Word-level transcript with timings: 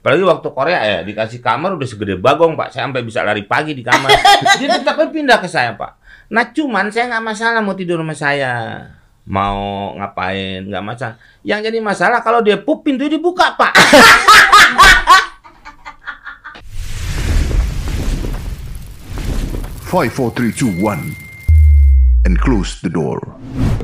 Apalagi 0.00 0.24
waktu 0.24 0.48
Korea 0.56 0.80
ya 0.80 0.98
dikasih 1.04 1.44
kamar 1.44 1.76
udah 1.76 1.84
segede 1.84 2.16
bagong 2.16 2.56
pak, 2.56 2.72
saya 2.72 2.88
sampai 2.88 3.04
bisa 3.04 3.20
lari 3.20 3.44
pagi 3.44 3.76
di 3.76 3.84
kamar. 3.84 4.08
Dia 4.56 4.80
tetap 4.80 4.96
pindah 4.96 5.36
ke 5.36 5.44
saya 5.44 5.76
pak. 5.76 6.00
Nah 6.32 6.48
cuman 6.56 6.88
saya 6.88 7.12
nggak 7.12 7.20
masalah 7.20 7.60
mau 7.60 7.76
tidur 7.76 8.00
sama 8.00 8.16
saya, 8.16 8.80
mau 9.28 9.92
ngapain 10.00 10.64
nggak 10.64 10.80
masalah. 10.80 11.20
Yang 11.44 11.60
jadi 11.68 11.78
masalah 11.84 12.24
kalau 12.24 12.40
dia 12.40 12.56
pup 12.56 12.80
pintu 12.80 13.12
dibuka 13.12 13.52
pak. 13.60 13.76
Five, 19.90 20.14
four, 20.14 20.30
three, 20.32 20.54
two, 20.54 20.70
one, 20.80 21.12
and 22.24 22.38
close 22.40 22.78
the 22.80 22.88
door. 22.88 23.20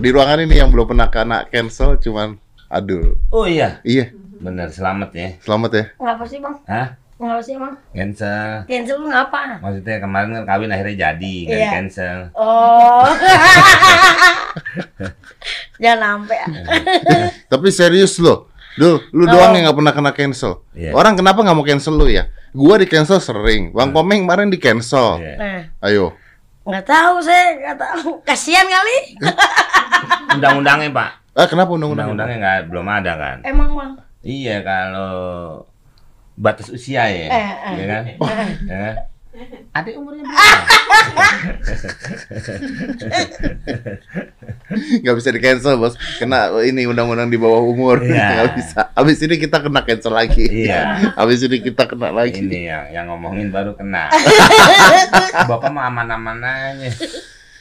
Di 0.01 0.15
ruangan 0.15 0.49
ini 0.49 0.63
yang 0.63 0.71
belum 0.73 0.95
pernah 0.95 1.11
kena 1.13 1.45
cancel 1.51 1.99
cuman 1.99 2.39
Adul. 2.71 3.19
Oh 3.35 3.43
iya, 3.43 3.83
Iya, 3.83 4.15
bener 4.39 4.69
selamat 4.69 5.11
ya. 5.13 5.29
selamat 5.41 5.71
ya. 5.73 5.85
Ngapa 5.97 6.25
sih 6.25 6.39
bang? 6.39 6.57
Hah? 6.65 6.89
Ngapa 7.17 7.41
sih 7.41 7.55
bang? 7.55 7.75
Cancel. 7.91 8.53
Cancel 8.65 8.97
lu 8.97 9.07
ngapa? 9.09 9.59
Maksudnya 9.59 9.97
kemarin 9.99 10.29
kan 10.33 10.45
kawin 10.47 10.71
akhirnya 10.71 10.97
jadi, 11.09 11.35
nggak 11.43 11.57
Iya. 11.57 11.63
di 11.63 11.73
cancel. 11.73 12.19
Oh. 12.33 13.07
Jangan 15.83 15.99
sampai. 16.25 16.39
Tapi 17.53 17.69
serius 17.69 18.17
loh. 18.19 18.49
Dul, 18.77 19.01
lu 19.11 19.25
Oh. 19.25 19.27
doang 19.27 19.57
yang 19.57 19.65
nggak 19.65 19.77
pernah 19.77 19.93
kena 19.95 20.13
cancel. 20.13 20.61
Iya. 20.73 20.93
Orang 20.93 21.17
kenapa 21.17 21.41
nggak 21.41 21.57
mau 21.57 21.65
cancel 21.65 21.97
lu 21.97 22.07
ya? 22.07 22.29
Gua 22.53 22.77
di 22.77 22.85
cancel 22.85 23.17
sering. 23.19 23.73
Bang 23.73 23.93
Komeng 23.93 24.25
kemarin 24.25 24.49
di 24.49 24.61
cancel. 24.61 25.17
Iya. 25.17 25.35
Nah, 25.37 25.61
Ayo. 25.83 26.13
nggak 26.63 26.85
tahu 26.85 27.15
saya, 27.21 27.57
nggak 27.57 27.77
tahu. 27.79 28.09
Kasihan 28.21 28.67
kali. 28.67 28.99
Undang-undangnya 30.35 30.91
pak, 30.91 31.11
Ah, 31.33 31.47
kenapa 31.47 31.73
undang-undang? 31.73 32.13
undang-undangnya 32.13 32.37
nggak 32.37 32.59
belum 32.69 32.87
ada 32.91 33.13
kan? 33.15 33.37
Emang 33.45 33.71
bang. 33.73 33.93
Iya 34.27 34.59
kalau 34.61 35.63
batas 36.35 36.67
usia 36.69 37.07
ya, 37.07 37.31
Eh, 37.31 37.31
eh. 37.31 37.75
ya 37.79 37.85
kan? 37.87 38.03
Ya 38.67 38.77
kan? 38.83 38.95
Adik 39.71 39.95
umurnya 39.95 40.25
berapa? 40.25 40.65
Nggak 45.05 45.15
bisa 45.15 45.29
di 45.29 45.41
cancel 45.41 45.77
bos. 45.77 45.95
Kena 46.17 46.49
ini 46.65 46.89
undang-undang 46.89 47.29
di 47.29 47.37
bawah 47.37 47.61
umur. 47.61 48.01
Iya. 48.01 48.27
Nggak 48.33 48.51
bisa. 48.57 48.81
Abis 48.93 49.21
ini 49.21 49.37
kita 49.37 49.61
kena 49.61 49.85
cancel 49.85 50.13
lagi. 50.13 50.45
Iya. 50.49 51.13
Abis 51.15 51.45
ini 51.45 51.61
kita 51.61 51.85
kena 51.85 52.09
lagi. 52.11 52.41
Ini 52.41 52.61
yang 52.65 52.85
yang 52.93 53.05
ngomongin 53.13 53.53
baru 53.53 53.77
kena. 53.77 54.09
Bapak 55.49 55.69
mah 55.69 55.93
aman-aman 55.93 56.41
aja. 56.41 56.89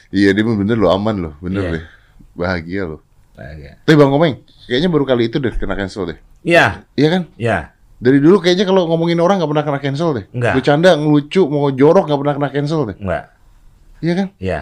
Iya, 0.08 0.32
dia 0.32 0.42
bener 0.42 0.78
loh, 0.78 0.90
aman 0.90 1.16
loh, 1.18 1.34
bener 1.42 1.60
Iya. 1.60 1.72
deh. 1.76 1.84
Bahagia 2.32 2.82
loh. 2.88 3.00
Bahagia. 3.36 3.76
Tapi 3.84 3.94
Bang 4.00 4.08
Komeng, 4.08 4.40
kayaknya 4.64 4.88
baru 4.88 5.04
kali 5.04 5.28
itu 5.28 5.36
deh 5.36 5.52
kena 5.52 5.76
cancel 5.76 6.08
deh. 6.08 6.18
Iya, 6.46 6.86
Iya 6.94 7.08
kan? 7.10 7.22
iya. 7.36 7.58
Dari 7.96 8.22
dulu 8.22 8.38
kayaknya 8.38 8.62
kalau 8.62 8.86
ngomongin 8.86 9.18
orang 9.18 9.40
nggak 9.40 9.50
pernah 9.50 9.64
kena 9.66 9.80
cancel 9.80 10.14
deh. 10.14 10.24
Nggak. 10.30 10.54
Bercanda, 10.54 10.94
ngelucu, 10.94 11.42
mau 11.48 11.66
jorok 11.68 12.06
nggak 12.06 12.20
pernah 12.22 12.34
kena 12.36 12.48
cancel 12.52 12.80
deh. 12.86 12.96
Enggak. 13.02 13.24
Iya 13.98 14.12
kan? 14.14 14.26
Iya. 14.38 14.60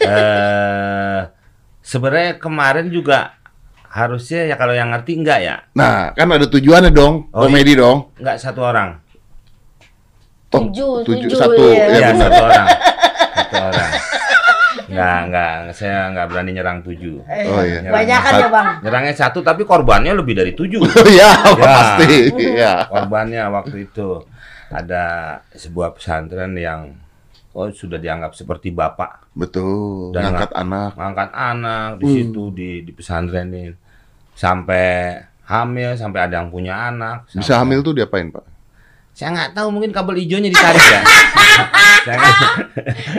Eh 0.00 1.20
sebenarnya 1.80 2.36
kemarin 2.36 2.86
juga 2.88 3.34
harusnya 3.90 4.46
ya 4.46 4.54
kalau 4.54 4.70
yang 4.70 4.92
ngerti 4.92 5.18
enggak 5.18 5.40
ya? 5.42 5.56
Nah, 5.74 6.14
kan 6.14 6.30
ada 6.30 6.46
tujuannya 6.46 6.92
dong, 6.92 7.26
Oh, 7.32 7.48
komedi 7.48 7.74
dong. 7.74 8.12
Enggak 8.14 8.38
satu 8.38 8.62
orang. 8.62 9.00
Oh, 10.50 10.66
Tujuh, 10.66 11.06
tujuh, 11.06 11.30
satu, 11.32 11.62
iya. 11.70 11.84
ya 11.86 11.96
Iya, 11.96 12.08
benar. 12.14 12.30
satu 12.30 12.42
orang. 12.44 12.66
Satu 13.30 13.56
orang. 13.56 13.89
Enggak, 14.90 15.18
enggak, 15.24 15.50
saya 15.70 15.98
enggak 16.06 16.26
berani 16.26 16.50
nyerang 16.50 16.78
tujuh. 16.80 17.22
Oh 17.22 17.62
iya. 17.62 17.86
Banyakan 17.86 18.32
ya 18.34 18.48
bang. 18.48 18.66
Nyerangnya 18.82 19.14
satu 19.14 19.38
tapi 19.40 19.62
korbannya 19.62 20.12
lebih 20.12 20.34
dari 20.34 20.52
tujuh. 20.52 20.82
ya, 21.20 21.30
pasti. 21.54 22.28
Iya. 22.34 22.86
Korbannya 22.86 23.46
waktu 23.48 23.86
itu 23.86 24.18
ada 24.68 25.04
sebuah 25.50 25.94
pesantren 25.94 26.54
yang 26.54 26.94
oh 27.50 27.66
sudah 27.68 27.98
dianggap 27.98 28.30
seperti 28.32 28.70
bapak 28.70 29.26
Betul. 29.32 30.10
Dan 30.10 30.30
Ngangkat 30.30 30.50
anak. 30.54 30.90
ngangkat 30.94 31.30
anak 31.32 31.88
di 31.96 32.04
Hmm. 32.04 32.14
situ 32.16 32.42
di 32.50 32.70
di 32.82 32.90
pesantren 32.90 33.46
ini 33.48 33.74
sampai 34.32 35.18
hamil 35.44 35.94
sampai 35.94 36.20
ada 36.22 36.38
yang 36.38 36.48
punya 36.48 36.88
anak 36.88 37.26
Bisa 37.28 37.42
sampai- 37.44 37.58
hamil 37.60 37.78
tuh 37.82 37.92
diapain, 37.92 38.30
Pak? 38.30 38.44
Saya 39.20 39.36
nggak 39.36 39.52
tahu 39.52 39.68
mungkin 39.68 39.92
kabel 39.92 40.16
hijaunya 40.16 40.48
ditarik 40.48 40.80
ya 40.80 41.00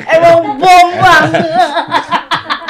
Emang 0.09 0.57
bom 0.57 0.87
bang. 0.97 1.23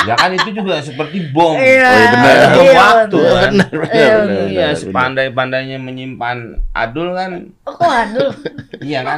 ya 0.02 0.18
kan 0.18 0.34
itu 0.34 0.50
juga 0.52 0.81
seperti 0.81 1.30
bom 1.30 1.56
Iya. 1.56 1.88
Oh, 1.88 1.96
iya, 1.96 2.09
benar. 2.12 2.36
bom 2.50 2.66
iya, 2.66 2.75
waktu 2.75 3.18
kan 3.22 3.52
Benar, 3.53 3.70
benar, 3.72 3.88
Iya, 3.88 3.88
benar, 3.88 3.88
iya 3.94 4.16
benar, 4.20 4.50
benar. 4.50 4.72
sepandai-pandainya 4.75 5.78
menyimpan 5.80 6.38
adul 6.74 7.09
kan 7.14 7.31
Oh, 7.64 7.75
waduh. 7.80 8.34
iya 8.81 9.00
kan 9.02 9.18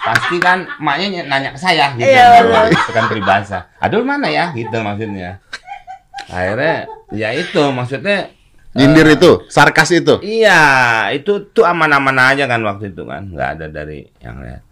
pasti 0.00 0.36
kan 0.38 0.58
emaknya 0.76 1.06
ny- 1.10 1.26
nanya 1.26 1.50
ke 1.50 1.58
saya 1.58 1.90
gitu 1.96 2.06
Iya, 2.06 2.24
benar. 2.44 2.64
itu 2.68 2.92
kan 2.92 3.04
peribahasa 3.08 3.58
adul 3.78 4.04
mana 4.04 4.28
ya 4.28 4.52
gitu 4.52 4.76
maksudnya 4.78 5.40
akhirnya 6.28 6.76
ya 7.10 7.28
itu 7.32 7.62
maksudnya 7.66 8.30
Nyindir 8.70 9.18
itu, 9.18 9.42
sarkas 9.50 9.90
itu. 9.90 10.22
Iya, 10.22 10.62
itu 11.10 11.50
tuh 11.50 11.66
aman-aman 11.66 12.14
aja 12.34 12.46
kan 12.46 12.62
waktu 12.62 12.94
itu 12.94 13.02
kan, 13.02 13.26
nggak 13.26 13.48
ada 13.58 13.66
dari 13.66 14.06
yang 14.22 14.38
lain. 14.38 14.62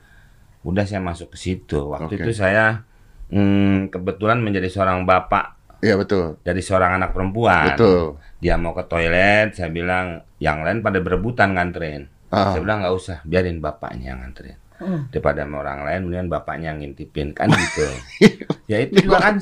Udah 0.63 0.87
saya 0.87 1.03
masuk 1.03 1.35
ke 1.35 1.39
situ. 1.39 1.91
Waktu 1.91 2.15
Oke. 2.15 2.23
itu 2.23 2.31
saya 2.31 2.87
hmm, 3.35 3.91
kebetulan 3.91 4.39
menjadi 4.39 4.71
seorang 4.71 5.03
bapak 5.03 5.59
Iya, 5.79 5.95
betul. 5.95 6.43
dari 6.43 6.59
seorang 6.59 6.99
anak 6.99 7.15
perempuan. 7.15 7.75
Betul. 7.75 8.19
Dia 8.43 8.59
mau 8.59 8.75
ke 8.75 8.83
toilet, 8.91 9.55
saya 9.55 9.71
bilang 9.71 10.23
yang 10.43 10.67
lain 10.67 10.83
pada 10.83 10.99
berebutan 10.99 11.55
nganterin. 11.55 12.11
Ah. 12.35 12.55
Saya 12.55 12.63
bilang 12.67 12.83
nggak 12.83 12.95
usah, 12.95 13.19
biarin 13.23 13.63
bapaknya 13.63 14.15
yang 14.15 14.19
nganterin. 14.27 14.59
Hmm. 14.79 15.11
Daripada 15.11 15.43
sama 15.43 15.63
orang 15.63 15.87
lain, 15.87 16.01
mendingan 16.07 16.31
bapaknya 16.31 16.75
yang 16.75 16.83
ngintipin 16.83 17.35
kan 17.35 17.51
gitu. 17.51 17.87
ya 18.71 18.79
itu 18.83 19.07
juga 19.07 19.19
kan, 19.23 19.35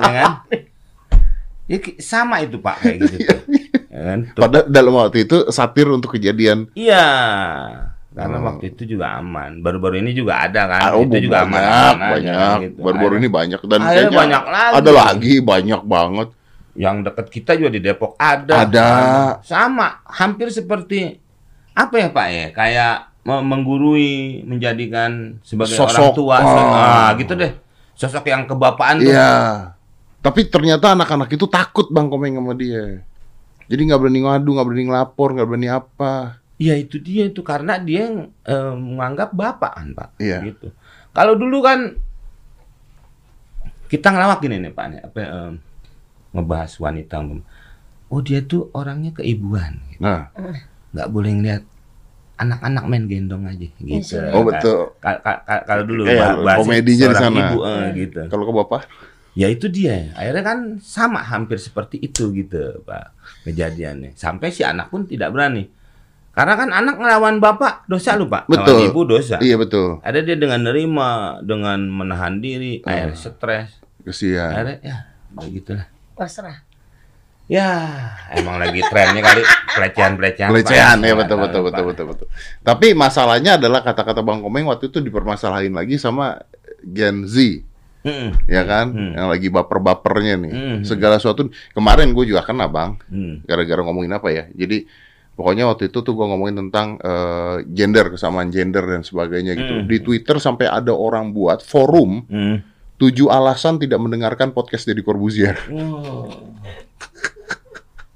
ya 0.00 0.10
kan? 0.12 0.32
Ya, 1.68 1.76
sama 2.00 2.40
itu 2.40 2.56
pak 2.64 2.80
kayak 2.80 2.96
gitu. 3.04 3.16
tuh. 3.28 3.40
Ya 3.98 4.02
kan? 4.04 4.18
Tuh. 4.30 4.42
Pada 4.46 4.58
dalam 4.64 4.94
waktu 4.94 5.26
itu 5.26 5.50
satir 5.50 5.90
untuk 5.90 6.14
kejadian 6.14 6.70
Iya, 6.72 7.06
karena 8.14 8.36
Oh. 8.38 8.46
waktu 8.46 8.70
itu 8.70 8.94
juga 8.94 9.18
aman. 9.18 9.58
Baru-baru 9.58 9.98
ini 9.98 10.14
juga 10.14 10.38
ada 10.38 10.70
kan, 10.70 10.80
Ah, 10.80 10.90
oh, 10.94 11.02
itu 11.02 11.26
juga 11.26 11.42
aman. 11.42 11.50
banyak, 11.50 11.74
aman 11.74 12.10
banyak. 12.14 12.34
kan, 12.36 12.58
gitu. 12.62 12.78
Baru-baru 12.78 13.14
ini 13.18 13.28
banyak 13.28 13.60
dan 13.60 13.80
Akhirnya 13.80 13.90
kayaknya 13.90 14.14
banyak 14.14 14.44
lagi. 14.46 14.74
Ada 14.78 14.90
lagi 14.94 15.34
banyak 15.42 15.82
banget. 15.82 16.28
Yang 16.78 16.96
dekat 17.10 17.26
kita 17.28 17.50
juga 17.54 17.70
di 17.72 17.80
Depok 17.82 18.12
ada. 18.14 18.54
Ada. 18.62 18.88
Sama, 19.42 19.98
hampir 20.06 20.46
seperti 20.48 21.18
apa 21.74 21.94
ya 21.96 22.08
Pak 22.08 22.26
ya? 22.28 22.46
Kayak 22.54 22.94
me- 23.26 23.42
menggurui, 23.42 24.12
menjadikan 24.46 25.42
sebagai 25.42 25.74
orang 25.74 25.90
Sosok. 25.90 26.14
tua. 26.14 26.38
Oh. 26.38 26.70
Ah, 26.70 27.10
gitu 27.18 27.34
deh. 27.34 27.50
Sosok 27.92 28.22
yang 28.24 28.46
kebapaan 28.46 29.02
tuh. 29.02 29.10
Iya. 29.10 29.32
Tapi 30.18 30.46
ternyata 30.46 30.94
anak-anak 30.94 31.30
itu 31.30 31.46
takut 31.46 31.90
Bang 31.90 32.06
Komeng 32.06 32.34
sama 32.34 32.54
dia. 32.54 33.02
Jadi 33.68 33.80
nggak 33.84 34.00
berani 34.00 34.20
ngadu, 34.24 34.48
nggak 34.56 34.66
berani 34.66 34.84
ngelapor, 34.88 35.28
nggak 35.36 35.48
berani 35.48 35.68
apa. 35.68 36.12
Ya 36.58 36.74
itu 36.74 36.98
dia 36.98 37.28
itu 37.28 37.44
karena 37.44 37.78
dia 37.78 38.08
yang 38.10 38.32
eh, 38.42 38.74
menganggap 38.74 39.30
bapak 39.36 39.72
kan 39.76 39.88
Pak. 39.94 40.08
Iya. 40.18 40.42
Gitu. 40.48 40.72
Kalau 41.12 41.36
dulu 41.36 41.60
kan 41.60 41.94
kita 43.88 44.08
ngelawak 44.12 44.40
gini 44.44 44.56
nih 44.60 44.72
Pak, 44.72 44.84
nih, 44.88 45.00
apa 45.04 45.18
eh, 45.20 45.52
ngebahas 46.32 46.72
wanita. 46.80 47.24
Oh 48.08 48.20
dia 48.24 48.40
tuh 48.40 48.72
orangnya 48.72 49.12
keibuan, 49.12 49.76
gitu. 49.92 50.00
Nah, 50.00 50.32
nggak 50.96 51.08
boleh 51.12 51.30
ngeliat 51.36 51.62
anak-anak 52.38 52.84
main 52.86 53.04
gendong 53.10 53.44
aja 53.50 53.66
gitu. 53.66 54.16
Iya. 54.16 54.30
oh 54.32 54.42
betul. 54.46 54.94
Ka- 55.02 55.20
ka- 55.20 55.42
ka- 55.42 55.64
Kalau 55.66 55.84
dulu 55.84 56.06
Kayak 56.06 56.22
bah- 56.22 56.38
bahasa 56.46 56.58
komedinya 56.62 57.06
di 57.10 57.16
sana. 57.18 57.38
Ibu, 57.50 57.58
eh, 57.66 57.86
gitu. 57.98 58.20
Kalau 58.30 58.44
ke 58.46 58.52
bapak, 58.54 58.80
Ya 59.38 59.46
itu 59.46 59.70
dia. 59.70 60.10
Akhirnya 60.18 60.42
kan 60.42 60.58
sama 60.82 61.22
hampir 61.22 61.62
seperti 61.62 62.02
itu 62.02 62.34
gitu, 62.34 62.82
Pak. 62.82 63.14
Kejadiannya. 63.46 64.18
Sampai 64.18 64.50
si 64.50 64.66
anak 64.66 64.90
pun 64.90 65.06
tidak 65.06 65.30
berani. 65.30 65.70
Karena 66.34 66.54
kan 66.54 66.70
anak 66.70 66.98
ngelawan 66.98 67.38
bapak 67.38 67.86
dosa 67.86 68.18
lu, 68.18 68.26
Pak. 68.26 68.50
Betul. 68.50 68.66
Ngelawan 68.82 68.90
ibu 68.90 69.00
dosa. 69.06 69.36
iya 69.38 69.54
betul. 69.54 70.02
Ada 70.02 70.26
dia 70.26 70.34
dengan 70.34 70.66
nerima, 70.66 71.38
dengan 71.42 71.78
menahan 71.86 72.42
diri, 72.42 72.82
Ah. 72.82 73.06
akhirnya 73.06 73.14
stres. 73.14 73.78
Kesian. 74.02 74.50
Akhirnya 74.50 74.76
ya 74.82 74.96
begitulah. 75.34 75.86
Pasrah. 76.18 76.58
Ya, 77.48 77.96
emang 78.36 78.60
lagi 78.60 78.84
trennya 78.92 79.24
kali 79.24 79.40
pelecehan-pelecehan. 79.72 80.52
Pelecehan 80.52 81.00
ya 81.00 81.16
betul 81.16 81.40
betul 81.40 81.60
Pak. 81.64 81.68
betul 81.72 81.84
betul 81.88 82.06
betul. 82.12 82.26
Tapi 82.60 82.92
masalahnya 82.92 83.56
adalah 83.56 83.80
kata-kata 83.80 84.20
Bang 84.20 84.44
Komeng 84.44 84.68
waktu 84.68 84.92
itu 84.92 85.00
dipermasalahin 85.00 85.72
lagi 85.72 85.96
sama 85.96 86.44
Gen 86.84 87.24
Z, 87.24 87.64
Mm-mm. 88.08 88.30
ya 88.48 88.62
kan? 88.64 88.86
Hmm. 88.88 89.12
Yang 89.12 89.28
lagi 89.28 89.48
baper-bapernya 89.52 90.34
nih. 90.40 90.52
Hmm. 90.52 90.76
Segala 90.82 91.20
sesuatu 91.20 91.46
kemarin 91.70 92.10
gue 92.10 92.24
juga 92.24 92.40
kena, 92.40 92.64
Bang. 92.66 92.96
Hmm. 93.12 93.44
gara-gara 93.44 93.84
ngomongin 93.84 94.16
apa 94.16 94.28
ya. 94.32 94.44
Jadi 94.56 94.88
pokoknya 95.38 95.70
waktu 95.70 95.86
itu 95.86 96.02
tuh 96.02 96.18
gua 96.18 96.26
ngomongin 96.26 96.66
tentang 96.66 96.98
eh, 96.98 97.62
gender, 97.70 98.10
kesamaan 98.10 98.50
gender 98.50 98.82
dan 98.82 99.06
sebagainya 99.06 99.54
gitu. 99.54 99.74
Hmm. 99.78 99.86
Di 99.86 100.02
Twitter 100.02 100.40
sampai 100.40 100.66
ada 100.66 100.90
orang 100.90 101.30
buat 101.30 101.62
forum 101.62 102.26
Hmm. 102.26 102.58
tujuh 102.98 103.30
alasan 103.30 103.78
tidak 103.78 104.02
mendengarkan 104.02 104.50
podcast 104.50 104.82
Deddy 104.82 105.06
Corbuzier. 105.06 105.54
Oh. 105.70 106.26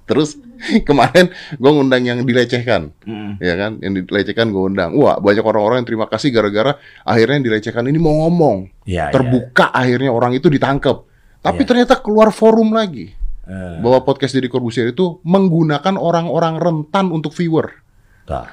Terus 0.02 0.34
Kemarin 0.88 1.28
gue 1.52 1.70
ngundang 1.70 2.02
yang 2.02 2.18
dilecehkan, 2.22 2.94
Mm. 3.02 3.42
ya 3.42 3.54
kan? 3.58 3.72
Yang 3.78 4.06
dilecehkan 4.06 4.50
gue 4.50 4.62
undang. 4.62 4.94
Wah, 4.94 5.18
banyak 5.18 5.42
orang-orang 5.42 5.82
yang 5.82 5.88
terima 5.88 6.06
kasih 6.06 6.30
gara-gara 6.30 6.78
akhirnya 7.02 7.42
yang 7.42 7.46
dilecehkan 7.50 7.84
ini 7.84 7.98
mau 7.98 8.26
ngomong. 8.26 8.70
Ya, 8.84 9.10
Terbuka 9.10 9.70
akhirnya 9.70 10.10
orang 10.10 10.34
itu 10.34 10.46
ditangkap. 10.46 11.02
Tapi 11.42 11.62
Iya. 11.62 11.68
ternyata 11.68 11.94
keluar 11.98 12.30
forum 12.30 12.70
lagi. 12.70 13.10
Eh, 13.42 13.74
bahwa 13.82 14.06
podcast 14.06 14.38
Deddy 14.38 14.46
Corbuzier 14.46 14.94
itu 14.94 15.18
menggunakan 15.26 15.98
orang-orang 15.98 16.62
rentan 16.62 17.10
untuk 17.10 17.34
viewer. 17.34 17.82
Tuh. 18.22 18.46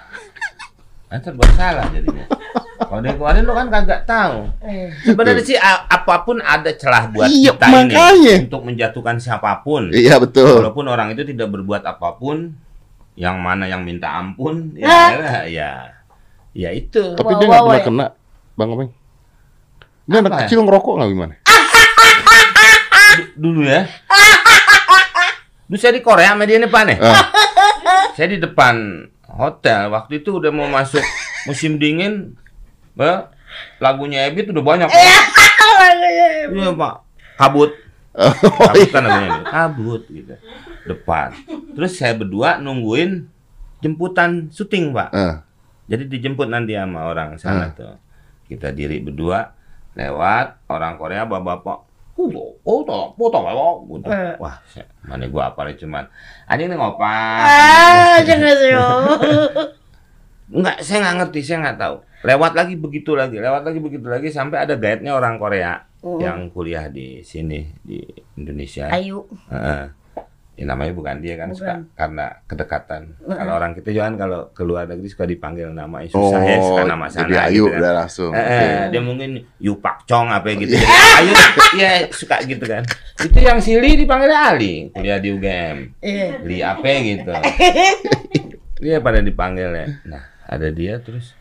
Kan 1.10 1.20
serba 1.20 1.46
salah 1.52 1.90
jadinya. 1.90 2.26
Kalau 2.80 3.02
dari 3.02 3.14
kemarin 3.14 3.42
lu 3.42 3.52
kan 3.52 3.68
kagak 3.68 4.02
tahu. 4.04 4.50
Eh, 4.62 4.90
Sebenarnya 5.04 5.42
sih 5.42 5.58
apa 5.58 6.16
pun 6.22 6.38
ada 6.40 6.70
celah 6.72 7.06
buat 7.08 7.26
Iya, 7.28 7.52
kita 7.52 7.66
makanya. 7.66 7.98
ini 8.14 8.34
untuk 8.46 8.62
menjatuhkan 8.64 9.18
siapa 9.18 9.60
pun. 9.60 9.90
Iya 9.90 10.18
betul. 10.18 10.58
Walaupun 10.60 10.86
orang 10.88 11.12
itu 11.12 11.22
tidak 11.24 11.50
berbuat 11.50 11.82
apa 11.84 12.14
pun, 12.14 12.54
yang 13.14 13.38
mana 13.38 13.66
yang 13.66 13.82
minta 13.82 14.10
ampun, 14.12 14.74
ya, 14.74 14.86
Ah. 14.86 15.44
ya, 15.44 15.70
ya 16.52 16.70
itu. 16.72 17.14
Tapi 17.14 17.26
Wah, 17.28 17.38
dia 17.38 17.48
nggak 17.48 17.62
pernah 17.64 17.76
wah. 17.76 17.84
kena, 17.84 18.06
Bang 18.56 18.70
Omeng. 18.72 18.90
Ini 20.04 20.16
anak 20.16 20.26
Apa 20.26 20.36
ya? 20.36 20.42
kecil 20.46 20.60
ngerokok 20.64 20.94
nggak 20.96 21.10
gimana? 21.10 21.34
Du- 23.12 23.32
Dulu 23.36 23.62
ya. 23.64 23.82
Dulu 25.68 25.78
saya 25.78 25.94
di 25.94 26.02
Korea 26.02 26.34
sama 26.34 26.44
dia 26.44 26.58
nih 26.58 26.66
Pak 26.66 26.82
nih. 26.84 26.98
Ah, 26.98 27.26
Saya 28.20 28.36
di 28.36 28.44
depan 28.44 29.08
hotel 29.32 29.88
waktu 29.96 30.20
itu 30.20 30.44
udah 30.44 30.52
mau 30.52 30.68
masuk 30.68 31.00
musim 31.48 31.80
dingin. 31.80 32.36
Bah, 32.92 33.32
lagunya 33.80 34.28
Ebit 34.28 34.52
udah 34.52 34.60
banyak. 34.60 34.92
Iya 36.52 36.76
Pak. 36.76 36.96
Kabut. 37.40 37.72
oh, 38.20 38.34
Kabut 38.36 38.76
iya. 38.76 38.92
kan 38.92 39.02
lagunya 39.08 39.30
Ebit. 39.40 39.48
Kabut 39.48 40.02
gitu. 40.12 40.36
Depan. 40.84 41.32
Terus 41.72 41.96
saya 41.96 42.12
berdua 42.12 42.60
nungguin 42.60 43.24
jemputan 43.80 44.52
syuting 44.52 44.92
Pak. 44.92 45.10
Ah, 45.16 45.48
Jadi 45.88 46.12
dijemput 46.12 46.52
nanti 46.52 46.76
sama 46.76 47.08
orang 47.08 47.40
sana 47.40 47.72
Hmm. 47.72 47.76
tuh. 47.80 47.96
Kita 48.52 48.76
diri 48.76 49.00
berdua 49.00 49.48
lewat 49.96 50.68
orang 50.68 51.00
Korea 51.00 51.24
bapak-bapak. 51.24 51.88
Oh, 52.20 52.52
oh, 52.68 52.84
toh, 52.84 53.16
potong, 53.16 53.48
oh, 53.48 53.80
gitu. 53.96 54.12
Eh. 54.12 54.36
Wah, 54.44 54.60
mana 55.08 55.24
gua 55.32 55.56
apa 55.56 55.72
cuman. 55.72 56.04
Ada 56.52 56.68
ini 56.68 56.76
ngopak. 56.76 57.40
Ah, 57.48 58.20
jangan 58.28 58.54
sih. 58.60 58.76
Enggak, 60.60 60.84
saya 60.84 60.98
nggak 61.06 61.16
ngerti, 61.24 61.40
saya 61.46 61.58
nggak 61.64 61.80
tahu. 61.80 61.96
Lewat 62.28 62.52
lagi 62.60 62.76
begitu 62.76 63.16
lagi, 63.16 63.40
lewat 63.40 63.64
lagi 63.64 63.80
begitu 63.80 64.12
lagi 64.12 64.28
sampai 64.28 64.68
ada 64.68 64.76
guide-nya 64.76 65.16
orang 65.16 65.40
Korea 65.40 65.88
Hmm. 66.00 66.16
yang 66.16 66.40
kuliah 66.48 66.88
di 66.88 67.20
sini 67.28 67.60
di 67.84 68.00
Indonesia. 68.40 68.88
Ayu. 68.88 69.20
Heeh. 69.52 69.84
Ya, 70.60 70.68
namanya 70.68 70.92
bukan 70.92 71.24
dia 71.24 71.40
kan 71.40 71.56
suka 71.56 71.80
Bukan. 71.80 71.96
karena 71.96 72.26
kedekatan. 72.44 73.02
Heeh. 73.16 73.38
Kalau 73.40 73.54
orang 73.56 73.72
kita 73.72 73.90
kan 73.96 74.14
kalau 74.14 74.52
keluar 74.52 74.84
negeri 74.84 75.08
suka 75.08 75.24
dipanggil 75.24 75.72
nama 75.72 76.04
Oh, 76.04 76.28
susah 76.28 76.42
ya, 76.44 76.60
suka 76.60 76.84
nama 76.84 77.08
sana. 77.08 77.24
jadi 77.26 77.36
Ayu 77.48 77.64
gitu 77.64 77.72
kan. 77.72 77.80
udah 77.80 77.92
langsung. 77.96 78.32
Eh, 78.36 78.44
eh, 78.44 78.80
dia 78.92 79.00
mungkin 79.00 79.30
Yu 79.56 79.74
Pak 79.80 80.04
Chong 80.04 80.28
apa 80.28 80.52
gitu. 80.52 80.76
Jadi, 80.76 80.84
Ayu, 81.24 81.32
ya 81.74 81.92
suka 82.12 82.44
gitu 82.44 82.66
kan. 82.68 82.84
Itu 83.18 83.40
yang 83.40 83.64
Sili 83.64 83.96
dipanggil 83.96 84.28
Ali, 84.30 84.92
kuliah 84.92 85.16
di 85.16 85.32
UGM. 85.32 85.78
Iya. 86.04 86.28
Li 86.44 86.58
apa 86.60 86.88
gitu. 87.00 87.32
Dia 88.84 89.00
pada 89.00 89.20
dipanggil 89.20 89.70
ya. 89.72 89.88
Nah, 90.04 90.24
ada 90.44 90.68
dia 90.70 91.00
terus 91.00 91.39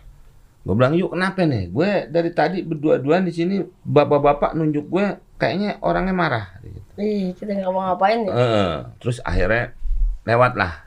gue 0.68 0.74
bilang 0.76 0.92
yuk 0.92 1.16
kenapa 1.16 1.48
nih 1.48 1.72
gue 1.72 1.90
dari 2.12 2.28
tadi 2.28 2.60
berdua-duaan 2.60 3.24
di 3.24 3.32
sini 3.32 3.54
bapak-bapak 3.80 4.52
nunjuk 4.52 4.84
gue 4.84 5.06
kayaknya 5.40 5.80
orangnya 5.80 6.12
marah 6.12 6.46
gitu. 6.60 6.84
Ih, 7.00 7.32
kita 7.32 7.56
nggak 7.56 7.72
mau 7.72 7.88
ngapain 7.88 8.20
ya? 8.20 8.32
Heeh. 8.36 8.72
terus 9.00 9.24
akhirnya 9.24 9.72
lewatlah 10.22 10.84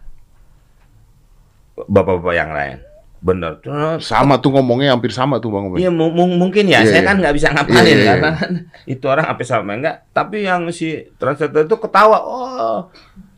bapak-bapak 1.81 2.33
yang 2.35 2.51
lain 2.53 2.77
bener 3.21 3.57
terus 3.57 4.05
Sama 4.05 4.37
tuh 4.37 4.49
ngomongnya 4.49 4.93
hampir 4.93 5.09
sama 5.09 5.37
tuh 5.37 5.49
Bang. 5.49 5.69
Iya 5.77 5.89
mu- 5.89 6.09
mu- 6.09 6.37
mungkin 6.41 6.65
ya, 6.65 6.81
Iya, 6.81 6.89
saya 6.89 7.01
iya. 7.01 7.07
kan 7.09 7.15
nggak 7.21 7.35
bisa 7.37 7.47
ngapain 7.49 7.81
Iya, 7.81 7.85
iya, 7.85 7.97
iya. 7.97 8.09
karena 8.17 8.29
kan 8.33 8.51
itu 8.85 9.05
orang 9.05 9.25
apa 9.29 9.41
sama 9.41 9.71
enggak. 9.77 9.95
Tapi 10.09 10.37
yang 10.41 10.65
si 10.69 11.05
translator 11.21 11.69
itu 11.69 11.77
ketawa, 11.77 12.17
oh, 12.17 12.79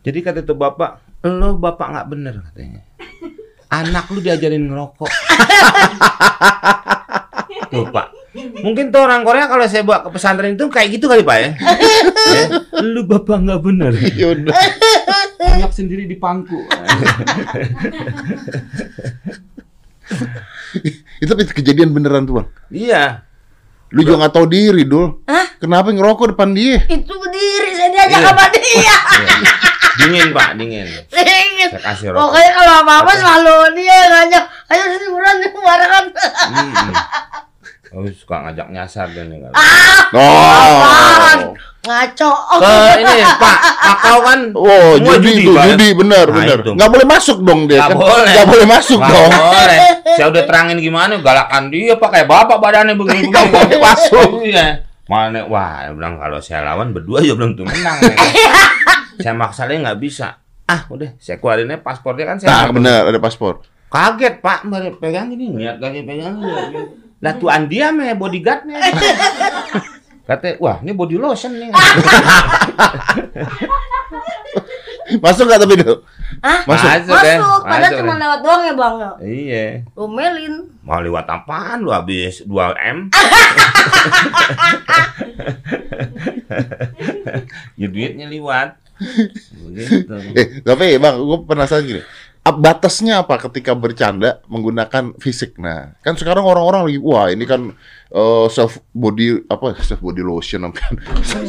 jadi 0.08 0.20
kata 0.24 0.40
itu 0.40 0.56
bapak, 0.56 1.04
lo 1.28 1.60
bapak 1.60 1.88
nggak 1.92 2.08
bener 2.10 2.36
katanya. 2.48 2.82
Anak 3.74 4.06
lu 4.14 4.22
diajarin 4.22 4.70
ngerokok. 4.70 5.10
tuh 7.74 7.90
pak, 7.90 8.14
mungkin 8.62 8.94
tuh 8.94 9.02
orang 9.02 9.26
Korea 9.26 9.50
kalau 9.50 9.66
saya 9.66 9.82
bawa 9.82 10.06
ke 10.06 10.14
pesantren 10.14 10.54
itu 10.54 10.70
kayak 10.70 10.94
gitu 10.94 11.10
kali 11.10 11.26
pak 11.26 11.38
ya. 11.42 11.50
ya 12.38 12.44
lu 12.86 13.02
bapak 13.10 13.42
nggak 13.42 13.62
bener. 13.66 13.92
Udah. 14.30 14.54
Anak 15.58 15.74
sendiri 15.74 16.06
di 16.06 16.14
pangku. 16.22 16.62
itu 21.18 21.30
tapi 21.30 21.42
kejadian 21.50 21.90
beneran 21.98 22.30
tuh 22.30 22.42
Bang. 22.42 22.48
iya. 22.70 23.26
Lu 23.94 24.02
juga 24.06 24.26
nggak 24.26 24.34
tahu 24.38 24.46
diri 24.50 24.86
dul. 24.86 25.26
Kenapa 25.62 25.94
ngerokok 25.94 26.36
depan 26.36 26.52
dia? 26.52 26.82
Itu 26.92 27.14
berdiri, 27.14 27.72
diajak 28.06 28.20
Iya. 28.20 28.28
sama 28.28 28.46
dia. 28.50 28.62
Iya. 28.68 28.98
Dingin 29.94 30.28
pak, 30.30 30.50
dingin. 30.58 30.88
Dingin. 31.08 31.70
Saya 31.70 31.82
kasih 31.86 32.08
rokok. 32.10 32.20
Pokoknya 32.26 32.52
kalau 32.52 32.74
apa-apa 32.82 33.12
selalu 33.14 33.56
dia 33.76 33.96
yang 33.96 34.12
ngajak. 34.12 34.44
Ayo 34.68 34.84
sini 34.90 35.06
buruan 35.08 35.36
nih 35.38 35.50
barengan. 35.54 36.06
Hmm. 36.44 36.92
Oh, 37.94 38.02
suka 38.10 38.36
ngajak 38.42 38.68
nyasar 38.70 39.08
dan 39.08 39.30
ini 39.30 39.38
kan. 39.40 39.54
Apaan? 39.54 41.40
Oh. 41.46 41.54
Ngaco. 41.84 42.32
Ke 42.58 42.74
ini 42.98 43.14
Pak, 43.38 43.58
Makau 43.84 44.18
kan 44.24 44.40
Oh, 44.56 44.96
judi, 44.98 45.46
ya? 45.46 45.68
judi 45.68 45.92
bener 45.92 46.26
Nah, 46.26 46.36
bener. 46.38 46.58
itu. 46.64 46.72
Nggak 46.74 46.90
boleh 46.90 47.06
masuk 47.06 47.38
dong 47.44 47.68
dia 47.68 47.78
Nggak 47.78 47.90
kan. 47.92 47.98
boleh. 48.00 48.32
Nggak 48.34 48.48
boleh 48.48 48.66
masuk 48.66 48.98
Nggak 48.98 49.12
dong. 49.14 49.32
boleh. 49.36 49.80
Saya 50.16 50.26
udah 50.32 50.44
terangin 50.44 50.78
gimana 50.80 51.14
galakan 51.20 51.64
dia 51.70 51.94
Pak 51.94 52.10
kayak 52.10 52.26
bapak 52.26 52.58
badannya 52.58 52.96
begini 52.96 53.20
begini. 53.20 53.30
Nggak 53.30 53.46
boleh 53.52 53.78
masuk. 53.80 54.30
Iya. 54.42 54.68
Mana 55.04 55.44
wah, 55.52 55.84
dia 55.84 55.92
bilang 55.92 56.16
kalau 56.16 56.40
saya 56.40 56.64
lawan 56.64 56.96
berdua 56.96 57.20
ya 57.20 57.36
belum 57.36 57.60
tuh 57.60 57.68
menang. 57.68 58.00
ya. 58.08 58.16
saya 59.24 59.36
maksain 59.36 59.84
nggak 59.84 60.00
bisa. 60.00 60.40
Ah, 60.64 60.88
udah 60.88 61.12
saya 61.20 61.38
keluarinnya 61.44 61.84
paspornya 61.84 62.24
kan 62.24 62.38
saya. 62.40 62.50
Nah, 62.50 62.64
bener 62.72 63.04
ada 63.12 63.20
paspor. 63.20 63.62
Kaget 63.92 64.42
Pak, 64.42 64.66
Mbak, 64.66 64.98
pegang 64.98 65.30
ini 65.36 65.54
niat 65.54 65.78
kaget 65.78 66.08
pegang 66.08 66.40
ini. 66.40 67.04
Lah 67.22 67.34
tuan 67.38 67.68
dia 67.68 67.92
mah 67.92 68.16
bodyguardnya. 68.16 68.80
Katanya, 70.28 70.56
wah 70.64 70.80
ini 70.80 70.96
body 70.96 71.20
lotion 71.20 71.52
nih. 71.60 71.68
Masuk 75.20 75.46
nggak 75.46 75.62
tapi 75.62 75.74
dul? 75.82 76.02
Hah? 76.42 76.66
Masuk. 76.66 76.88
Masuk, 76.88 77.14
ya. 77.26 77.38
padahal 77.62 77.92
Masuk, 77.92 78.00
cuma 78.02 78.14
ya. 78.14 78.22
lewat 78.24 78.40
doang 78.42 78.62
ya 78.64 78.74
bang. 78.74 78.96
Iya. 79.22 79.66
Romelin. 79.94 80.56
Mau 80.84 81.00
lewat 81.04 81.26
apaan 81.30 81.84
lu 81.84 81.92
habis 81.94 82.42
2 82.48 82.50
M? 82.78 82.98
ya 87.80 87.88
duitnya 87.90 88.26
lewat. 88.30 88.78
Begitu. 89.68 90.16
Eh, 90.38 90.48
tapi 90.64 90.98
bang, 90.98 91.16
gue 91.20 91.38
penasaran 91.46 91.86
gini. 91.86 92.02
Batasnya 92.44 93.24
apa 93.24 93.40
ketika 93.40 93.72
bercanda 93.72 94.44
menggunakan 94.52 95.16
fisik? 95.16 95.56
Nah, 95.56 95.96
kan 96.04 96.20
sekarang 96.20 96.44
orang-orang 96.44 96.92
lagi, 96.92 97.00
wah 97.00 97.32
ini 97.32 97.48
kan 97.48 97.72
eh, 98.12 98.46
self 98.52 98.84
body 98.92 99.48
apa 99.48 99.80
self 99.80 100.04
body 100.04 100.20
lotion 100.20 100.68
kan? 100.76 100.92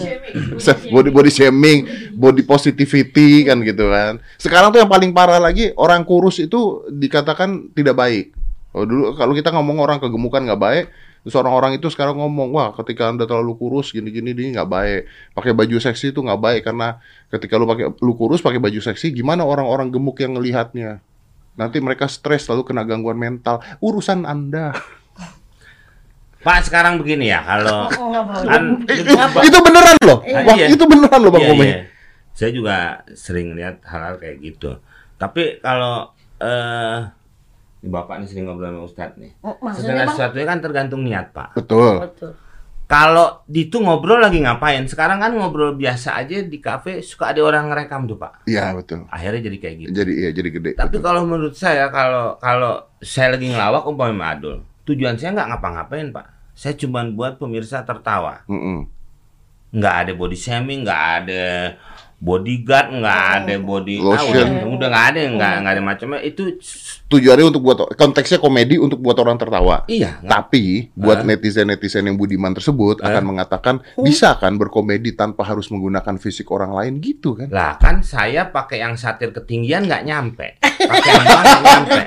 self 0.65 0.87
body 0.87 1.11
body 1.11 1.35
shaming, 1.35 1.91
body 2.15 2.47
positivity 2.47 3.43
kan 3.43 3.59
gitu 3.67 3.91
kan. 3.91 4.23
Sekarang 4.39 4.71
tuh 4.71 4.87
yang 4.87 4.91
paling 4.91 5.11
parah 5.11 5.43
lagi 5.43 5.75
orang 5.75 6.07
kurus 6.07 6.39
itu 6.39 6.87
dikatakan 6.87 7.75
tidak 7.75 7.99
baik. 7.99 8.31
Oh, 8.71 8.87
dulu 8.87 9.19
kalau 9.19 9.35
kita 9.35 9.51
ngomong 9.51 9.83
orang 9.83 9.99
kegemukan 9.99 10.47
nggak 10.47 10.63
baik, 10.63 10.85
terus 11.25 11.35
orang-orang 11.35 11.75
itu 11.75 11.89
sekarang 11.89 12.21
ngomong 12.21 12.53
wah 12.53 12.69
ketika 12.77 13.09
anda 13.09 13.25
terlalu 13.25 13.57
kurus 13.57 13.91
gini-gini 13.91 14.31
ini 14.31 14.53
nggak 14.53 14.69
baik. 14.69 15.01
Pakai 15.33 15.51
baju 15.51 15.77
seksi 15.81 16.13
itu 16.13 16.21
nggak 16.21 16.37
baik 16.37 16.61
karena 16.63 17.01
ketika 17.33 17.57
lu 17.57 17.65
pakai 17.65 17.89
lu 17.97 18.13
kurus 18.13 18.39
pakai 18.39 18.61
baju 18.61 18.77
seksi, 18.77 19.09
gimana 19.11 19.41
orang-orang 19.43 19.89
gemuk 19.89 20.21
yang 20.21 20.37
ngelihatnya? 20.37 21.01
Nanti 21.57 21.81
mereka 21.81 22.05
stres 22.07 22.45
lalu 22.47 22.63
kena 22.63 22.85
gangguan 22.85 23.17
mental. 23.17 23.65
Urusan 23.81 24.23
anda. 24.23 24.77
Pak 26.45 26.69
sekarang 26.69 27.01
begini 27.01 27.33
ya 27.33 27.41
kalau 27.41 27.89
Oh, 27.89 28.13
nggak 28.13 28.21
apa-apa. 28.21 28.45
kan 28.45 28.63
itu 29.41 29.59
beneran 29.65 29.97
loh. 30.05 30.19
Ah, 30.29 30.43
Wah, 30.45 30.57
iya. 30.61 30.67
itu 30.69 30.85
beneran 30.85 31.21
loh 31.25 31.31
bang 31.33 31.41
Iya, 31.41 31.51
Komeng. 31.51 31.69
iya. 31.73 31.81
Saya 32.35 32.51
juga 32.53 32.77
sering 33.17 33.57
lihat 33.57 33.81
hal-hal 33.81 34.21
kayak 34.21 34.37
gitu. 34.45 34.77
Tapi 35.17 35.65
kalau 35.65 36.13
eh 36.37 36.99
Bapak 37.89 38.21
nih 38.23 38.29
sering 38.29 38.49
ngobrol 38.49 38.73
sama 38.73 38.81
Ustadz 38.85 39.19
nih. 39.21 39.33
Maksudnya 39.41 40.05
Segala 40.05 40.13
sesuatunya 40.13 40.47
kan 40.49 40.59
tergantung 40.65 41.01
niat, 41.05 41.33
Pak. 41.37 41.59
Betul. 41.59 42.01
Betul. 42.01 42.33
Kalau 42.85 43.41
di 43.49 43.65
itu 43.73 43.81
ngobrol 43.81 44.21
lagi 44.21 44.45
ngapain? 44.45 44.85
Sekarang 44.85 45.17
kan 45.17 45.33
ngobrol 45.33 45.73
biasa 45.73 46.21
aja 46.21 46.45
di 46.45 46.61
kafe 46.61 47.01
suka 47.01 47.33
ada 47.33 47.41
orang 47.41 47.73
ngerekam 47.73 48.05
tuh, 48.05 48.21
Pak. 48.21 48.45
Iya 48.45 48.77
betul. 48.77 49.09
Akhirnya 49.09 49.41
jadi 49.41 49.57
kayak 49.57 49.77
gitu. 49.81 49.91
Jadi 49.97 50.13
iya 50.21 50.31
jadi 50.37 50.49
gede. 50.53 50.71
Tapi 50.77 50.97
betul. 51.01 51.05
kalau 51.09 51.23
menurut 51.25 51.57
saya 51.57 51.89
kalau 51.89 52.37
kalau 52.37 52.85
saya 53.01 53.41
lagi 53.41 53.49
ngelawak 53.49 53.89
umpamanya 53.89 54.37
Adul, 54.37 54.57
tujuan 54.85 55.17
saya 55.17 55.33
nggak 55.33 55.49
ngapa-ngapain, 55.57 56.13
Pak. 56.13 56.27
Saya 56.53 56.77
cuma 56.77 57.03
buat 57.09 57.41
pemirsa 57.41 57.83
tertawa. 57.83 58.45
Mm-mm. 58.47 58.87
nggak 59.75 59.95
ada 60.07 60.13
body 60.15 60.39
shaming, 60.39 60.87
nggak 60.87 61.03
ada 61.25 61.75
bodyguard 62.17 62.89
nggak 62.95 63.21
ada 63.37 63.55
body 63.57 63.97
ah, 63.97 64.05
Lotion. 64.13 64.33
udah, 64.33 64.47
udah 64.71 64.89
nggak 64.89 65.07
ada 65.07 65.21
nggak 65.31 65.53
nggak 65.61 65.73
ada 65.73 65.83
macamnya. 65.83 66.21
Itu 66.21 66.43
Tujuannya 67.05 67.47
untuk 67.47 67.63
buat 67.63 67.79
konteksnya 67.95 68.37
komedi 68.37 68.75
untuk 68.75 68.99
buat 68.99 69.15
orang 69.17 69.37
tertawa. 69.37 69.85
iya. 69.87 70.19
Tapi 70.21 70.89
buat 70.93 71.21
Ah. 71.21 71.27
netizen-netizen 71.27 72.05
yang 72.05 72.17
budiman 72.17 72.51
tersebut 72.51 72.99
Ah. 72.99 73.13
akan 73.13 73.25
mengatakan 73.27 73.75
bisa 73.97 74.35
kan 74.35 74.55
berkomedi 74.55 75.13
tanpa 75.13 75.45
harus 75.45 75.69
menggunakan 75.69 76.17
fisik 76.17 76.49
orang 76.49 76.73
lain? 76.73 76.93
Gitu 76.99 77.35
kan? 77.35 77.49
lah 77.49 77.77
kan 77.77 78.01
saya 78.01 78.47
pakai 78.47 78.81
yang 78.81 78.95
satir 78.95 79.31
ketinggian 79.31 79.85
nggak 79.85 80.03
nyampe. 80.03 80.59
Pakai 80.61 81.11
yang 81.13 81.25
nggak 81.25 81.61
nyampe. 81.61 82.01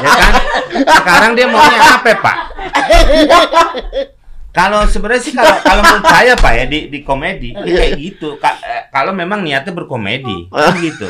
Ya 0.00 0.10
kan? 0.10 0.32
Sekarang 0.80 1.32
dia 1.34 1.46
maunya 1.46 1.80
apa 1.92 2.12
pak 2.14 2.36
kalau 4.50 4.82
sebenarnya 4.84 5.22
sih 5.22 5.32
kalau 5.32 5.54
kalau 5.60 5.80
menurut 5.80 6.06
saya 6.08 6.34
pak 6.34 6.52
ya 6.52 6.64
di 6.66 6.78
di 6.86 6.98
komedi 7.00 7.54
ya 7.54 7.74
kayak 7.76 7.92
gitu 7.96 8.34
Ka- 8.36 8.58
eh, 8.58 8.82
kalau 8.88 9.10
memang 9.12 9.40
niatnya 9.40 9.70
berkomedi 9.70 10.48
kan 10.48 10.74
gitu 10.76 11.06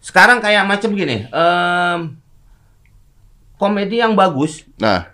sekarang 0.00 0.38
kayak 0.38 0.64
macam 0.64 0.92
gini 0.92 1.24
em, 1.24 1.98
komedi 3.54 3.98
yang 3.98 4.12
bagus 4.12 4.64
Nah, 4.76 5.08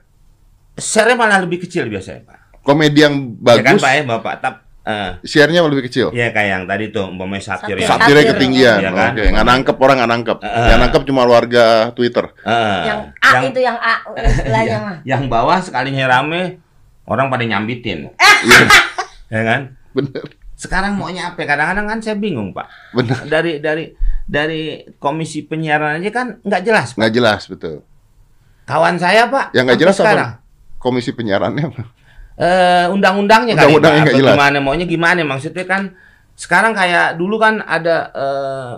share 0.74 1.14
malah 1.14 1.38
lebih 1.38 1.62
kecil 1.62 1.86
biasanya 1.86 2.22
pak 2.24 2.38
komedi 2.60 3.00
yang 3.00 3.14
ya 3.40 3.60
kan 3.60 3.74
bagus, 3.74 3.80
pak 3.80 3.92
ya 3.92 4.02
bapak 4.04 4.34
tap 4.38 4.54
eh, 4.84 5.10
share-nya 5.22 5.64
lebih 5.64 5.88
kecil. 5.88 6.12
ya 6.12 6.28
kayak 6.28 6.48
yang 6.50 6.64
tadi 6.66 6.88
tuh 6.88 7.08
umpamanya 7.08 7.40
satir 7.46 7.72
Satir. 7.72 7.76
ya 7.78 7.88
Satirnya 7.88 8.20
Satir. 8.20 8.32
ketinggian. 8.36 8.78
Iya 8.78 8.90
kan? 8.92 9.10
Oke, 9.10 9.24
nggak 9.26 9.46
nangkep 9.46 9.76
orang 9.78 9.96
nggak 9.96 10.10
nangkep. 10.12 10.38
Ah. 10.38 10.66
Yang 10.66 10.80
nangkep 10.80 11.02
cuma 11.04 11.22
warga 11.24 11.66
Twitter. 11.92 12.24
Eh, 12.38 12.80
Yang 12.84 13.00
A 13.18 13.30
itu 13.42 13.60
yang 13.62 13.78
A 13.78 13.94
istilahnya 14.28 14.68
Iya. 14.68 14.78
mah. 14.78 14.96
yang 15.02 15.22
bawah 15.26 15.58
sekalinya 15.58 16.04
rame 16.06 16.60
orang 17.04 17.28
pada 17.28 17.44
nyambitin. 17.44 18.12
Iya, 18.44 18.64
ya 19.32 19.42
kan? 19.44 19.60
Bener, 19.96 20.24
sekarang 20.54 20.96
maunya 21.00 21.32
apa 21.32 21.44
kadang-kadang 21.44 21.86
kan 21.88 21.98
saya 22.00 22.16
bingung 22.16 22.52
pak. 22.52 22.68
Bener. 22.96 23.18
dari 23.28 23.52
dari 23.60 23.84
dari 24.24 24.62
komisi 24.96 25.44
penyiaran 25.44 26.00
aja 26.00 26.10
kan 26.12 26.26
nggak 26.40 26.62
jelas 26.64 26.88
Pak. 26.94 26.98
Nggak 27.00 27.14
jelas 27.14 27.40
betul. 27.48 27.76
kawan 28.64 28.96
saya 28.96 29.28
pak 29.28 29.52
Yang 29.52 29.64
nggak 29.68 29.80
jelas 29.84 29.96
sekarang. 30.00 30.30
Apa? 30.40 30.80
Komisi 30.80 31.10
penyiarannya 31.12 31.64
eh 32.34 32.86
undang-undangnya 32.90 33.54
kali 33.54 33.78
Undang-undangnya 33.78 34.02
Pak, 34.02 34.06
nggak 34.10 34.16
atau 34.16 34.22
jelas. 34.24 34.34
gimana 34.34 34.56
maunya 34.58 34.86
gimana? 34.88 35.20
Maksudnya 35.22 35.64
kan 35.68 35.82
sekarang 36.34 36.72
kayak 36.74 37.14
dulu 37.14 37.38
kan 37.38 37.62
ada 37.62 37.96
eh, 38.10 38.72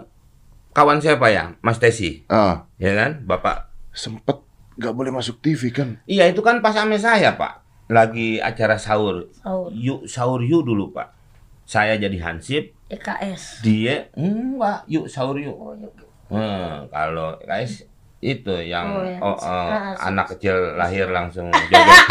kawan 0.76 1.00
saya 1.00 1.16
pak 1.16 1.30
ya 1.32 1.44
Mas 1.64 1.80
Tesi. 1.80 2.26
Ah, 2.28 2.68
ya 2.76 2.92
kan? 2.92 3.24
Bapak. 3.24 3.72
Sempet 3.96 4.44
nggak 4.76 4.92
boleh 4.92 5.08
masuk 5.08 5.40
TV 5.40 5.72
kan? 5.72 5.96
iya 6.04 6.28
itu 6.28 6.44
kan 6.44 6.60
pas 6.60 6.76
ame 6.76 7.00
saya 7.00 7.32
pak 7.34 7.64
lagi 7.86 8.38
acara 8.38 8.74
sahur 8.74 9.30
Sahur. 9.32 9.70
yuk 9.70 10.04
sahur 10.04 10.40
yuk 10.40 10.62
dulu 10.62 10.90
pak 10.90 11.14
saya 11.62 11.94
jadi 11.94 12.18
hansip 12.20 12.74
EKS. 12.86 13.60
dia 13.60 14.06
enggak 14.12 14.86
yuk 14.86 15.06
sahur 15.06 15.34
yuk 15.34 15.52
Oh, 15.52 15.70
yuk. 15.72 15.90
Hmm, 16.26 16.86
kalau 16.88 17.38
guys 17.40 17.86
itu 18.18 18.50
yang 18.60 18.90
Oh, 18.90 19.02
ya. 19.02 19.18
oh, 19.20 19.38
Ah, 19.38 19.94
anak 20.02 20.34
kecil 20.34 20.54
lahir 20.74 21.06
langsung 21.08 21.46
joget 21.70 22.02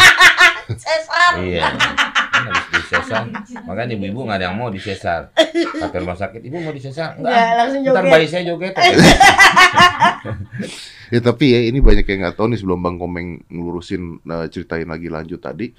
Sesar. 0.74 1.36
iya 1.38 1.68
habis 2.38 2.66
disesar 2.74 3.24
makanya 3.62 3.94
ibu-ibu 3.94 4.20
nggak 4.22 4.38
ada 4.38 4.46
yang 4.46 4.56
mau 4.56 4.68
disesar 4.68 5.32
kata 5.74 5.96
rumah 5.98 6.16
sakit 6.16 6.42
ibu 6.42 6.58
mau 6.58 6.72
disesar 6.72 7.16
enggak 7.16 7.32
Nggak, 7.32 7.52
langsung 7.56 7.82
ntar 7.82 7.94
joget. 7.98 8.12
bayi 8.12 8.28
saya 8.28 8.44
joget 8.46 8.74
Ya 11.06 11.20
tapi 11.22 11.46
ya 11.48 11.62
ini 11.62 11.80
banyak 11.80 12.02
yang 12.04 12.20
nggak 12.24 12.36
tahu 12.36 12.50
nih 12.50 12.58
sebelum 12.58 12.80
Bang 12.80 12.98
Komeng 12.98 13.46
ngelurusin 13.48 14.02
eh, 14.22 14.48
ceritain 14.48 14.86
lagi 14.86 15.08
lanjut 15.08 15.38
tadi. 15.38 15.70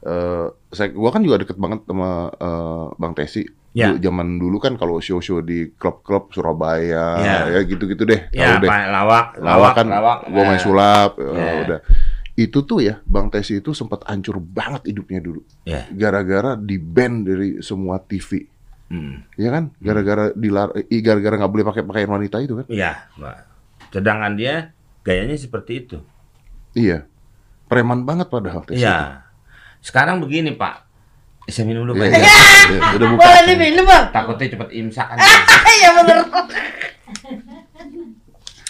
eh 0.00 0.46
saya 0.66 0.88
gua 0.90 1.12
kan 1.12 1.20
juga 1.20 1.36
deket 1.36 1.54
banget 1.54 1.84
sama 1.84 2.10
eh, 2.32 2.86
Bang 2.96 3.12
Tesi. 3.12 3.44
Ya. 3.70 3.92
Dulu- 3.92 4.00
Zaman 4.00 4.28
dulu 4.36 4.56
kan 4.58 4.72
kalau 4.74 4.96
show-show 4.98 5.38
di 5.40 5.70
klub-klub 5.70 6.32
Surabaya 6.32 7.20
Ya. 7.20 7.36
ya 7.46 7.60
gitu-gitu 7.62 8.02
deh. 8.02 8.26
ya 8.32 8.56
deh. 8.56 8.66
pak 8.66 8.88
lawak 8.88 9.26
Lawak 9.38 9.72
kan 9.76 9.86
gua 10.26 10.42
main 10.42 10.58
sulap 10.58 11.14
Ya. 11.14 11.52
udah. 11.62 11.78
Itu 12.40 12.64
tuh 12.64 12.80
ya 12.80 13.04
Bang 13.04 13.28
Tesi 13.28 13.60
itu 13.60 13.70
sempat 13.70 14.00
hancur 14.04 14.40
banget 14.40 14.88
hidupnya 14.88 15.20
dulu. 15.20 15.44
ya 15.62 15.84
Gara-gara 15.90 16.56
di 16.56 16.76
ban 16.76 17.20
dari 17.20 17.60
semua 17.60 18.00
TV. 18.00 18.48
hmm. 18.88 19.36
Ya 19.36 19.52
kan? 19.52 19.76
Gara-gara 19.76 20.32
dilar 20.32 20.72
gara-gara 20.80 21.34
nggak 21.36 21.52
boleh 21.52 21.64
pakai 21.66 21.82
pakaian 21.84 22.08
wanita 22.08 22.40
itu 22.40 22.56
kan? 22.56 22.66
ya 22.66 22.96
Pak. 23.12 23.36
sedangkan 23.90 24.32
dia 24.34 24.70
gayanya 25.02 25.34
seperti 25.34 25.72
itu 25.80 25.98
Iya. 26.72 27.02
Preman 27.66 28.02
banget 28.02 28.26
padahal 28.26 28.62
Tesi. 28.62 28.80
iya 28.80 29.26
sekarang 29.80 30.20
begini 30.20 30.52
pak 30.52 30.86
saya 31.44 31.66
minum 31.66 31.82
dulu 31.82 31.98
Iya, 31.98 32.06
pak 32.06 32.10
iya. 32.14 32.30
Iya, 32.70 32.80
udah 32.94 33.06
buka. 33.10 33.20
Boleh 33.20 33.42
diminum 33.44 33.84
bang? 33.84 34.04
takutnya 34.14 34.46
cepet 34.48 34.68
imsak 34.72 35.06
kan 35.08 35.18
Iya 35.76 35.88
bener. 35.96 36.16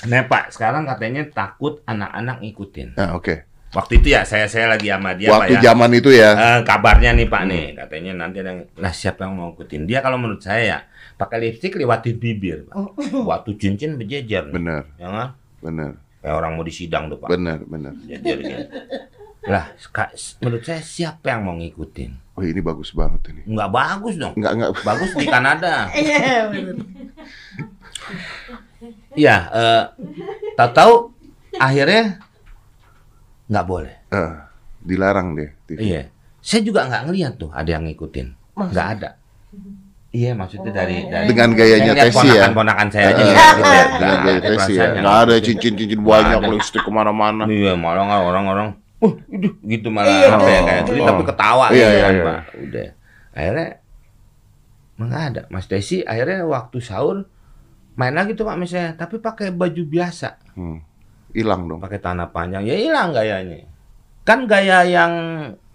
Nah 0.00 0.25
Pak, 0.25 0.49
sekarang 0.50 0.89
katanya 0.89 1.29
takut 1.29 1.85
anak-anak 1.85 2.41
ngikutin. 2.41 2.97
Nah, 2.97 3.12
oke. 3.12 3.45
Waktu 3.71 4.03
itu 4.03 4.11
ya 4.11 4.27
saya 4.27 4.50
saya 4.50 4.67
lagi 4.69 4.91
sama 4.91 5.15
dia 5.15 5.31
Waktu 5.31 5.55
Pak 5.55 5.62
ya. 5.62 5.71
zaman 5.71 5.91
itu 5.95 6.11
ya. 6.11 6.31
Eh, 6.35 6.61
kabarnya 6.67 7.11
nih 7.15 7.27
Pak 7.27 7.43
nih, 7.47 7.65
katanya 7.79 8.12
nanti 8.19 8.43
ada 8.43 8.50
yang 8.50 8.61
lah 8.75 8.91
siapa 8.91 9.23
yang 9.23 9.39
mau 9.39 9.50
ngikutin 9.50 9.87
dia 9.87 9.99
kalau 10.00 10.19
menurut 10.19 10.43
saya 10.43 10.62
ya 10.65 10.79
pakai 11.15 11.39
lipstik 11.41 11.77
lewatin 11.77 12.17
bibir 12.17 12.67
Pak. 12.67 12.75
Waktu 13.15 13.50
cincin 13.55 13.95
berjejer. 13.95 14.50
nih. 14.50 14.55
Bener, 14.55 14.83
Ya 14.97 15.07
kan? 15.07 15.29
bener, 15.61 15.91
Kayak 16.19 16.35
orang 16.35 16.53
mau 16.53 16.65
disidang 16.65 17.07
tuh 17.07 17.17
Pak. 17.17 17.31
bener, 17.31 17.62
bener. 17.62 17.95
Jejer 18.03 18.39
gitu. 18.43 18.65
Lah, 19.41 19.73
menurut 20.39 20.62
saya 20.62 20.83
siapa 20.83 21.31
yang 21.31 21.47
mau 21.47 21.55
ngikutin? 21.55 22.11
Oh 22.35 22.43
ini 22.43 22.61
bagus 22.61 22.91
banget 22.91 23.31
ini. 23.31 23.47
Nggak 23.47 23.71
bagus 23.71 24.15
dong. 24.17 24.35
Enggak, 24.35 24.53
enggak. 24.53 24.71
Bagus 24.83 25.11
di 25.15 25.27
Kanada. 25.27 25.75
Iya. 25.95 26.50
Iya, 29.12 29.37
eh 29.50 29.83
tahu-tahu 30.55 31.12
akhirnya 31.55 32.17
nggak 33.50 33.66
boleh. 33.66 33.95
Eh, 34.09 34.33
dilarang 34.80 35.35
deh 35.35 35.50
TV. 35.66 35.78
Iya. 35.83 36.02
Saya 36.38 36.62
juga 36.62 36.87
nggak 36.87 37.02
ngeliat 37.11 37.33
tuh 37.37 37.50
ada 37.50 37.66
yang 37.66 37.85
ngikutin. 37.85 38.26
Nggak 38.54 38.88
ada. 38.97 39.11
Iya, 40.11 40.35
maksudnya 40.35 40.75
dari, 40.75 41.07
dari 41.07 41.30
Dengan 41.30 41.54
gayanya 41.54 41.95
Tesi 41.95 42.26
ya. 42.26 42.50
Ponakan-ponakan 42.50 42.87
saya 42.90 43.14
aja. 43.14 43.23
Eh, 43.23 43.30
gitu 43.30 43.62
ya. 43.62 43.85
Dengan 43.95 44.19
gaya 44.26 44.38
ada 44.38 44.42
Tesi 44.42 44.73
ya. 44.73 44.87
Nggak 44.90 45.16
ada 45.23 45.23
ngikutin. 45.28 45.47
cincin-cincin 45.47 46.00
banyak, 46.02 46.40
lipstick 46.50 46.83
ke 46.83 46.90
mana-mana. 46.90 47.42
Iya, 47.47 47.73
malah 47.78 48.02
nggak 48.07 48.23
orang-orang. 48.25 48.69
Uh, 49.00 49.14
gitu 49.64 49.88
malah 49.88 50.11
Iya, 50.12 50.26
apa 50.35 50.45
ya 50.45 50.61
kayak 50.61 50.83
gini, 50.85 51.00
Oh. 51.00 51.07
tapi 51.09 51.23
ketawa 51.25 51.66
Iya, 51.71 51.73
gitu 51.73 51.80
iya, 51.88 52.02
kan, 52.02 52.12
iya. 52.12 52.25
Pak. 52.26 52.40
Udah. 52.59 52.88
Akhirnya 53.33 53.69
nggak 55.00 55.23
ada. 55.25 55.42
Mas 55.49 55.66
Desi 55.66 55.99
akhirnya 56.04 56.38
waktu 56.45 56.78
sahur 56.80 57.16
main 57.95 58.12
lagi 58.12 58.33
tuh 58.35 58.45
Pak 58.45 58.57
misalnya, 58.57 58.92
tapi 58.97 59.16
pakai 59.16 59.52
baju 59.52 59.83
biasa, 59.85 60.37
Hmm. 60.52 60.85
Hilang 61.32 61.66
dong. 61.70 61.80
pakai 61.80 62.00
tanah 62.02 62.30
panjang. 62.30 62.66
Ya 62.66 62.76
hilang 62.76 63.14
gayanya. 63.14 63.66
Kan 64.26 64.44
gaya 64.44 64.84
yang 64.87 65.12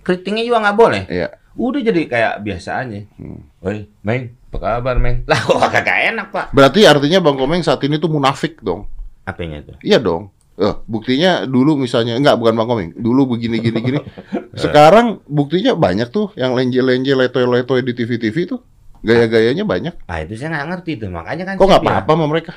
keritingnya 0.06 0.44
juga 0.46 0.58
nggak 0.70 0.78
boleh. 0.78 1.04
Iya. 1.10 1.28
Udah 1.56 1.82
jadi 1.82 2.02
kayak 2.06 2.34
biasa 2.44 2.84
aja. 2.84 3.00
Hmm. 3.16 3.40
Woi, 3.64 3.88
Meng, 4.04 4.36
apa 4.52 4.58
kabar, 4.60 5.00
Meng? 5.00 5.24
Lah 5.24 5.40
kok 5.40 5.58
kagak 5.72 6.00
enak, 6.12 6.28
Pak. 6.30 6.46
Berarti 6.52 6.84
artinya 6.84 7.24
Bang 7.24 7.40
Komeng 7.40 7.64
saat 7.64 7.80
ini 7.88 7.96
tuh 7.96 8.12
munafik 8.12 8.60
dong. 8.60 8.92
Apanya 9.24 9.64
itu? 9.64 9.74
Iya 9.82 10.04
dong. 10.04 10.36
Eh, 10.56 10.76
buktinya 10.88 11.44
dulu 11.44 11.76
misalnya 11.76 12.16
enggak 12.16 12.36
bukan 12.40 12.54
Bang 12.56 12.68
Komeng. 12.68 12.92
Dulu 12.96 13.36
begini 13.36 13.64
gini 13.64 13.80
gini. 13.80 14.00
Sekarang 14.64 15.24
buktinya 15.28 15.76
banyak 15.76 16.12
tuh 16.12 16.36
yang 16.36 16.56
lenje-lenje 16.56 17.16
letoy-letoy 17.16 17.84
di 17.84 17.96
TV-TV 17.96 18.38
tuh. 18.52 18.60
Gaya-gayanya 19.06 19.64
banyak. 19.64 19.96
Ah, 20.12 20.24
itu 20.24 20.36
saya 20.36 20.56
nggak 20.56 20.68
ngerti 20.76 20.92
tuh. 21.00 21.10
Makanya 21.12 21.44
kan 21.48 21.56
Kok 21.56 21.68
nggak 21.68 21.84
apa-apa 21.84 22.12
sama 22.16 22.26
mereka? 22.28 22.54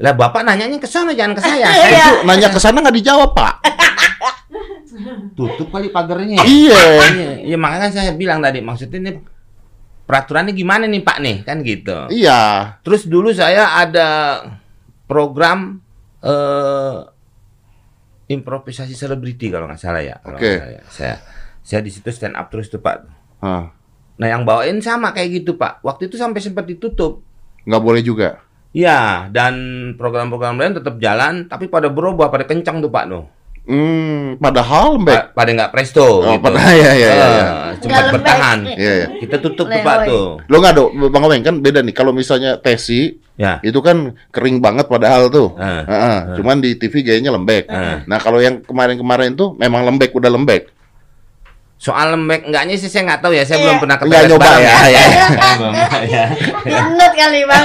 Lah 0.00 0.16
Bapak 0.16 0.40
nanyanya 0.42 0.80
ke 0.80 0.88
sana 0.88 1.12
jangan 1.12 1.36
ke 1.36 1.42
saya. 1.44 1.68
Eh, 1.68 1.76
saya 1.84 1.96
itu 2.00 2.12
nanya 2.24 2.48
ke 2.48 2.58
sana 2.60 2.80
nggak 2.80 2.96
dijawab, 2.96 3.30
Pak. 3.36 3.54
tutup 5.36 5.68
kali 5.72 5.88
pagarnya. 5.92 6.42
Iya. 6.44 6.80
Iya, 7.14 7.30
iya 7.46 7.56
makanya 7.56 7.88
kan 7.88 7.92
saya 7.92 8.12
bilang 8.16 8.40
tadi 8.42 8.60
maksudnya 8.60 8.98
ini 9.00 9.12
peraturannya 10.04 10.52
gimana 10.52 10.84
nih 10.88 11.02
Pak 11.04 11.18
nih 11.22 11.36
kan 11.44 11.56
gitu. 11.62 12.10
Iya. 12.10 12.74
Terus 12.82 13.06
dulu 13.06 13.30
saya 13.32 13.78
ada 13.78 14.08
program 15.06 15.80
eh 16.20 16.98
improvisasi 18.30 18.94
selebriti 18.94 19.50
kalau 19.50 19.66
nggak 19.66 19.80
salah 19.80 20.02
ya. 20.04 20.16
kalau 20.22 20.38
Oke. 20.38 20.46
nggak 20.46 20.60
salah 20.60 20.72
ya. 20.72 20.82
Saya 20.90 21.14
saya 21.60 21.80
di 21.84 21.90
situ 21.92 22.08
stand 22.12 22.36
up 22.36 22.48
terus 22.52 22.68
tuh 22.68 22.82
Pak. 22.82 22.96
Hah. 23.40 23.72
Nah 24.20 24.26
yang 24.28 24.44
bawain 24.44 24.78
sama 24.84 25.16
kayak 25.16 25.42
gitu 25.42 25.56
Pak. 25.56 25.80
Waktu 25.80 26.12
itu 26.12 26.20
sampai 26.20 26.40
sempat 26.44 26.68
ditutup. 26.68 27.24
Nggak 27.64 27.82
boleh 27.82 28.02
juga. 28.04 28.42
Ya, 28.70 29.26
dan 29.28 29.54
program-program 29.94 30.54
lain 30.54 30.78
tetap 30.78 30.96
jalan, 30.96 31.44
tapi 31.44 31.66
pada 31.66 31.90
berubah, 31.90 32.30
pada 32.30 32.46
kencang 32.46 32.78
tuh 32.78 32.86
Pak 32.86 33.04
Nuh. 33.04 33.26
Hmm, 33.60 34.34
padahal 34.40 34.98
lembek. 34.98 35.30
Pa- 35.30 35.42
pada 35.42 35.50
nggak 35.52 35.70
presto. 35.70 36.02
Oh, 36.02 36.32
gitu. 36.32 36.42
pada- 36.42 36.58
iya, 36.74 36.90
iya, 36.90 36.90
iya, 36.92 37.10
iya. 37.12 37.44
Eh, 37.44 37.70
cepat 37.76 37.82
Nggak 37.82 38.00
lembek. 38.00 38.14
bertahan. 38.16 38.58
Iya, 38.66 38.92
iya. 38.96 39.06
Kita 39.20 39.36
tutup 39.38 39.66
tuh. 39.68 39.82
Pak 39.84 39.96
tuh. 40.06 40.26
Lo 40.46 40.56
nggak 40.58 40.74
do, 40.74 40.84
Bang 41.06 41.22
Komeng 41.22 41.42
kan 41.42 41.56
beda 41.58 41.80
nih. 41.80 41.92
Kalau 41.92 42.10
misalnya 42.10 42.56
Tesi 42.56 43.14
Ya. 43.36 43.56
itu 43.60 43.78
kan 43.78 44.12
kering 44.28 44.58
banget 44.58 44.84
padahal 44.84 45.28
tuh. 45.28 45.54
Ah. 45.54 45.82
Heeh, 45.82 46.18
Cuman 46.36 46.58
di 46.58 46.74
TV 46.74 47.00
gayanya 47.00 47.30
lembek. 47.30 47.66
Ah. 47.66 48.02
Nah 48.04 48.18
kalau 48.18 48.36
yang 48.36 48.58
kemarin-kemarin 48.60 49.34
tuh 49.34 49.54
memang 49.54 49.82
lembek 49.82 50.12
udah 50.12 50.28
lembek. 50.28 50.66
Soal 51.80 52.12
lembek 52.12 52.44
enggaknya 52.44 52.76
sih 52.76 52.86
saya 52.86 53.08
nggak 53.08 53.24
tahu 53.24 53.32
ya, 53.32 53.40
saya 53.40 53.56
Iya. 53.56 53.64
belum 53.64 53.76
pernah 53.80 53.96
ke 53.96 54.04
Nggak 54.04 54.20
toilet 54.20 54.30
nyoba 54.30 54.44
bareng 54.44 54.60
ya, 54.60 54.68
ya. 54.68 55.00
Saya 55.00 55.52
belum, 55.56 55.72
ya. 56.04 56.24
Gendut 56.68 57.12
kali 57.16 57.40
bang. 57.42 57.64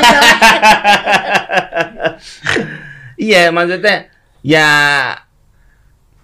Iya, 3.16 3.42
maksudnya 3.50 3.98
ya 4.40 4.68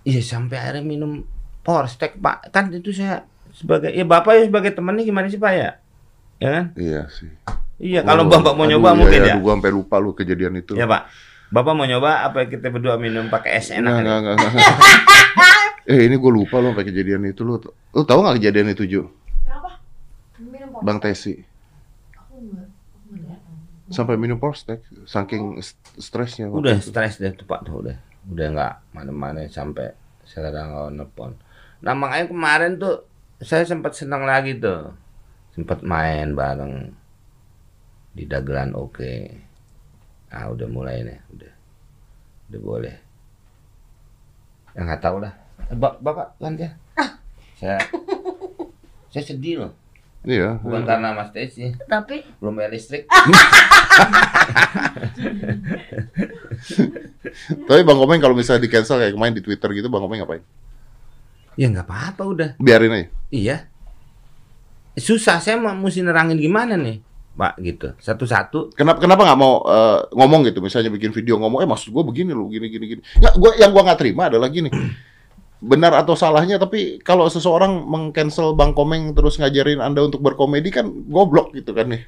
Iya 0.01 0.21
sampai 0.21 0.57
akhirnya 0.57 0.81
minum 0.81 1.27
Porstek 1.61 2.17
Pak. 2.17 2.49
Kan 2.49 2.71
itu 2.71 2.89
saya 2.89 3.21
sebagai 3.51 3.91
ya 3.91 4.01
Bapak 4.01 4.33
ya 4.33 4.43
sebagai 4.47 4.71
temannya 4.71 5.03
gimana 5.03 5.27
sih 5.27 5.37
Pak 5.37 5.51
ya? 5.51 5.69
Ya 6.39 6.49
kan? 6.49 6.65
Iya 6.73 7.01
sih. 7.11 7.29
Iya, 7.77 8.01
kalau 8.01 8.23
Oh, 8.23 8.29
Bapak 8.29 8.55
mau 8.55 8.63
aduh, 8.63 8.77
nyoba 8.77 8.89
iya, 8.89 8.97
mungkin 8.97 9.19
iya, 9.19 9.27
ya. 9.27 9.33
Aduh, 9.35 9.41
gua 9.43 9.53
sampai 9.57 9.71
lupa 9.71 9.95
lu 9.97 10.15
kejadian 10.15 10.57
itu. 10.57 10.73
Ya 10.73 10.87
Pak. 10.87 11.11
Bapak 11.51 11.73
mau 11.75 11.83
nyoba 11.83 12.23
apa 12.23 12.47
kita 12.47 12.71
berdua 12.71 12.95
minum 12.95 13.27
pakai 13.27 13.59
es 13.59 13.67
enak? 13.69 13.83
Enggak, 13.91 13.99
kali? 13.99 14.07
enggak, 14.07 14.35
enggak, 14.39 14.51
enggak. 14.55 14.75
eh, 15.87 15.99
ini 16.07 16.15
gue 16.17 16.31
lupa 16.31 16.61
lo 16.61 16.71
sampai 16.73 16.85
kejadian 16.87 17.25
itu 17.29 17.41
lu. 17.45 17.57
Lu 17.95 18.01
tahu 18.05 18.19
nggak 18.23 18.37
kejadian 18.41 18.67
itu, 18.73 18.83
Ju? 18.87 19.01
Bang 20.81 20.97
Tesi. 21.01 21.45
Sampai 23.91 24.15
minum 24.15 24.39
Porstek 24.39 24.79
saking 25.03 25.59
st- 25.59 25.99
stresnya. 25.99 26.47
Udah 26.47 26.79
stres 26.79 27.19
deh 27.19 27.35
tuh 27.35 27.43
Pak 27.43 27.67
tuh 27.67 27.83
udah. 27.83 27.97
Udah 28.31 28.47
nggak 28.55 28.73
mana-mana 28.95 29.43
sampai 29.51 29.91
sekarang 30.23 30.71
nggak 30.71 30.89
nelpon. 30.95 31.31
Nah 31.83 31.91
makanya 31.91 32.31
kemarin 32.31 32.71
tuh 32.79 33.03
saya 33.43 33.67
sempat 33.67 33.91
senang 33.99 34.23
lagi 34.23 34.55
tuh. 34.55 34.95
Sempat 35.51 35.83
main 35.83 36.31
bareng 36.31 36.95
di 38.15 38.23
dagelan 38.27 38.71
oke. 38.75 39.11
Ah 40.31 40.47
udah 40.47 40.67
mulai 40.71 41.03
nih, 41.03 41.19
udah. 41.35 41.53
Udah 42.47 42.61
boleh. 42.63 42.95
Ya 44.71 44.87
nggak 44.87 45.03
tahu 45.03 45.19
lah. 45.19 45.35
Eh, 45.71 45.77
Ba- 45.79 45.97
Bapak 45.97 46.35
kan 46.35 46.53
ya. 46.59 46.75
Saya 47.55 47.79
saya 49.07 49.23
sedih 49.23 49.63
loh. 49.63 49.71
Iya. 50.21 50.61
Bukan 50.61 50.85
karena 50.85 51.17
Mas 51.17 51.33
Tesi, 51.33 51.73
Tapi 51.89 52.21
belum 52.37 52.53
bayar 52.53 52.69
listrik. 52.69 53.09
Tapi 57.67 57.81
Bang 57.81 57.97
Komeng 57.97 58.21
kalau 58.21 58.35
misalnya 58.37 58.61
di 58.61 58.69
cancel 58.69 59.01
kayak 59.01 59.13
kemarin 59.17 59.33
di 59.33 59.43
Twitter 59.43 59.69
gitu, 59.73 59.87
Bang 59.89 60.05
Komeng 60.05 60.21
ngapain? 60.21 60.43
Ya 61.57 61.67
nggak 61.67 61.87
apa-apa 61.87 62.23
udah. 62.27 62.49
Biarin 62.61 62.93
aja. 62.93 63.07
Iya. 63.33 63.57
Susah 64.95 65.39
saya 65.39 65.55
mau 65.57 65.71
mesti 65.73 66.03
nerangin 66.03 66.37
gimana 66.37 66.75
nih, 66.75 66.99
Pak 67.33 67.53
gitu. 67.63 67.87
Satu-satu. 67.97 68.75
Kenapa 68.75 68.99
kenapa 68.99 69.23
nggak 69.25 69.39
mau 69.39 69.63
eh, 69.65 69.99
ngomong 70.15 70.45
gitu? 70.51 70.59
Misalnya 70.59 70.91
bikin 70.91 71.15
video 71.15 71.39
ngomong, 71.39 71.63
eh 71.63 71.69
maksud 71.69 71.89
gue 71.89 72.03
begini 72.03 72.31
loh, 72.35 72.45
gini 72.51 72.67
gini 72.69 72.85
gini. 72.85 73.01
Nggak, 73.17 73.33
gua 73.39 73.51
yang 73.57 73.71
gua 73.71 73.83
nggak 73.87 73.99
terima 73.99 74.27
adalah 74.27 74.51
gini. 74.51 74.69
Benar 75.61 75.93
atau 75.93 76.17
salahnya, 76.17 76.57
tapi 76.57 76.97
kalau 76.99 77.25
seseorang 77.25 77.85
mengcancel 77.85 78.57
Bang 78.57 78.73
Komeng 78.73 79.13
terus 79.13 79.37
ngajarin 79.37 79.77
Anda 79.77 80.01
untuk 80.01 80.17
berkomedi 80.19 80.73
kan 80.73 80.89
goblok 81.05 81.53
gitu 81.53 81.71
kan 81.71 81.85
nih. 81.87 82.01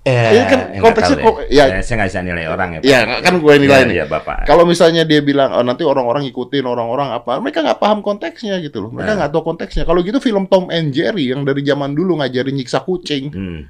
Eh, 0.00 0.32
Ini 0.32 0.44
kan 0.48 0.60
konteksnya 0.80 1.20
kok- 1.20 1.44
deh. 1.44 1.52
ya. 1.52 1.84
saya, 1.84 2.00
nggak 2.00 2.08
bisa 2.08 2.20
nilai 2.24 2.48
orang 2.48 2.68
ya. 2.72 2.78
Pak. 2.80 2.88
Ya 2.88 3.00
kan 3.20 3.34
gue 3.36 3.54
nilai 3.60 3.68
Iya, 3.76 3.84
nih. 3.84 3.96
iya, 4.00 4.04
Bapak. 4.08 4.48
Kalau 4.48 4.64
misalnya 4.64 5.04
dia 5.04 5.20
bilang 5.20 5.52
oh, 5.52 5.60
nanti 5.60 5.84
orang-orang 5.84 6.24
ngikutin 6.24 6.64
orang-orang 6.64 7.12
apa, 7.12 7.36
mereka 7.36 7.60
nggak 7.60 7.76
paham 7.76 8.00
konteksnya 8.00 8.56
gitu 8.58 8.80
loh. 8.80 8.90
Mereka 8.90 9.12
Nah. 9.12 9.16
nggak 9.20 9.30
tahu 9.30 9.44
konteksnya. 9.44 9.84
Kalau 9.84 10.00
gitu 10.00 10.16
film 10.16 10.48
Tom 10.48 10.72
and 10.72 10.88
Jerry 10.90 11.28
yang 11.28 11.44
dari 11.44 11.60
zaman 11.60 11.92
dulu 11.92 12.16
ngajarin 12.16 12.56
nyiksa 12.56 12.80
kucing. 12.80 13.28
Hmm, 13.28 13.60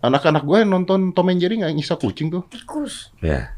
Anak-anak 0.00 0.40
gue 0.42 0.58
nonton 0.64 1.12
Tom 1.12 1.28
and 1.28 1.36
Jerry 1.36 1.60
nggak 1.60 1.76
nyiksa 1.76 2.00
kucing 2.00 2.32
tuh. 2.32 2.48
tikus. 2.48 3.12
ya. 3.20 3.52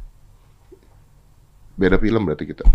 Beda 1.76 1.94
film 1.96 2.26
berarti 2.26 2.42
kita. 2.44 2.66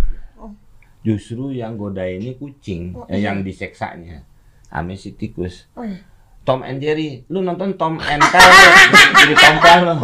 Justru 1.06 1.54
yang 1.54 1.78
goda 1.78 2.02
ini 2.02 2.34
kucing, 2.34 2.98
Oh, 2.98 3.06
eh, 3.06 3.22
iya. 3.22 3.30
yang 3.30 3.46
diseksanya. 3.46 4.26
Ame 4.74 4.98
si 4.98 5.14
tikus. 5.14 5.70
Oh, 5.78 5.86
iya. 5.86 6.02
Tom 6.42 6.62
and 6.62 6.78
Jerry, 6.78 7.22
lu 7.30 7.42
nonton 7.42 7.74
Tom 7.74 7.98
and 7.98 8.22
Jerry 8.22 8.58
jadi 9.22 9.34
tompel 9.34 9.80
lo. 9.86 9.96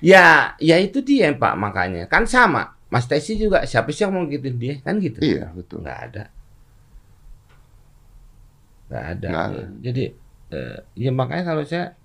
ya, 0.00 0.52
ya 0.58 0.76
itu 0.76 1.00
dia 1.00 1.32
Pak 1.32 1.54
makanya. 1.56 2.04
Kan 2.08 2.24
sama. 2.24 2.76
Mas 2.92 3.08
Tesi 3.08 3.40
juga 3.40 3.64
siapa 3.64 3.88
sih 3.88 4.04
yang 4.04 4.12
mau 4.12 4.28
gituin 4.28 4.60
dia? 4.60 4.74
Kan 4.84 5.00
gitu. 5.00 5.20
Iya 5.20 5.48
betul. 5.52 5.80
nggak 5.80 6.00
ada 6.12 6.24
nggak 8.92 9.06
ada, 9.16 9.28
Nggak 9.32 9.46
ada. 9.48 9.62
jadi 9.80 10.04
eh, 10.52 10.78
ya 11.00 11.10
makanya 11.16 11.44
kalau 11.48 11.64
saya 11.64 11.96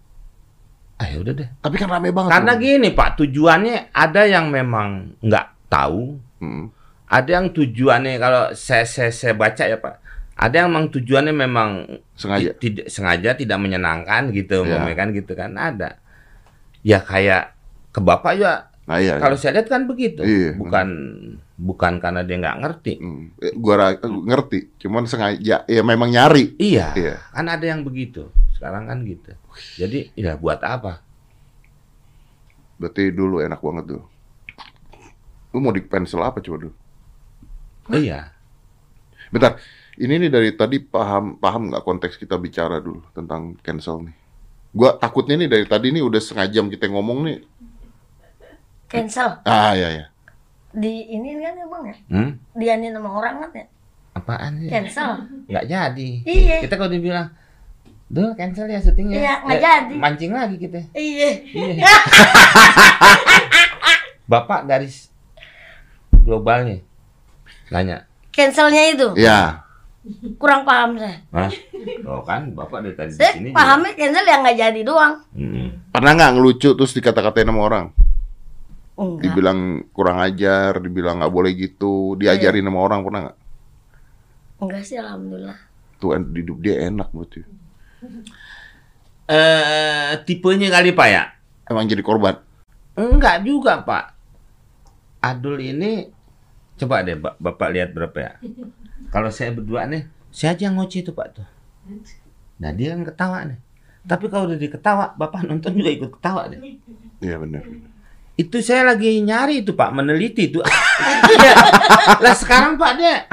ah 0.97 1.05
ya 1.05 1.17
udah 1.17 1.33
deh 1.35 1.49
Tapi 1.57 1.75
kan 1.75 1.87
rame 1.87 2.09
banget. 2.09 2.31
karena 2.31 2.51
Bang. 2.51 2.61
gini 2.61 2.89
pak 2.91 3.09
tujuannya 3.15 3.75
ada 3.91 4.21
yang 4.23 4.49
memang 4.49 4.89
nggak 5.19 5.45
tahu 5.67 6.17
Hmm. 6.37 6.69
ada 7.05 7.29
yang 7.31 7.49
tujuannya 7.49 8.17
kalau 8.17 8.53
saya 8.53 8.83
saya, 8.83 9.09
saya 9.09 9.33
baca 9.33 9.63
ya 9.63 9.75
pak 9.75 9.97
ada 10.33 10.53
yang 10.55 10.69
memang 10.69 10.87
tujuannya 10.87 11.33
memang 11.33 11.69
Sengaja. 12.13 12.53
ti- 12.53 12.69
tidak 12.71 12.85
sengaja 12.87 13.29
tidak 13.33 13.57
menyenangkan 13.57 14.29
gitu 14.31 14.61
Iya. 14.61 14.77
umpamanya 14.77 14.95
kan 14.95 15.09
gitu 15.11 15.33
kan 15.33 15.51
ada 15.53 15.97
ya 16.79 16.99
kayak 16.99 17.57
ke 17.89 17.99
bapak 17.99 18.33
juga 18.35 18.55
Nah 18.85 18.97
iya. 18.97 19.17
kalau 19.17 19.33
saya 19.33 19.57
lihat 19.57 19.67
kan 19.67 19.83
begitu 19.83 20.21
Iya. 20.21 20.55
bukan 20.55 20.87
bukan 21.55 21.93
karena 21.97 22.21
dia 22.21 22.37
nggak 22.37 22.57
ngerti 22.59 22.93
Hmm. 22.97 23.33
Gua 23.57 23.91
ngerti, 23.99 24.77
cuman 24.77 25.03
sengaja 25.03 25.65
ya 25.65 25.81
memang 25.81 26.07
nyari. 26.07 26.53
Iya, 26.55 26.93
Iya. 26.93 27.13
kan 27.27 27.45
ada 27.47 27.65
yang 27.65 27.81
begitu. 27.81 28.29
Sekarang 28.57 28.89
kan 28.89 29.05
gitu. 29.05 29.37
Jadi, 29.77 30.09
ya 30.17 30.33
buat 30.33 30.57
apa? 30.65 31.05
Berarti 32.81 33.13
dulu 33.13 33.41
enak 33.45 33.61
banget 33.61 33.85
tuh. 33.97 34.03
Lu 35.53 35.61
mau 35.61 35.69
di 35.69 35.85
cancel 35.85 36.25
apa 36.25 36.41
coba 36.41 36.65
dulu? 36.65 36.75
Iya. 37.93 38.33
Bentar, 39.29 39.61
ini 39.97 40.13
nih 40.25 40.29
dari 40.33 40.49
tadi 40.53 40.77
paham 40.81 41.37
paham 41.41 41.73
nggak 41.73 41.83
konteks 41.83 42.17
kita 42.21 42.37
bicara 42.37 42.77
dulu 42.77 43.01
tentang 43.15 43.57
cancel 43.65 44.05
nih. 44.05 44.15
Gua 44.75 44.93
takutnya 44.93 45.39
nih 45.39 45.49
dari 45.49 45.65
tadi 45.65 45.89
nih 45.89 46.03
udah 46.05 46.21
setengah 46.21 46.47
jam 46.53 46.65
kita 46.69 46.85
ngomong 46.91 47.19
nih. 47.25 47.39
Cancel. 48.87 49.41
Ah 49.43 49.73
ya 49.73 49.89
ya. 49.89 50.05
Di 50.71 51.11
ini 51.11 51.39
kan 51.41 51.53
ya 51.57 51.65
bang 51.65 51.83
ya? 51.87 51.97
Hmm? 52.11 52.31
Dianin 52.53 52.93
sama 52.93 53.09
orang 53.09 53.33
kan 53.41 53.51
ya? 53.55 53.65
Apaan 54.15 54.51
sih? 54.61 54.69
Cancel. 54.69 55.11
Nggak 55.49 55.65
jadi. 55.65 56.09
Iya. 56.23 56.55
Kita 56.63 56.73
kalau 56.77 56.91
dibilang, 56.93 57.27
Duh, 58.07 58.31
cancel 58.33 58.67
ya 58.67 58.79
syutingnya. 58.79 59.19
Iya, 59.19 59.33
nggak 59.43 59.53
Ya, 59.53 59.61
jadi. 59.83 59.95
Mancing 59.99 60.31
lagi 60.31 60.55
kita. 60.55 60.79
Iya. 60.95 61.29
Iya. 61.43 61.83
Bapak 64.27 64.63
garis 64.63 65.11
globalnya. 66.23 66.83
Nanya. 67.67 68.07
Cancelnya 68.31 68.83
itu 68.91 69.07
Ya. 69.15 69.63
kurang 70.39 70.63
paham 70.63 70.95
saya. 70.95 71.19
Hah? 71.35 71.51
Oh 72.07 72.23
kan, 72.23 72.55
Bapak 72.55 72.79
dari 72.79 72.95
tadi 72.95 73.11
di 73.11 73.19
Saya 73.19 73.35
sini. 73.35 73.51
pahamnya 73.51 73.91
cancel 73.91 74.23
yang 74.23 74.39
nggak 74.39 74.57
jadi 74.57 74.79
doang. 74.87 75.13
Juga. 75.35 75.51
Hmm. 75.51 75.69
Pernah 75.91 76.11
nggak 76.15 76.31
ngelucu 76.31 76.69
terus 76.75 76.95
dikata-katain 76.95 77.43
sama 77.43 77.59
orang? 77.59 77.85
Enggak. 78.95 79.19
Dibilang 79.19 79.59
kurang 79.91 80.17
ajar, 80.23 80.79
dibilang 80.79 81.19
nggak 81.19 81.29
boleh 81.29 81.51
gitu, 81.53 82.15
diajarin 82.15 82.63
sama 82.63 82.79
orang 82.79 83.03
pernah 83.03 83.19
nggak? 83.27 83.37
Enggak 84.57 84.81
sih 84.83 84.95
alhamdulillah. 84.95 85.59
Tuh 85.99 86.15
hidup 86.15 86.57
dia 86.61 86.87
enak 86.87 87.11
berarti. 87.11 87.41
Eh, 89.27 90.11
tipenya 90.23 90.71
kali 90.71 90.95
Pak 90.95 91.07
ya? 91.11 91.35
Emang 91.67 91.83
jadi 91.83 91.99
korban. 91.99 92.39
Enggak 92.95 93.43
juga, 93.43 93.83
Pak. 93.83 94.15
Adul 95.19 95.59
ini 95.59 96.07
coba 96.79 97.03
deh 97.03 97.19
Ba- 97.19 97.35
Bapak 97.35 97.75
lihat 97.75 97.91
berapa 97.91 98.15
ya. 98.15 98.31
Kalau 99.13 99.27
saya 99.27 99.51
berdua 99.51 99.83
nih, 99.83 100.07
saya 100.31 100.55
aja 100.55 100.71
ngoceh 100.71 101.03
tuh, 101.03 101.11
Pak 101.11 101.27
tuh. 101.35 101.47
Nah, 102.63 102.71
dia 102.71 102.95
kan 102.95 103.03
ketawa 103.03 103.43
nih. 103.51 103.59
Tapi 104.07 104.31
kalau 104.31 104.47
udah 104.47 104.55
diketawa, 104.55 105.19
Bapak 105.19 105.43
nonton 105.43 105.75
juga 105.75 105.91
ikut 105.91 106.11
ketawa 106.15 106.47
deh. 106.47 106.59
Iya 107.19 107.35
benar. 107.43 107.67
Itu 108.39 108.63
saya 108.63 108.95
lagi 108.95 109.19
nyari 109.19 109.67
itu, 109.67 109.75
Pak, 109.75 109.91
meneliti 109.91 110.55
itu. 110.55 110.63
Iya. 111.27 111.53
lah 112.23 112.31
sekarang 112.31 112.79
Pak 112.79 112.91
dia 112.95 113.27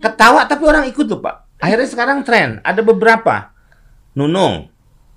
ketawa 0.00 0.48
tapi 0.48 0.64
orang 0.64 0.88
ikut 0.88 1.04
tuh, 1.04 1.20
Pak. 1.20 1.41
Akhirnya 1.62 1.86
sekarang 1.86 2.26
tren, 2.26 2.58
ada 2.60 2.82
beberapa. 2.82 3.54
Nunung, 4.12 4.66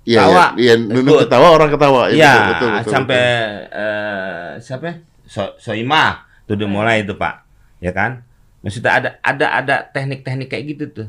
Iya, 0.06 0.22
Tawa. 0.22 0.54
iya, 0.54 0.72
iya, 0.72 0.74
nunuk 0.78 1.18
Ikut. 1.18 1.22
ketawa 1.26 1.48
orang 1.50 1.70
ketawa. 1.74 2.02
Iya, 2.06 2.14
Iya, 2.14 2.30
betul, 2.30 2.46
betul, 2.46 2.70
betul, 2.78 2.92
sampai 2.94 3.22
betul. 3.26 3.82
eh, 3.82 4.50
siapa? 4.62 4.84
ya? 4.86 4.94
So, 5.26 5.42
Soimah 5.58 6.10
tuh 6.46 6.54
udah 6.54 6.68
mulai 6.70 7.02
itu 7.02 7.18
pak, 7.18 7.42
ya 7.82 7.90
kan? 7.90 8.22
Maksudnya 8.62 8.92
ada 8.94 9.08
ada 9.20 9.46
ada 9.52 9.76
teknik-teknik 9.90 10.46
kayak 10.46 10.64
gitu 10.70 10.84
tuh. 10.94 11.08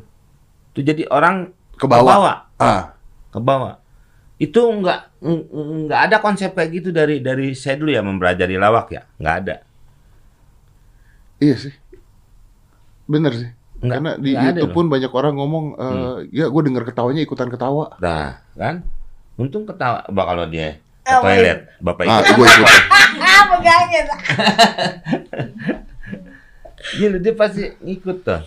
Tuh 0.74 0.82
jadi 0.82 1.06
orang 1.08 1.54
ke 1.78 1.86
bawah. 1.86 2.02
ke 2.02 2.18
bawah, 2.18 2.38
Ah, 2.58 2.82
ke 3.30 3.40
bawah. 3.40 3.74
Itu 4.38 4.74
enggak 4.74 5.14
enggak 5.22 6.02
ada 6.10 6.18
konsep 6.18 6.58
kayak 6.58 6.70
gitu 6.74 6.90
dari 6.90 7.22
dari 7.22 7.54
saya 7.54 7.78
dulu 7.78 7.94
ya 7.94 8.02
mempelajari 8.02 8.58
lawak 8.58 8.90
ya, 8.90 9.06
enggak 9.22 9.36
ada. 9.46 9.56
iya 11.38 11.54
sih. 11.54 11.74
Bener 13.06 13.30
sih. 13.32 13.50
Enggak, 13.78 13.96
Karena 13.96 14.12
di 14.16 14.30
enggak 14.30 14.42
ada 14.42 14.48
YouTube 14.48 14.58
loh. 14.58 14.68
Hmm. 14.68 14.78
pun 14.78 14.86
banyak 14.90 15.12
orang 15.12 15.34
ngomong, 15.36 15.66
eh, 15.76 16.16
ya 16.32 16.46
gue 16.48 16.62
denger 16.64 16.84
ketawanya 16.84 17.22
ikutan 17.22 17.48
ketawa. 17.48 17.86
Nah, 17.98 18.42
kan? 18.54 18.76
Untung 19.36 19.64
ketawa, 19.64 20.02
Bah, 20.08 20.26
kalau 20.26 20.46
dia 20.46 20.82
ke 21.00 21.14
Oh, 21.14 21.22
toilet, 21.22 21.60
bapak 21.80 22.04
Ah, 22.04 22.20
ikut. 22.20 22.36
gue 22.36 22.48
ikut. 22.48 22.72
Ah, 23.18 23.42
pegangin. 23.48 24.06
Gila 26.98 27.18
dia 27.24 27.34
pasti 27.34 27.64
ngikut 27.78 28.18
tuh. 28.22 28.42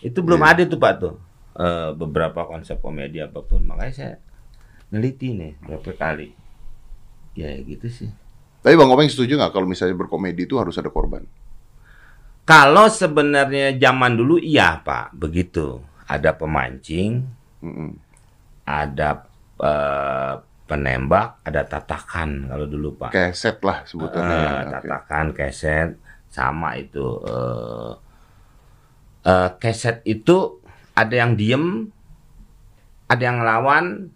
Itu 0.00 0.18
belum 0.20 0.38
Iya. 0.38 0.50
ada 0.52 0.62
tuh 0.66 0.78
Pak 0.78 0.92
tuh. 0.98 1.14
Eh, 1.56 1.90
beberapa 1.94 2.44
konsep 2.44 2.76
komedi 2.78 3.18
apa 3.18 3.40
pun. 3.40 3.64
Makanya 3.64 3.92
saya 3.92 4.14
neliti 4.88 5.32
nih 5.32 5.56
berapa 5.58 5.88
kali. 5.94 6.36
Ya 7.32 7.52
gitu 7.56 7.88
sih. 7.88 8.10
Tapi 8.60 8.74
Bang 8.74 8.88
Komeng 8.88 9.06
setuju 9.06 9.36
nggak 9.36 9.52
kalau 9.52 9.64
misalnya 9.64 9.94
berkomedi 9.94 10.44
itu 10.44 10.58
harus 10.58 10.74
ada 10.74 10.90
korban? 10.90 11.24
Kalau 12.46 12.86
sebenarnya 12.86 13.74
zaman 13.74 14.14
dulu 14.14 14.38
iya 14.38 14.78
Pak, 14.78 15.18
begitu. 15.18 15.82
Ada 16.06 16.30
pemancing, 16.38 17.26
Mm-mm. 17.58 17.90
ada 18.62 19.26
eh, 19.58 20.34
penembak, 20.70 21.42
ada 21.42 21.66
tatakan 21.66 22.46
kalau 22.46 22.70
dulu 22.70 22.94
Pak. 22.94 23.10
Keset 23.10 23.58
lah 23.66 23.82
sebutannya. 23.82 24.38
Ya. 24.38 24.50
Oke. 24.62 24.70
tatakan, 24.78 25.24
keset, 25.34 25.98
sama 26.30 26.78
itu. 26.78 27.18
eh 27.26 27.92
eh, 29.26 29.50
keset 29.58 30.06
itu 30.06 30.62
ada 30.94 31.14
yang 31.18 31.34
diem, 31.34 31.90
ada 33.10 33.22
yang 33.26 33.42
ngelawan. 33.42 34.06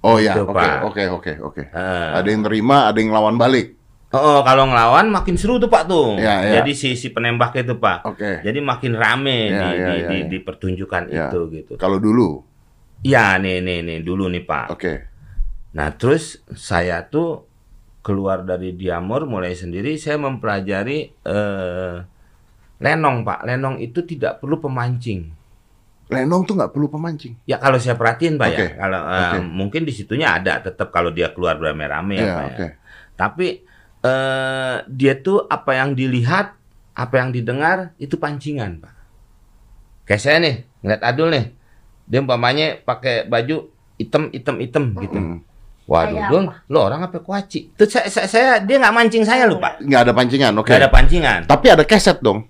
Oh 0.00 0.16
ya, 0.16 0.32
Gitu, 0.32 0.48
oke, 0.48 0.56
Pak. 0.56 0.80
oke, 0.80 1.02
oke, 1.12 1.32
oke. 1.44 1.62
Eh, 1.68 2.08
Ada 2.16 2.28
yang 2.32 2.40
terima, 2.40 2.88
ada 2.88 2.96
yang 2.96 3.12
lawan 3.12 3.36
balik. 3.36 3.75
Oh, 4.16 4.40
kalau 4.40 4.66
ngelawan 4.66 5.08
makin 5.08 5.34
seru 5.34 5.56
tuh 5.56 5.66
Pak 5.66 5.84
tuh. 5.84 6.16
Ya, 6.16 6.40
ya. 6.40 6.52
Jadi 6.60 6.72
si 6.72 6.88
si 6.94 7.08
penembak 7.08 7.52
itu 7.52 7.76
Pak. 7.76 8.04
Oke. 8.04 8.40
Jadi 8.40 8.58
makin 8.58 8.92
rame 8.92 9.38
Ya, 9.46 9.52
di, 9.52 9.56
ya, 9.56 9.72
di, 9.76 9.94
ya, 9.94 10.06
di, 10.06 10.16
ya. 10.18 10.26
di 10.26 10.38
pertunjukan 10.40 11.02
Ya. 11.06 11.26
itu 11.26 11.40
gitu. 11.50 11.72
Kalau 11.74 11.96
dulu, 11.96 12.40
Iya 13.00 13.36
nih 13.36 13.60
nih 13.60 13.78
nih 13.80 13.98
dulu 14.00 14.26
nih 14.26 14.42
Pak. 14.42 14.66
oke. 14.72 14.92
Nah 15.72 15.92
terus 15.92 16.40
saya 16.50 17.04
tuh 17.04 17.44
keluar 18.00 18.40
dari 18.40 18.72
Diamor 18.72 19.24
mulai 19.24 19.52
sendiri 19.52 19.94
saya 19.94 20.16
mempelajari 20.16 20.98
eh, 21.12 21.94
lenong 22.76 23.16
Pak. 23.22 23.44
Lenong 23.44 23.76
itu 23.78 24.00
tidak 24.02 24.38
perlu 24.38 24.56
pemancing. 24.58 25.32
Lenong 26.06 26.46
tuh 26.46 26.54
nggak 26.54 26.70
perlu 26.70 26.86
pemancing. 26.86 27.34
Ya 27.44 27.58
kalau 27.58 27.76
saya 27.76 27.94
perhatiin 27.94 28.38
Pak 28.38 28.48
Oke, 28.48 28.62
ya, 28.62 28.68
kalau 28.78 29.00
eh, 29.02 29.22
oke. 29.26 29.38
mungkin 29.44 29.82
di 29.82 29.90
situnya 29.90 30.32
ada 30.32 30.62
tetap 30.62 30.88
kalau 30.88 31.10
dia 31.10 31.30
keluar 31.30 31.58
beramai-ramai 31.58 32.14
ya 32.14 32.22
Iya, 32.22 32.30
Pak 32.30 32.42
ya. 32.42 32.48
oke. 32.48 32.66
Tapi 33.16 33.46
eh, 34.04 34.76
dia 34.88 35.14
tuh 35.20 35.46
apa 35.48 35.76
yang 35.76 35.96
dilihat, 35.96 36.56
apa 36.96 37.14
yang 37.20 37.30
didengar 37.32 37.92
itu 37.96 38.16
pancingan 38.16 38.80
Pak. 38.80 38.94
Kayak 40.06 40.22
saya 40.22 40.36
nih 40.40 40.54
ngeliat 40.82 41.02
Adul 41.02 41.28
nih, 41.32 41.44
dia 42.06 42.18
umpamanya 42.22 42.78
pakai 42.80 43.26
baju 43.26 43.68
hitam 43.96 44.28
hitam 44.32 44.56
hitam 44.60 44.84
gitu. 45.00 45.18
Mm. 45.18 45.38
Waduh, 45.86 46.18
Kayak 46.18 46.30
Dul, 46.34 46.44
lo 46.66 46.78
orang 46.82 47.06
apa 47.06 47.22
kuaci? 47.22 47.70
Itu 47.70 47.86
saya, 47.86 48.10
saya, 48.10 48.26
saya 48.26 48.50
dia 48.58 48.82
nggak 48.82 48.90
mancing 48.90 49.22
saya 49.22 49.46
loh, 49.46 49.62
Pak. 49.62 49.86
Nggak 49.86 50.00
ada 50.02 50.12
pancingan, 50.18 50.52
oke. 50.58 50.66
Nggak 50.66 50.82
ada 50.82 50.90
pancingan. 50.90 51.40
Tapi 51.46 51.66
ada 51.70 51.84
keset 51.86 52.18
dong. 52.18 52.42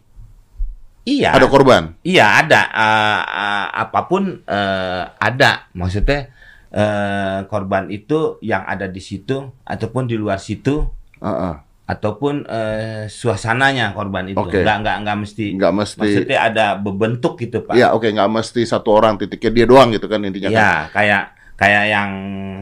Iya. 1.05 1.37
Ada 1.37 1.47
korban. 1.47 1.95
Iya, 2.03 2.25
ada 2.43 2.61
Eh, 2.67 3.23
eh, 3.23 3.67
apa 3.77 4.01
pun 4.09 4.41
eh, 4.41 5.03
ada. 5.21 5.69
Maksudnya 5.77 6.33
eh, 6.73 7.39
korban 7.47 7.93
itu 7.93 8.41
yang 8.41 8.65
ada 8.65 8.89
di 8.89 9.05
situ 9.05 9.53
ataupun 9.69 10.09
di 10.09 10.17
luar 10.17 10.41
situ 10.41 10.96
Heeh. 11.21 11.55
ataupun 11.87 12.43
eh, 12.51 13.07
suasananya 13.07 13.95
korban 13.95 14.27
itu. 14.27 14.35
Oke. 14.35 14.67
Nggak 14.67 14.77
nggak 14.83 14.97
nggak 15.07 15.17
mesti 15.23 15.47
Nggak 15.55 15.73
mesti. 15.73 16.01
maksudnya 16.03 16.39
ada 16.43 16.67
bebentuk 16.75 17.39
gitu, 17.39 17.63
Pak. 17.63 17.79
Iya, 17.79 17.95
oke, 17.95 18.11
nggak 18.11 18.27
mesti 18.27 18.67
satu 18.67 18.91
orang 18.91 19.15
titiknya 19.17 19.51
dia 19.55 19.67
doang 19.71 19.95
gitu 19.95 20.11
kan 20.11 20.19
intinya. 20.21 20.51
kan? 20.51 20.59
Iya, 20.59 20.71
kayak 20.91 21.23
kayak 21.55 21.85
yang 21.87 22.11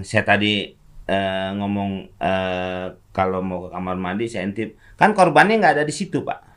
saya 0.04 0.22
tadi 0.28 0.76
eh, 1.08 1.48
ngomong 1.56 1.90
eh, 2.20 2.86
kalau 3.16 3.40
mau 3.40 3.64
ke 3.64 3.68
kamar 3.72 3.96
mandi 3.96 4.28
saya 4.28 4.44
intip 4.44 4.76
kan 4.94 5.16
korbannya 5.16 5.56
nggak 5.56 5.74
ada 5.80 5.84
di 5.84 5.94
situ 5.96 6.20
pak, 6.20 6.53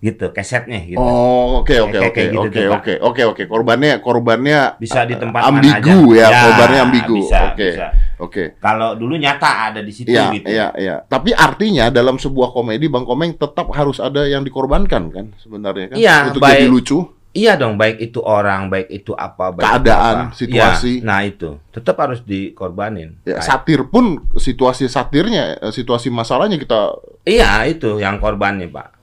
gitu 0.00 0.32
kesetnya 0.32 0.80
gitu. 0.82 0.96
Oh, 0.96 1.60
oke 1.60 1.76
oke 1.76 1.98
oke 2.00 2.22
gitu 2.32 2.40
oke 2.40 2.62
oke 2.72 2.92
oke 3.04 3.22
oke. 3.36 3.42
Korbannya 3.44 4.00
korbannya 4.00 4.80
Bisa 4.80 5.04
di 5.04 5.12
eh, 5.12 5.20
tempat 5.20 5.44
mana 5.44 5.60
ambigu 5.60 6.16
aja. 6.16 6.16
ya, 6.16 6.26
Ya, 6.26 6.40
korbannya 6.48 6.80
ambigu. 6.80 7.16
bisa, 7.20 7.40
Oke. 7.52 7.68
bisa. 7.68 7.86
Oke. 8.16 8.44
Kalau 8.56 8.96
dulu 8.96 9.14
nyata 9.14 9.70
ada 9.70 9.80
di 9.80 9.92
situ 9.92 10.08
Iya, 10.08 10.32
gitu. 10.32 10.48
iya, 10.48 10.72
iya. 10.74 10.96
Tapi 11.04 11.30
artinya 11.30 11.92
dalam 11.92 12.16
sebuah 12.16 12.48
komedi 12.50 12.88
Bang 12.88 13.04
Komeng 13.04 13.36
tetap 13.36 13.68
harus 13.70 14.00
ada 14.00 14.24
yang 14.24 14.40
dikorbankan 14.40 15.12
kan 15.12 15.26
sebenarnya 15.36 15.92
kan? 15.92 15.96
Iya, 16.00 16.16
Untuk 16.28 16.40
baik. 16.40 16.56
jadi 16.56 16.66
lucu. 16.66 16.98
Iya 17.30 17.54
dong, 17.54 17.78
baik 17.78 18.02
itu 18.02 18.18
orang, 18.18 18.66
baik 18.66 18.90
itu 18.90 19.14
apa, 19.14 19.54
baik 19.54 19.62
itu 19.62 19.70
Keadaan, 19.70 20.16
apa. 20.18 20.34
situasi. 20.34 20.92
Iya, 20.98 21.06
nah 21.06 21.20
itu 21.22 21.62
tetap 21.70 21.94
harus 21.94 22.26
dikorbanin. 22.26 23.22
Ya, 23.22 23.38
Kayak- 23.38 23.46
satir 23.46 23.80
pun 23.86 24.04
situasi 24.34 24.90
satirnya, 24.90 25.60
eh, 25.60 25.70
situasi 25.70 26.10
masalahnya 26.10 26.58
kita 26.58 26.90
Iya 27.22 27.70
itu 27.70 28.00
yang 28.00 28.18
korbannya 28.18 28.66
pak. 28.66 28.99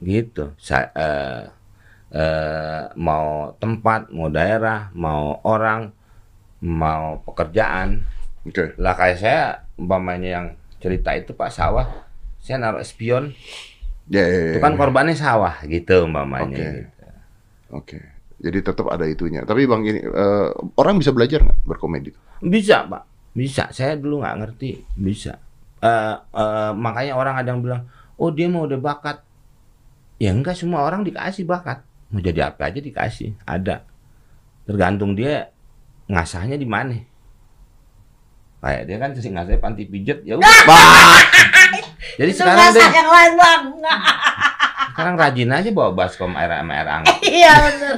Gitu. 0.00 0.52
Sa 0.60 0.90
eh, 0.92 1.42
eh, 2.12 2.82
mau 2.96 3.52
tempat, 3.56 4.12
mau 4.12 4.28
daerah, 4.28 4.90
mau 4.96 5.40
orang, 5.44 5.90
mau 6.64 7.20
pekerjaan. 7.24 8.02
Oke. 8.46 8.76
Lah 8.78 8.94
kayak 8.94 9.18
saya 9.18 9.40
umpamanya 9.76 10.28
yang 10.40 10.46
cerita 10.78 11.12
itu 11.16 11.32
pak 11.32 11.50
sawah, 11.50 11.88
saya 12.38 12.60
naruh 12.60 12.84
spion, 12.84 13.32
Ya, 14.06 14.22
ya, 14.22 14.38
ya, 14.38 14.50
itu 14.54 14.58
kan 14.62 14.74
ya. 14.74 14.78
korbannya 14.78 15.16
sawah 15.18 15.54
gitu 15.66 16.06
umpamanya. 16.06 16.54
Oke. 16.54 16.62
gitu. 16.78 17.06
Oke. 17.74 17.98
Jadi 18.38 18.58
tetap 18.62 18.86
ada 18.86 19.02
itunya. 19.08 19.42
Tapi 19.42 19.66
Bang 19.66 19.82
ini 19.82 19.98
eh, 19.98 20.48
orang 20.78 21.02
bisa 21.02 21.10
belajar 21.10 21.42
nggak 21.42 21.66
berkomedi? 21.66 22.14
Bisa 22.38 22.86
pak, 22.86 23.02
bisa. 23.34 23.66
Saya 23.74 23.98
dulu 23.98 24.22
nggak 24.22 24.36
ngerti, 24.46 24.70
bisa. 24.94 25.42
Eh, 25.82 26.14
eh, 26.22 26.70
makanya 26.76 27.18
orang 27.18 27.34
ada 27.34 27.48
yang 27.50 27.60
bilang, 27.66 27.82
oh 28.14 28.30
dia 28.30 28.46
mau 28.46 28.62
udah 28.68 28.78
bakat. 28.78 29.26
Ya 30.16 30.32
enggak 30.32 30.56
semua 30.56 30.84
orang 30.84 31.04
dikasih 31.04 31.44
bakat. 31.44 31.84
Mau 32.08 32.22
jadi 32.22 32.48
apa 32.48 32.72
aja 32.72 32.80
dikasih, 32.80 33.36
ada. 33.44 33.84
Tergantung 34.64 35.12
dia 35.12 35.52
ngasahnya 36.08 36.56
di 36.56 36.64
mana. 36.64 36.96
Kayak 38.64 38.82
dia 38.88 38.96
kan 38.98 39.10
sih 39.12 39.30
ngasahnya 39.30 39.60
panti 39.60 39.84
pijet, 39.86 40.24
ya 40.24 40.40
udah. 40.40 40.48
jadi 42.18 42.30
Itu 42.32 42.40
sekarang 42.40 42.72
dia 42.72 42.88
yang 42.88 43.10
lain 43.12 43.32
bang. 43.36 43.62
sekarang 44.96 45.14
rajin 45.20 45.52
aja 45.52 45.68
bawa 45.76 45.92
baskom 45.92 46.32
air 46.32 46.48
sama 46.48 46.72
air 46.72 46.88
hangat. 46.88 47.16
Iya 47.36 47.52
bener. 47.68 47.96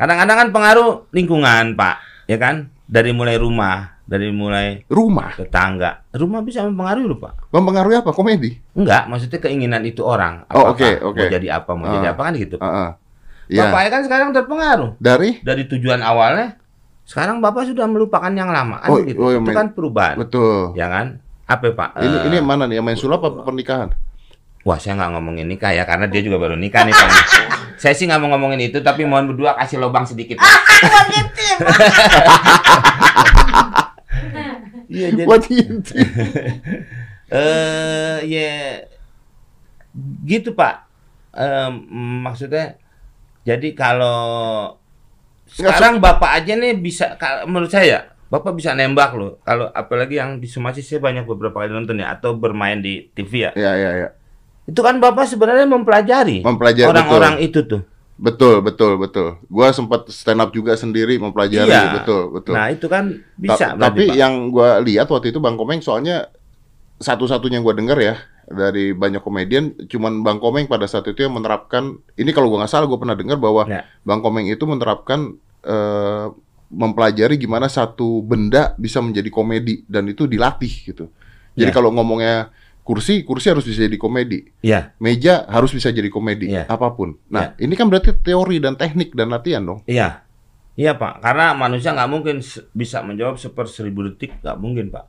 Kadang-kadang 0.00 0.36
kan 0.40 0.48
pengaruh 0.48 0.90
lingkungan, 1.12 1.76
Pak. 1.76 1.96
Ya 2.24 2.40
kan? 2.40 2.72
Dari 2.88 3.12
mulai 3.12 3.36
rumah, 3.36 3.99
dari 4.10 4.28
mulai 4.28 4.82
Rumah. 4.84 5.38
tetangga. 5.38 6.02
Rumah 6.10 6.42
bisa 6.42 6.66
mempengaruhi 6.66 7.06
loh, 7.06 7.16
Pak. 7.16 7.46
Mempengaruhi 7.48 7.96
apa? 7.96 8.10
Komedi? 8.10 8.58
Enggak, 8.74 9.06
maksudnya 9.06 9.38
keinginan 9.38 9.86
itu 9.86 10.02
orang. 10.02 10.42
Oh, 10.50 10.66
Apakah 10.66 10.74
oke, 10.74 10.88
oke. 11.06 11.20
Mau 11.20 11.30
jadi 11.30 11.48
apa, 11.52 11.70
mau 11.72 11.86
jadi 11.88 12.06
Ah. 12.06 12.12
apa 12.12 12.20
kan 12.20 12.32
gitu. 12.34 12.56
Heeh. 12.58 12.88
Iya. 13.48 13.60
Bapaknya 13.64 13.88
kan 13.88 14.02
sekarang 14.04 14.28
terpengaruh. 14.32 14.90
Dari 14.96 15.38
Dari 15.40 15.62
tujuan 15.64 16.00
awalnya, 16.00 16.58
sekarang 17.02 17.38
Bapak 17.38 17.66
sudah 17.66 17.86
melupakan 17.86 18.28
yang 18.28 18.46
lama. 18.48 18.78
Kan 18.80 18.88
Oh, 18.88 18.98
gitu. 19.00 19.14
oh, 19.16 19.30
itu 19.30 19.38
main- 19.40 19.54
kan 19.56 19.66
perubahan. 19.70 20.18
betul. 20.18 20.74
Ya 20.74 20.86
kan? 20.86 21.22
Apa, 21.46 21.70
Pak? 21.70 21.90
Ini 21.96 22.16
Eh, 22.16 22.22
ini 22.26 22.34
yang 22.36 22.46
mana 22.46 22.66
nih? 22.66 22.78
Yang 22.78 22.86
main 22.86 22.98
sulap 22.98 23.20
apa 23.20 23.42
pernikahan? 23.42 23.90
Wah, 24.60 24.76
saya 24.76 24.94
nggak 24.94 25.10
ngomongin 25.12 25.46
nikah 25.46 25.70
ya, 25.70 25.82
karena 25.82 26.04
dia 26.04 26.20
juga 26.20 26.36
baru 26.36 26.52
nikah 26.52 26.82
nih, 26.82 26.92
Pak. 26.92 27.10
saya 27.82 27.90
sih 27.90 28.04
nggak 28.04 28.18
mau 28.18 28.30
ngomongin 28.30 28.60
itu, 28.64 28.78
tapi 28.78 29.02
mohon 29.02 29.26
berdua 29.26 29.54
kasih 29.56 29.78
lobang 29.78 30.04
sedikit. 30.04 30.36
Iya, 34.90 35.08
jadi 35.14 35.28
Buat 35.30 35.46
inti. 35.46 35.96
eh 37.30 38.18
ya 38.26 38.50
gitu 40.26 40.50
pak. 40.58 40.90
Em, 41.30 41.72
maksudnya 42.26 42.74
jadi 43.46 43.70
kalau 43.78 44.74
sekarang 45.46 46.02
bapak 46.02 46.42
aja 46.42 46.58
nih 46.58 46.74
bisa 46.74 47.14
menurut 47.46 47.70
saya 47.70 48.10
bapak 48.30 48.58
bisa 48.58 48.74
nembak 48.74 49.14
loh. 49.14 49.38
Kalau 49.46 49.70
apalagi 49.70 50.18
yang 50.18 50.42
di 50.42 50.50
Sumasi 50.50 50.82
saya 50.82 50.98
banyak 50.98 51.22
beberapa 51.22 51.62
kali 51.62 51.70
nonton 51.70 52.02
ya 52.02 52.14
atau 52.18 52.34
bermain 52.34 52.82
di 52.82 53.06
TV 53.14 53.46
ya. 53.46 53.52
Ya, 53.54 53.72
ya, 53.78 53.90
ya. 54.06 54.08
itu 54.70 54.80
kan 54.86 55.02
bapak 55.02 55.26
sebenarnya 55.26 55.66
mempelajari 55.66 56.46
Mempelajari, 56.46 56.86
orang-orang 56.86 57.42
itu 57.42 57.66
tuh 57.66 57.82
Betul, 58.20 58.60
betul, 58.60 58.94
betul. 58.94 59.40
Gua 59.46 59.72
sempat 59.72 60.04
stand 60.08 60.38
up 60.38 60.50
juga 60.50 60.76
sendiri 60.76 61.16
mempelajari, 61.16 61.64
Iya. 61.66 61.96
betul, 61.96 62.28
betul. 62.30 62.52
nah 62.52 62.68
itu 62.68 62.84
kan 62.84 63.08
Ta- 63.08 63.24
bisa 63.34 63.66
tapi 63.72 63.80
berarti, 63.80 64.04
Pak. 64.06 64.16
yang 64.18 64.34
gua 64.48 64.76
lihat 64.78 65.08
waktu 65.08 65.26
itu 65.28 65.40
Bang 65.40 65.56
Komeng 65.56 65.80
soalnya 65.80 66.28
satu-satunya 66.96 67.58
gua 67.58 67.72
dengar 67.72 67.96
ya 67.96 68.20
dari 68.44 68.92
banyak 68.92 69.20
komedian 69.20 69.72
cuman 69.86 70.20
Bang 70.20 70.36
Komeng 70.36 70.66
pada 70.66 70.84
saat 70.84 71.06
itu 71.06 71.16
yang 71.18 71.32
menerapkan 71.32 71.96
ini 72.14 72.30
kalau 72.30 72.50
gua 72.50 72.60
nggak 72.60 72.70
salah 72.70 72.84
gua 72.84 72.98
pernah 72.98 73.14
dengar 73.14 73.36
bahwa 73.36 73.64
Ya. 73.64 73.88
Bang 74.02 74.20
Komeng 74.20 74.46
itu 74.46 74.64
menerapkan 74.64 75.32
eh, 75.60 76.26
mempelajari 76.68 77.34
gimana 77.36 77.66
satu 77.66 78.20
benda 78.20 78.72
bisa 78.76 79.00
menjadi 79.00 79.26
komedi 79.28 79.82
dan 79.84 80.06
itu 80.06 80.24
dilatih 80.24 80.70
gitu. 80.86 81.10
Jadi 81.52 81.66
Ya. 81.66 81.74
kalau 81.74 81.90
ngomongnya 81.90 82.48
kursi, 82.90 83.22
kursi 83.22 83.54
harus 83.54 83.62
bisa 83.62 83.86
jadi 83.86 83.94
komedi. 83.94 84.50
ya 84.66 84.90
Meja 84.98 85.46
harus 85.46 85.70
bisa 85.70 85.94
jadi 85.94 86.10
komedi, 86.10 86.50
Iya. 86.50 86.66
apa 86.66 86.90
pun. 86.90 87.14
Nah, 87.30 87.54
ini 87.54 87.78
kan 87.78 87.86
berarti 87.86 88.10
teori 88.18 88.58
dan 88.58 88.74
teknik 88.74 89.14
dan 89.14 89.30
latihan 89.30 89.62
dong. 89.62 89.86
Iya, 89.86 90.26
iya 90.74 90.98
Pak. 90.98 91.22
Karena 91.22 91.54
manusia 91.54 91.94
nggak 91.94 92.10
mungkin 92.10 92.42
bisa 92.74 92.98
menjawab 93.06 93.38
seper 93.38 93.70
seribu 93.70 94.10
detik, 94.10 94.42
nggak 94.42 94.58
mungkin 94.58 94.90
Pak. 94.90 95.06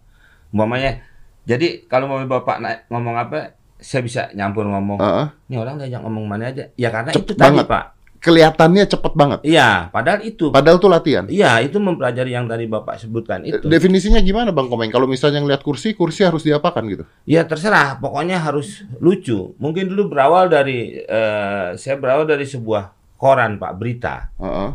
Umpamanya, 0.54 1.02
jadi 1.42 1.90
kalau 1.90 2.06
mau 2.06 2.22
bapak 2.22 2.62
naik, 2.62 2.80
ngomong 2.94 3.18
apa, 3.18 3.58
saya 3.82 4.06
bisa 4.06 4.30
nyampur 4.38 4.70
ngomong. 4.70 5.02
Heeh. 5.02 5.28
Ini 5.50 5.56
orang 5.58 5.82
diajak 5.82 6.06
ngomong 6.06 6.30
mana 6.30 6.54
aja. 6.54 6.70
Ya 6.78 6.94
karena 6.94 7.10
Cepet 7.10 7.34
itu 7.34 7.34
tadi, 7.34 7.58
banget. 7.58 7.66
Pak. 7.66 7.86
Kelihatannya 8.22 8.86
cepet 8.86 9.14
banget. 9.18 9.40
Iya, 9.42 9.90
padahal 9.90 10.22
itu. 10.22 10.54
Padahal 10.54 10.78
tuh 10.78 10.94
latihan. 10.94 11.26
Iya, 11.26 11.58
itu 11.66 11.82
mempelajari 11.82 12.38
yang 12.38 12.46
tadi 12.46 12.70
Bapak 12.70 13.02
sebutkan 13.02 13.42
itu. 13.42 13.66
Definisinya 13.66 14.22
gimana 14.22 14.54
Bang 14.54 14.70
Komeng? 14.70 14.94
Kalau 14.94 15.10
misalnya 15.10 15.42
ngeliat 15.42 15.66
kursi, 15.66 15.98
kursi 15.98 16.22
harus 16.22 16.46
diapakan 16.46 16.86
gitu? 16.86 17.04
Ya 17.26 17.42
terserah, 17.50 17.98
pokoknya 17.98 18.38
harus 18.38 18.86
lucu. 19.02 19.58
Mungkin 19.58 19.90
dulu 19.90 20.14
berawal 20.14 20.54
dari 20.54 21.02
eh, 21.02 21.74
saya 21.82 21.98
berawal 21.98 22.30
dari 22.30 22.46
sebuah 22.46 22.94
koran 23.18 23.58
Pak 23.58 23.74
berita. 23.74 24.30
Heeh. 24.38 24.70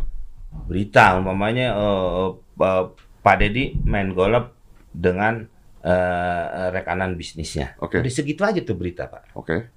Berita 0.66 1.14
umpamanya 1.14 1.70
eh, 1.70 2.28
eh, 2.34 2.84
Pak 2.98 3.36
Dedi 3.38 3.78
main 3.86 4.10
golf 4.10 4.50
dengan 4.90 5.46
eh, 5.86 6.66
rekanan 6.74 7.14
bisnisnya. 7.14 7.78
Oke. 7.78 8.02
Udah 8.02 8.10
segitu 8.10 8.42
aja 8.42 8.58
tuh 8.58 8.74
berita 8.74 9.06
Pak. 9.06 9.38
Oke. 9.38 9.70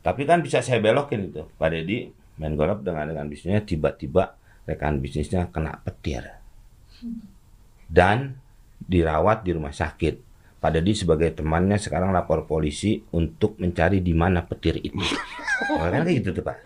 Tapi 0.00 0.24
kan 0.24 0.40
bisa 0.40 0.64
saya 0.64 0.80
belokin 0.80 1.28
itu. 1.28 1.44
Pak 1.60 1.68
Dedi 1.68 2.16
main 2.38 2.54
golf 2.54 2.82
dengan 2.86 3.10
dengan 3.10 3.26
bisnisnya 3.26 3.62
tiba-tiba 3.66 4.38
rekan 4.64 5.02
bisnisnya 5.02 5.50
kena 5.50 5.82
petir 5.82 6.38
dan 7.88 8.36
dirawat 8.78 9.42
di 9.42 9.50
rumah 9.56 9.72
sakit. 9.72 10.28
Pak 10.58 10.74
Dedi 10.74 10.90
sebagai 10.90 11.30
temannya 11.38 11.78
sekarang 11.78 12.10
lapor 12.10 12.42
polisi 12.42 12.98
untuk 13.14 13.54
mencari 13.62 14.02
di 14.02 14.10
mana 14.10 14.42
petir 14.42 14.82
itu. 14.82 14.98
Oh, 15.70 15.86
kan 15.92 16.02
kayak 16.02 16.18
gitu 16.18 16.34
tuh 16.34 16.42
Pak. 16.42 16.56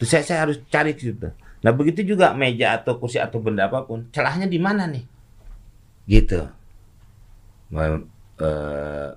Terus 0.00 0.08
saya, 0.08 0.24
saya 0.24 0.38
harus 0.48 0.56
cari 0.72 0.96
ke 0.96 1.12
situ. 1.12 1.28
Nah 1.60 1.72
begitu 1.76 2.00
juga 2.08 2.32
meja 2.32 2.80
atau 2.80 2.96
kursi 2.96 3.20
atau 3.20 3.36
benda 3.36 3.68
apa 3.68 3.84
pun, 3.84 4.08
celahnya 4.16 4.48
di 4.48 4.56
mana 4.56 4.88
nih? 4.88 5.04
Gitu. 6.08 6.40
Eh, 7.76 9.08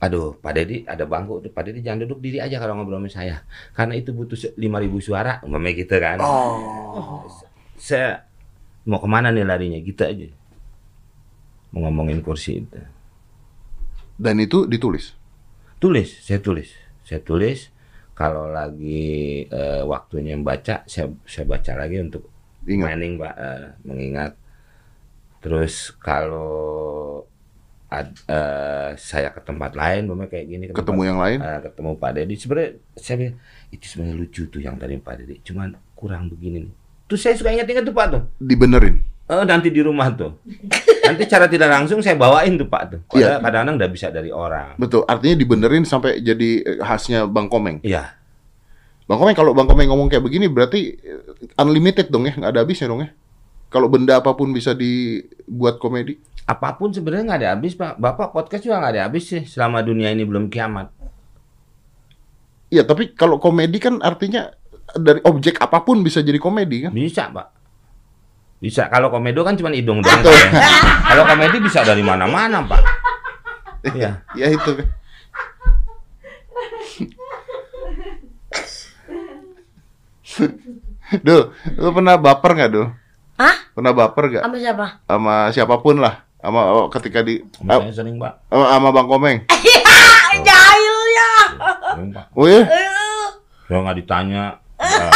aduh, 0.00 0.40
Pak 0.40 0.52
Dedi 0.56 0.76
ada 0.88 1.04
bangku, 1.04 1.44
Pak 1.52 1.62
Dedi 1.68 1.84
jangan 1.84 2.08
duduk 2.08 2.24
diri 2.24 2.40
aja 2.40 2.56
kalau 2.56 2.80
ngobrol 2.80 3.04
sama 3.04 3.12
saya, 3.12 3.44
karena 3.76 4.00
itu 4.00 4.16
butuh 4.16 4.36
se- 4.36 4.56
5.000 4.56 4.96
suara, 4.98 5.44
umpamanya 5.44 5.76
gitu 5.76 5.96
kan. 6.00 6.18
Oh. 6.24 7.28
Saya 7.76 8.24
mau 8.88 8.96
ke 8.96 9.08
mana 9.08 9.28
nih 9.28 9.44
larinya, 9.44 9.76
gitu 9.84 10.00
aja. 10.00 10.28
Mau 11.76 11.84
ngomongin 11.86 12.24
kursi 12.24 12.64
itu. 12.64 12.80
Dan 14.16 14.40
itu 14.40 14.64
ditulis. 14.64 15.16
Tulis, 15.80 16.08
saya 16.24 16.40
tulis, 16.40 16.72
saya 17.04 17.20
tulis. 17.20 17.72
Kalau 18.12 18.52
lagi 18.52 19.48
eh, 19.48 19.80
waktunya 19.84 20.36
membaca, 20.36 20.84
saya 20.84 21.08
saya 21.24 21.44
baca 21.48 21.72
lagi 21.72 21.96
untuk 22.04 22.28
Ingat. 22.68 22.92
mining 22.92 23.16
pak, 23.16 23.34
eh, 23.36 23.64
mengingat. 23.88 24.32
Terus 25.40 25.96
kalau 25.96 27.24
ad- 27.90 28.22
eh, 28.24 28.90
saya 28.94 29.34
ke 29.34 29.42
tempat 29.42 29.74
lain, 29.74 30.06
umpamanya 30.06 30.30
kayak 30.30 30.46
gini, 30.46 30.64
ke 30.66 30.72
Ketemu 30.72 30.86
tempat- 30.86 31.08
yang 31.10 31.18
lain. 31.18 31.38
eh, 31.42 31.58
ketemu 31.66 31.90
Pak 31.98 32.10
Dedi. 32.14 32.34
Sebenarnya 32.38 32.70
saya 32.94 33.16
bilang, 33.18 33.36
itu 33.68 33.84
sebenarnya 33.84 34.16
lucu 34.16 34.42
tuh 34.46 34.60
yang 34.62 34.76
tadi 34.78 34.94
Pak 34.96 35.14
Dedi, 35.18 35.34
cuman 35.42 35.68
kurang 35.92 36.30
begini 36.30 36.70
nih. 36.70 36.72
Terus 37.04 37.20
saya 37.20 37.34
suka 37.34 37.50
ingat-ingat 37.50 37.82
tuh 37.82 37.92
Pak 37.92 38.06
tuh. 38.08 38.22
Dibenerin. 38.38 39.02
Eh, 39.26 39.44
nanti 39.44 39.70
di 39.70 39.78
rumah 39.78 40.10
tuh. 40.10 40.38
Nanti 41.06 41.22
cara 41.26 41.46
tidak 41.46 41.70
langsung 41.70 41.98
saya 41.98 42.14
bawain 42.14 42.54
tuh 42.54 42.66
Pak 42.66 42.82
tuh. 42.86 43.00
Iya. 43.14 43.38
Padahal 43.38 43.66
kadang-kadang 43.66 43.76
udah 43.78 43.90
bisa 43.90 44.06
dari 44.10 44.30
orang. 44.30 44.74
Betul. 44.74 45.02
Artinya 45.06 45.34
dibenerin 45.34 45.82
sampai 45.82 46.18
jadi 46.18 46.78
khasnya 46.78 47.26
Bang 47.26 47.46
Komeng. 47.46 47.78
Iya. 47.82 48.14
Bang 49.06 49.18
Komeng 49.18 49.34
kalau 49.34 49.50
Bang 49.54 49.66
Komeng 49.66 49.90
ngomong 49.90 50.06
kayak 50.06 50.22
begini 50.22 50.46
berarti 50.46 50.94
unlimited 51.58 52.10
dong 52.10 52.26
ya, 52.26 52.34
nggak 52.34 52.50
ada 52.54 52.60
habisnya 52.62 52.86
dong 52.86 53.02
ya. 53.02 53.10
Kalau 53.70 53.86
benda 53.86 54.18
apa 54.18 54.34
pun 54.34 54.50
bisa 54.50 54.74
dibuat 54.74 55.78
komedi. 55.78 56.18
Apa 56.42 56.74
pun 56.74 56.90
sebenarnya 56.90 57.24
nggak 57.30 57.40
ada 57.46 57.50
habis 57.54 57.78
Pak. 57.78 58.02
Bapak 58.02 58.34
podcast 58.34 58.66
juga 58.66 58.82
nggak 58.82 58.92
ada 58.98 59.02
habis 59.06 59.30
sih 59.30 59.46
selama 59.46 59.78
dunia 59.86 60.10
ini 60.10 60.26
belum 60.26 60.50
kiamat. 60.50 60.90
Iya, 62.70 62.82
tapi 62.82 63.14
kalau 63.14 63.38
komedi 63.38 63.78
kan 63.78 64.02
artinya 64.02 64.50
dari 64.98 65.22
objek 65.22 65.62
apa 65.62 65.86
pun 65.86 66.02
bisa 66.02 66.18
jadi 66.18 66.42
komedi 66.42 66.90
kan? 66.90 66.90
Bisa 66.90 67.30
Pak. 67.30 67.46
Bisa. 68.58 68.90
Kalau 68.90 69.08
komedo 69.08 69.46
kan 69.46 69.54
cuma 69.54 69.70
hidung 69.70 70.02
doang. 70.02 70.20
Ya. 70.20 70.50
Kalau 71.06 71.24
komedi 71.30 71.62
bisa 71.62 71.86
dari 71.86 72.02
mana-mana 72.02 72.66
Pak. 72.66 72.82
Iya. 73.94 74.20
Ya 74.38 74.50
itu 74.50 74.70
kan. 74.76 74.86
Duh, 81.26 81.50
lu 81.74 81.90
pernah 81.90 82.14
baper 82.14 82.54
nggak, 82.54 82.70
Duh? 82.70 82.99
Hah? 83.40 83.56
Pernah 83.72 83.96
baper 83.96 84.24
nggak? 84.28 84.42
Sama 84.44 84.56
siapa? 84.60 84.86
Sama 85.08 85.34
siapa 85.48 85.74
pun 85.80 85.96
lah. 85.96 86.28
Sama 86.44 86.60
oh, 86.76 86.92
ketika 86.92 87.24
di 87.24 87.40
ah, 87.64 87.80
Saya 87.80 88.04
sering 88.04 88.20
Pak. 88.20 88.52
sama, 88.52 88.64
sama 88.68 88.88
Bang 88.92 89.08
Komeng. 89.08 89.48
Ah, 89.48 90.28
jahil 90.48 90.98
ya. 91.16 91.32
Oh 92.36 92.44
ya? 92.44 92.68
Saya 93.64 93.78
nggak 93.80 93.96
ditanya. 94.04 94.60
Eh, 94.76 95.12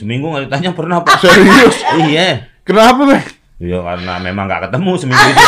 seminggu 0.00 0.32
nggak 0.32 0.48
ditanya 0.48 0.72
pernah 0.72 1.04
Pak. 1.04 1.20
Serius? 1.20 1.76
iya. 2.08 2.48
Kenapa, 2.64 3.04
Bang? 3.04 3.24
Iya 3.60 3.78
karena 3.84 4.12
memang 4.24 4.48
nggak 4.48 4.72
ketemu 4.72 4.92
seminggu 4.96 5.28
itu. 5.28 5.44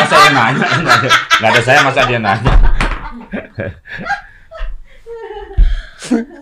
Masa 0.00 0.04
saya 0.08 0.28
nanya, 0.32 0.66
nggak 0.80 0.96
ada, 1.04 1.08
nggak 1.36 1.50
ada 1.52 1.60
saya 1.60 1.78
masa 1.84 2.00
dia 2.08 2.16
nanya. 2.16 2.54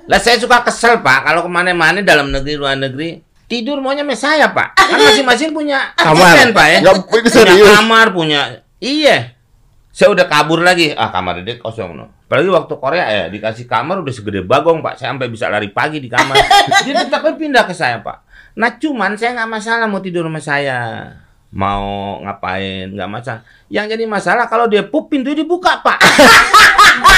lah 0.08 0.20
saya 0.22 0.40
suka 0.40 0.64
kesel 0.64 1.04
pak 1.04 1.28
kalau 1.28 1.44
ke 1.44 1.50
mana-mana 1.52 2.00
dalam 2.00 2.32
negeri 2.32 2.56
luar 2.56 2.80
negeri 2.80 3.20
tidur 3.48 3.80
maunya 3.80 4.04
sama 4.04 4.14
saya 4.14 4.46
pak. 4.52 4.76
Kan 4.76 5.00
masing-masing 5.00 5.50
punya 5.56 5.90
Kamar. 5.98 6.36
asisten 6.36 6.52
pak 6.52 6.66
ya. 6.68 6.78
Nggak, 6.84 6.96
punya 7.08 7.28
serius. 7.32 7.68
kamar 7.74 8.06
punya 8.12 8.40
iya. 8.78 9.34
Saya 9.90 10.14
udah 10.14 10.28
kabur 10.30 10.62
lagi. 10.62 10.94
Ah 10.94 11.10
kamar 11.10 11.42
dia 11.42 11.58
kosong 11.58 11.96
no. 11.96 12.06
Apalagi 12.28 12.52
waktu 12.52 12.74
Korea 12.76 13.04
ya 13.08 13.24
dikasih 13.32 13.64
kamar 13.64 14.04
udah 14.04 14.12
segede 14.14 14.44
bagong 14.44 14.84
pak. 14.84 15.00
Saya 15.00 15.16
sampai 15.16 15.32
bisa 15.32 15.48
lari 15.48 15.72
pagi 15.72 15.98
di 15.98 16.06
kamar. 16.12 16.36
Dia 16.84 17.08
tetap 17.08 17.24
pindah 17.34 17.64
ke 17.64 17.72
saya 17.72 18.04
pak. 18.04 18.20
Nah 18.54 18.76
cuman 18.76 19.16
saya 19.16 19.32
nggak 19.34 19.50
masalah 19.50 19.88
mau 19.88 19.98
tidur 19.98 20.28
sama 20.28 20.38
saya. 20.38 20.78
Mau 21.48 22.20
ngapain 22.20 22.92
nggak 22.92 23.08
masalah. 23.10 23.40
Yang 23.72 23.96
jadi 23.96 24.04
masalah 24.04 24.44
kalau 24.46 24.68
dia 24.68 24.84
pup 24.84 25.08
pintu 25.08 25.32
dibuka 25.32 25.80
pak 25.80 25.96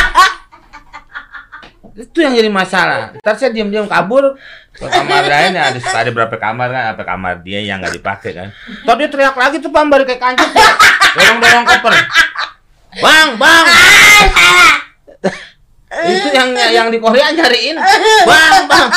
itu 2.01 2.19
yang 2.25 2.33
jadi 2.33 2.49
masalah 2.49 3.13
ntar 3.21 3.37
saya 3.37 3.53
diam-diam 3.53 3.85
kabur 3.85 4.35
ke 4.73 4.87
kamar 4.89 5.29
lain 5.29 5.53
ya 5.53 5.69
ada, 5.69 5.79
ada 5.79 6.11
berapa 6.11 6.37
kamar 6.41 6.69
kan 6.73 6.85
apa 6.97 7.03
kamar 7.05 7.35
dia 7.45 7.61
yang 7.61 7.85
nggak 7.85 8.01
dipakai 8.01 8.31
kan 8.33 8.49
tadi 8.89 9.05
dia 9.05 9.09
teriak 9.13 9.37
lagi 9.37 9.61
tuh 9.61 9.69
pak 9.69 9.85
balik 9.87 10.07
kayak 10.09 10.21
kancut 10.23 10.49
ya. 10.51 10.71
dorong 11.15 11.39
dorong 11.45 11.65
koper 11.69 11.93
bang 12.97 13.29
bang 13.37 13.65
itu 16.01 16.29
yang 16.33 16.51
yang 16.57 16.89
di 16.89 16.99
Korea 17.03 17.29
nyariin 17.35 17.77
bang 18.25 18.65
bang 18.65 18.89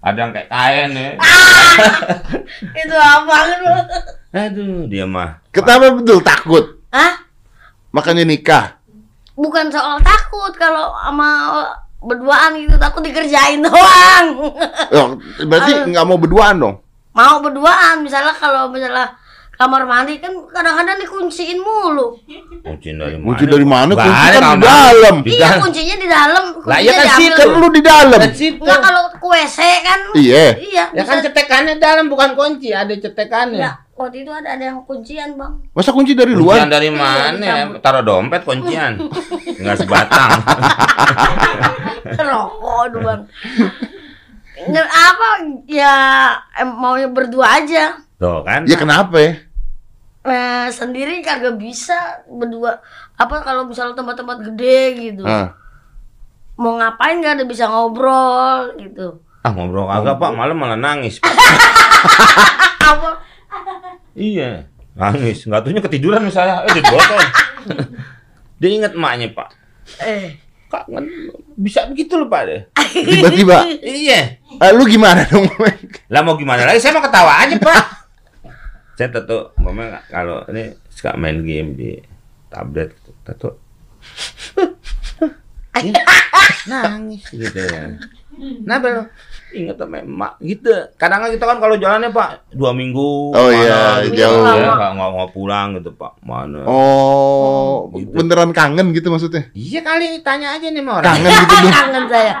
ada 0.00 0.16
yang 0.16 0.32
kayak 0.32 0.48
kain 0.48 0.90
ya 0.96 1.10
Itu 2.72 2.96
apa 2.96 3.36
lu? 3.46 3.74
aduh 4.32 4.88
dia 4.88 5.04
mah 5.04 5.38
Kenapa 5.52 5.92
betul 5.92 6.22
takut? 6.22 6.64
Hah? 6.94 7.26
Makanya 7.90 8.22
nikah. 8.22 8.79
Bukan 9.36 9.70
soal 9.70 10.00
takut 10.00 10.52
kalau 10.56 10.94
sama 10.96 11.30
berduaan 12.00 12.56
gitu 12.56 12.80
takut 12.80 13.04
dikerjain 13.04 13.60
doang. 13.66 14.26
Oh, 14.96 15.08
berarti 15.44 15.84
nggak 15.92 16.06
mau 16.08 16.16
berduaan 16.16 16.56
dong? 16.56 16.76
Mau 17.12 17.42
berduaan 17.44 18.00
misalnya 18.06 18.32
kalau 18.32 18.70
misalnya 18.72 19.10
kamar 19.60 19.84
mandi 19.84 20.16
kan 20.16 20.32
kadang-kadang 20.48 20.96
dikunciin 21.04 21.60
mulu. 21.60 22.16
kunci 22.64 22.96
dari 22.96 23.12
mana 23.20 23.28
Kunci 23.28 23.44
dari 23.44 23.66
mana? 23.68 23.92
Kunci 23.92 24.08
kan 24.08 24.56
di 24.56 24.64
dalam. 24.64 25.14
Di 25.20 25.30
Iya 25.36 25.48
kuncinya 25.60 25.96
di 26.00 26.08
dalam. 26.08 26.44
Lah, 26.64 26.78
iya 26.80 26.92
kan 26.96 27.06
situ. 27.20 27.36
Kan 27.36 27.48
lu 27.60 27.68
di 27.68 27.82
dalam. 27.84 28.20
Enggak 28.24 28.78
kalau 28.80 29.02
ke 29.12 29.26
WC 29.28 29.58
kan. 29.84 30.00
Iya. 30.16 30.44
Iya. 30.56 30.84
Ya 30.96 31.02
kan 31.04 31.20
cetekannya 31.20 31.76
dalam 31.76 32.08
bukan 32.08 32.32
kunci, 32.32 32.72
ada 32.72 32.88
cetekannya. 32.88 33.60
Ya, 33.60 33.84
waktu 34.00 34.24
itu 34.24 34.32
ada 34.32 34.56
ada 34.56 34.64
yang 34.64 34.80
kuncian, 34.88 35.36
Bang. 35.36 35.60
Masa 35.76 35.92
kunci 35.92 36.16
dari 36.16 36.32
Kuncian 36.32 36.64
luar? 36.64 36.64
dari 36.64 36.88
Iya, 36.88 36.96
mana? 36.96 37.44
ya? 37.44 37.64
Taruh 37.84 38.00
dompet 38.00 38.40
kuncian. 38.48 38.96
Enggak 39.60 39.76
sebatang. 39.76 40.30
Rokok 42.16 42.84
tuh, 42.96 43.00
Bang. 43.04 43.20
Nggak 44.60 44.88
apa 44.88 45.28
ya 45.68 45.94
em, 46.56 46.68
maunya 46.80 47.08
berdua 47.12 47.60
aja. 47.60 48.00
Tuh 48.16 48.40
kan. 48.40 48.64
Ya 48.64 48.76
kenapa 48.80 49.16
ya? 49.20 49.32
Nah, 50.20 50.68
sendiri 50.68 51.24
kagak 51.24 51.56
bisa 51.56 52.24
berdua. 52.28 52.84
Apa 53.16 53.40
kalau 53.40 53.64
misalnya 53.64 53.96
tempat-tempat 53.96 54.44
gede 54.52 54.80
gitu. 55.00 55.24
Ah. 55.24 55.56
Mau 56.60 56.76
ngapain 56.76 57.24
gak 57.24 57.40
ada 57.40 57.44
bisa 57.48 57.64
ngobrol 57.72 58.76
gitu. 58.76 59.24
Ah 59.40 59.56
ngobrol 59.56 59.88
kagak 59.88 60.20
Pak, 60.20 60.30
malam 60.36 60.60
malah 60.60 60.76
nangis. 60.76 61.16
Apa? 62.90 63.16
iya, 64.12 64.68
nangis. 64.92 65.48
Enggak 65.48 65.62
tuhnya 65.64 65.80
ketiduran 65.80 66.28
saya. 66.28 66.68
Eh, 66.68 66.74
di 66.76 66.82
botol. 66.84 67.20
Dia 68.60 68.70
ingat 68.76 68.92
emaknya, 68.92 69.32
Pak. 69.32 69.48
Eh. 70.04 70.36
Kangen. 70.70 71.32
Bisa 71.56 71.88
begitu 71.88 72.20
loh, 72.20 72.28
Pak 72.28 72.42
deh. 72.46 72.62
Tiba-tiba. 72.92 73.64
Iya. 73.80 74.36
Ah, 74.60 74.70
lu 74.70 74.84
gimana 74.84 75.24
dong? 75.26 75.48
Lah 76.12 76.20
mau 76.22 76.36
gimana 76.36 76.68
lagi? 76.68 76.78
Saya 76.78 76.94
mau 76.94 77.02
ketawa 77.02 77.40
aja, 77.40 77.56
Pak. 77.56 77.84
saya 79.00 79.16
tentu, 79.16 79.48
mama 79.56 80.04
kalau 80.12 80.44
ini 80.52 80.76
suka 80.92 81.16
main 81.16 81.40
game 81.40 81.72
di 81.72 81.96
tablet, 82.52 82.92
tentu 83.24 83.56
Ih, 85.80 85.96
nangis 86.68 87.24
gitu 87.32 87.56
ya. 87.64 87.96
Kenapa 88.36 88.86
lo? 88.92 89.02
Ingat 89.56 89.80
sama 89.80 90.04
emak 90.04 90.32
gitu. 90.44 90.68
Kadang 91.00 91.32
kita 91.32 91.48
kan 91.48 91.56
kalau 91.64 91.80
jalannya 91.80 92.12
pak 92.12 92.52
dua 92.52 92.76
minggu. 92.76 93.32
Oh, 93.32 93.48
iya, 93.48 94.04
gitu, 94.04 94.20
jauh. 94.20 94.44
Ya, 94.44 94.68
nggak 94.68 94.90
nggak 94.92 95.10
nggak 95.16 95.30
pulang 95.32 95.80
gitu 95.80 95.96
pak. 95.96 96.20
Mana? 96.20 96.68
Oh, 96.68 97.88
gitu. 97.96 98.12
beneran 98.12 98.52
kangen 98.52 98.92
gitu 98.92 99.08
maksudnya? 99.08 99.48
Iya 99.56 99.80
kali 99.80 100.20
tanya 100.20 100.60
aja 100.60 100.68
nih 100.68 100.84
sama 100.84 101.00
orang. 101.00 101.08
Kangen 101.08 101.32
gitu 101.32 101.54
dong. 101.56 101.72
Kangen 101.72 102.04
saya. 102.12 102.34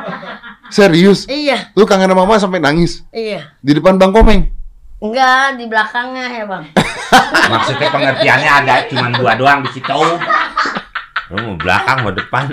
Serius? 0.68 1.20
Iya, 1.24 1.72
Lu 1.72 1.88
kangen 1.88 2.12
sama 2.12 2.28
mama 2.28 2.36
sampai 2.36 2.60
nangis 2.60 3.00
iya. 3.16 3.56
di 3.64 3.72
depan 3.72 3.96
Bang 3.96 4.12
Komeng? 4.12 4.59
Enggak, 5.00 5.56
di 5.56 5.64
belakangnya 5.64 6.26
ya, 6.28 6.44
Bang. 6.44 6.64
Maksudnya 7.52 7.88
pengertiannya 7.88 8.50
ada 8.64 8.74
cuma 8.92 9.08
dua 9.16 9.32
doang 9.40 9.64
di 9.64 9.70
situ. 9.72 10.00
Lu 11.30 11.36
mau 11.40 11.56
belakang 11.56 12.04
mau 12.04 12.12
depan. 12.12 12.44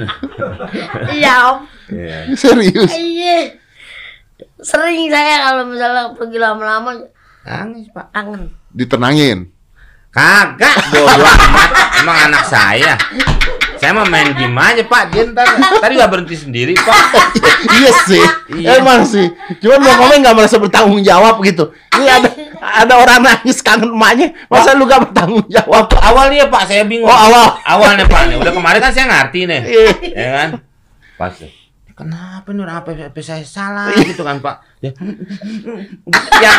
Iya, 1.17 1.33
Om. 1.51 1.57
Iya. 1.91 2.17
Serius? 2.39 2.91
Iya. 2.95 3.51
Sering 4.63 5.12
saya 5.12 5.49
kalau 5.49 5.63
misalnya 5.67 6.13
pergi 6.13 6.38
lama-lama 6.38 6.91
Nangis 7.47 7.88
pak. 7.95 8.12
kangen. 8.12 8.51
Ditenangin. 8.75 9.47
Kagak, 10.12 10.75
bodo 10.91 11.23
amat. 11.23 11.69
Emang 12.01 12.17
anak 12.31 12.43
saya. 12.47 12.95
Saya 13.88 13.95
mau 13.95 14.04
main 14.04 14.36
game 14.36 14.52
aja 14.54 14.84
pak. 14.84 15.04
Dia 15.10 15.23
ntar 15.32 15.47
tadi 15.80 15.95
gak 15.95 16.12
berhenti 16.12 16.36
sendiri 16.36 16.76
pak. 16.76 17.00
iya 17.80 17.91
sih, 18.04 18.19
Iya. 18.52 18.84
emang 18.84 19.08
sih. 19.08 19.32
Cuman 19.58 19.80
Bang 19.80 19.95
Komeng 19.97 20.19
nggak 20.19 20.36
merasa 20.36 20.60
bertanggung 20.60 21.00
jawab 21.00 21.39
gitu. 21.39 21.71
Ini 21.95 22.04
ada 22.06 22.30
ada 22.60 22.93
orang 23.00 23.23
nangis 23.23 23.63
kangen 23.63 23.88
emaknya, 23.88 24.36
masa 24.45 24.76
lu 24.76 24.84
gak 24.84 25.08
bertanggung 25.08 25.47
jawab? 25.47 25.88
Waktu 25.88 25.95
awalnya 25.97 26.52
pak 26.52 26.67
saya 26.67 26.84
bingung. 26.84 27.08
Oh, 27.08 27.15
awal. 27.15 27.56
Awalnya 27.63 28.04
pak. 28.06 28.28
Nih. 28.28 28.36
Udah 28.36 28.52
kemarin 28.52 28.80
kan 28.84 28.91
saya 28.91 29.08
ngerti 29.08 29.47
nih. 29.47 29.62
Iya. 29.63 29.91
Ya 30.12 30.30
kan? 30.36 30.50
Pas. 31.15 31.32
Kenapa 31.97 32.52
nih 32.52 32.62
orang 32.62 32.78
apa, 32.78 32.89
apa 33.08 33.19
saya 33.23 33.41
salah 33.41 33.88
Iya. 33.89 34.04
gitu 34.06 34.21
kan 34.21 34.38
pak? 34.38 34.67
Dia, 34.78 34.91
yang 36.38 36.58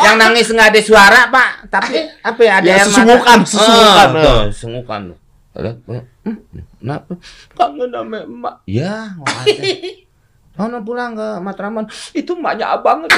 yang 0.00 0.14
nangis 0.16 0.48
nggak 0.48 0.70
ada 0.70 0.80
suara 0.80 1.20
pak, 1.28 1.66
tapi 1.68 1.98
apa 2.22 2.40
ya 2.40 2.52
ada 2.56 2.64
Ya, 2.64 2.72
air 2.72 2.80
mata. 2.80 2.92
sesungukan, 2.94 3.38
sesungukan. 3.44 4.08
Oh, 4.08 4.22
tuh, 4.22 4.40
sesungukan. 4.48 5.00
Ada, 5.04 5.19
hmm, 5.56 6.38
kenapa? 6.78 7.12
Kangen 7.58 7.90
sama 7.90 8.18
emak. 8.22 8.54
Ya. 8.70 9.14
Sono 10.60 10.84
pulang 10.84 11.16
ke 11.16 11.28
Matraman. 11.40 11.88
Itu 12.12 12.36
emaknya 12.36 12.76
abang. 12.76 13.08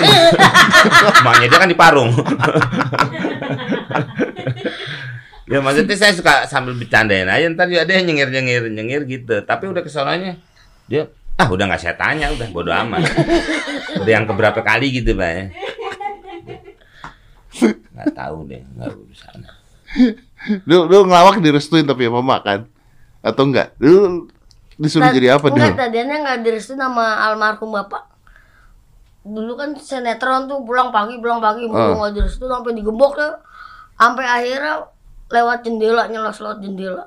emaknya 1.20 1.46
dia 1.50 1.58
kan 1.58 1.68
di 1.68 1.76
Parung. 1.76 2.14
ya 5.52 5.60
maksudnya 5.60 5.96
saya 6.00 6.16
suka 6.16 6.48
sambil 6.48 6.72
bercandain 6.72 7.28
aja 7.28 7.44
ntar 7.52 7.68
dia 7.68 7.84
ada 7.84 7.92
yang 7.92 8.08
nyengir 8.08 8.32
nyengir 8.32 8.62
nyengir 8.72 9.02
gitu 9.04 9.36
tapi 9.44 9.68
udah 9.68 9.84
kesononya 9.84 10.40
dia 10.88 11.12
ah 11.36 11.48
udah 11.52 11.68
nggak 11.68 11.82
saya 11.82 11.92
tanya 11.92 12.32
udah 12.32 12.48
bodo 12.48 12.72
amat 12.72 13.04
udah 14.00 14.12
yang 14.12 14.24
keberapa 14.24 14.64
kali 14.64 15.02
gitu 15.02 15.12
pak 15.12 15.28
ya 15.28 15.44
nggak 17.68 18.08
tahu 18.16 18.48
deh 18.48 18.64
nggak 18.64 18.96
urusan 18.96 19.36
Lu 20.64 20.86
lu 20.86 21.04
ngelawak 21.04 21.38
direstuin 21.38 21.84
tapi 21.84 22.06
sama 22.06 22.18
mama 22.18 22.36
kan? 22.40 22.60
Atau 23.20 23.46
enggak? 23.46 23.74
Lu 23.78 24.26
disuruh 24.74 25.08
Tad- 25.08 25.16
jadi 25.16 25.38
apa 25.38 25.46
dulu? 25.46 25.58
Enggak, 25.58 25.78
tadinya 25.78 26.16
nggak 26.20 26.38
direstuin 26.42 26.76
sama 26.76 27.06
almarhum 27.22 27.70
bapak. 27.70 28.02
Dulu 29.22 29.54
kan 29.54 29.70
sinetron 29.76 30.50
tuh 30.50 30.66
pulang 30.66 30.90
pagi, 30.90 31.14
pulang 31.16 31.38
pagi, 31.38 31.70
Ah. 31.70 31.94
mau 31.94 32.02
nggak 32.02 32.14
direstuin 32.16 32.50
sampai 32.50 32.74
digembok 32.74 33.14
ya. 33.16 33.30
Sampai 33.94 34.26
akhirnya 34.26 34.82
lewat 35.28 35.58
jendela, 35.62 36.02
nyelos 36.06 36.38
lewat 36.38 36.58
jendela. 36.58 37.06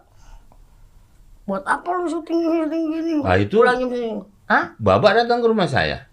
Buat 1.44 1.62
apa 1.62 1.86
lu 1.94 2.08
syuting 2.08 2.40
syuting 2.42 2.84
gini? 2.90 3.14
Nah, 3.20 3.36
itu- 3.36 3.60
Pulang 3.60 3.78
jam 3.78 3.90
segini. 3.92 4.18
Hah? 4.46 4.78
bapak 4.78 5.18
datang 5.18 5.42
ke 5.42 5.48
rumah 5.50 5.66
saya 5.66 6.06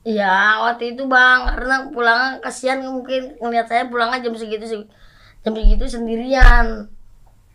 Iya, 0.00 0.32
waktu 0.60 0.92
itu 0.92 1.04
bang, 1.04 1.44
karena 1.46 1.88
pulangnya 1.88 2.36
kasihan 2.38 2.76
mungkin 2.82 3.36
ngeliat 3.36 3.64
saya 3.64 3.84
pulangnya 3.84 4.20
jam 4.20 4.32
segitu 4.32 4.64
sih, 4.64 4.80
jam 5.44 5.52
segitu 5.52 5.84
sendirian. 5.86 6.66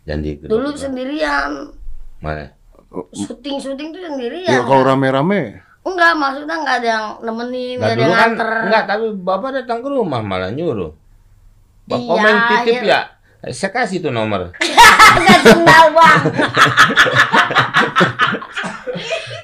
dan 0.00 0.22
di 0.22 0.38
Dulu 0.38 0.72
sendirian, 0.72 1.74
mana 2.18 2.54
syuting 3.12 3.58
syuting 3.58 3.88
tuh 3.90 3.98
Ya 3.98 4.08
sendirian. 4.08 4.62
kalau 4.64 4.82
rame-rame. 4.82 5.60
Enggak, 5.80 6.12
maksudnya 6.12 6.56
enggak 6.56 6.76
ada 6.78 6.88
yang 6.88 7.06
nemenin, 7.20 7.76
Nah, 7.76 7.78
enggak 7.78 7.88
ada 7.88 7.96
dulu 7.96 8.02
yang 8.02 8.12
kan 8.12 8.30
nganter. 8.30 8.50
enggak, 8.62 8.82
tapi 8.86 9.06
Bapak 9.16 9.50
datang 9.54 9.78
ke 9.80 9.88
rumah 9.88 10.20
malah 10.20 10.50
nyuruh. 10.50 10.92
Bapak 11.84 11.98
Iya, 11.98 12.08
komen 12.08 12.34
titip 12.48 12.76
iya. 12.80 13.00
ya. 13.40 13.50
Saya 13.50 13.70
kasih 13.72 13.98
tuh 14.00 14.12
nomor. 14.12 14.52
Enggak 15.16 15.40
kenal 15.42 15.84
bang. 15.90 16.18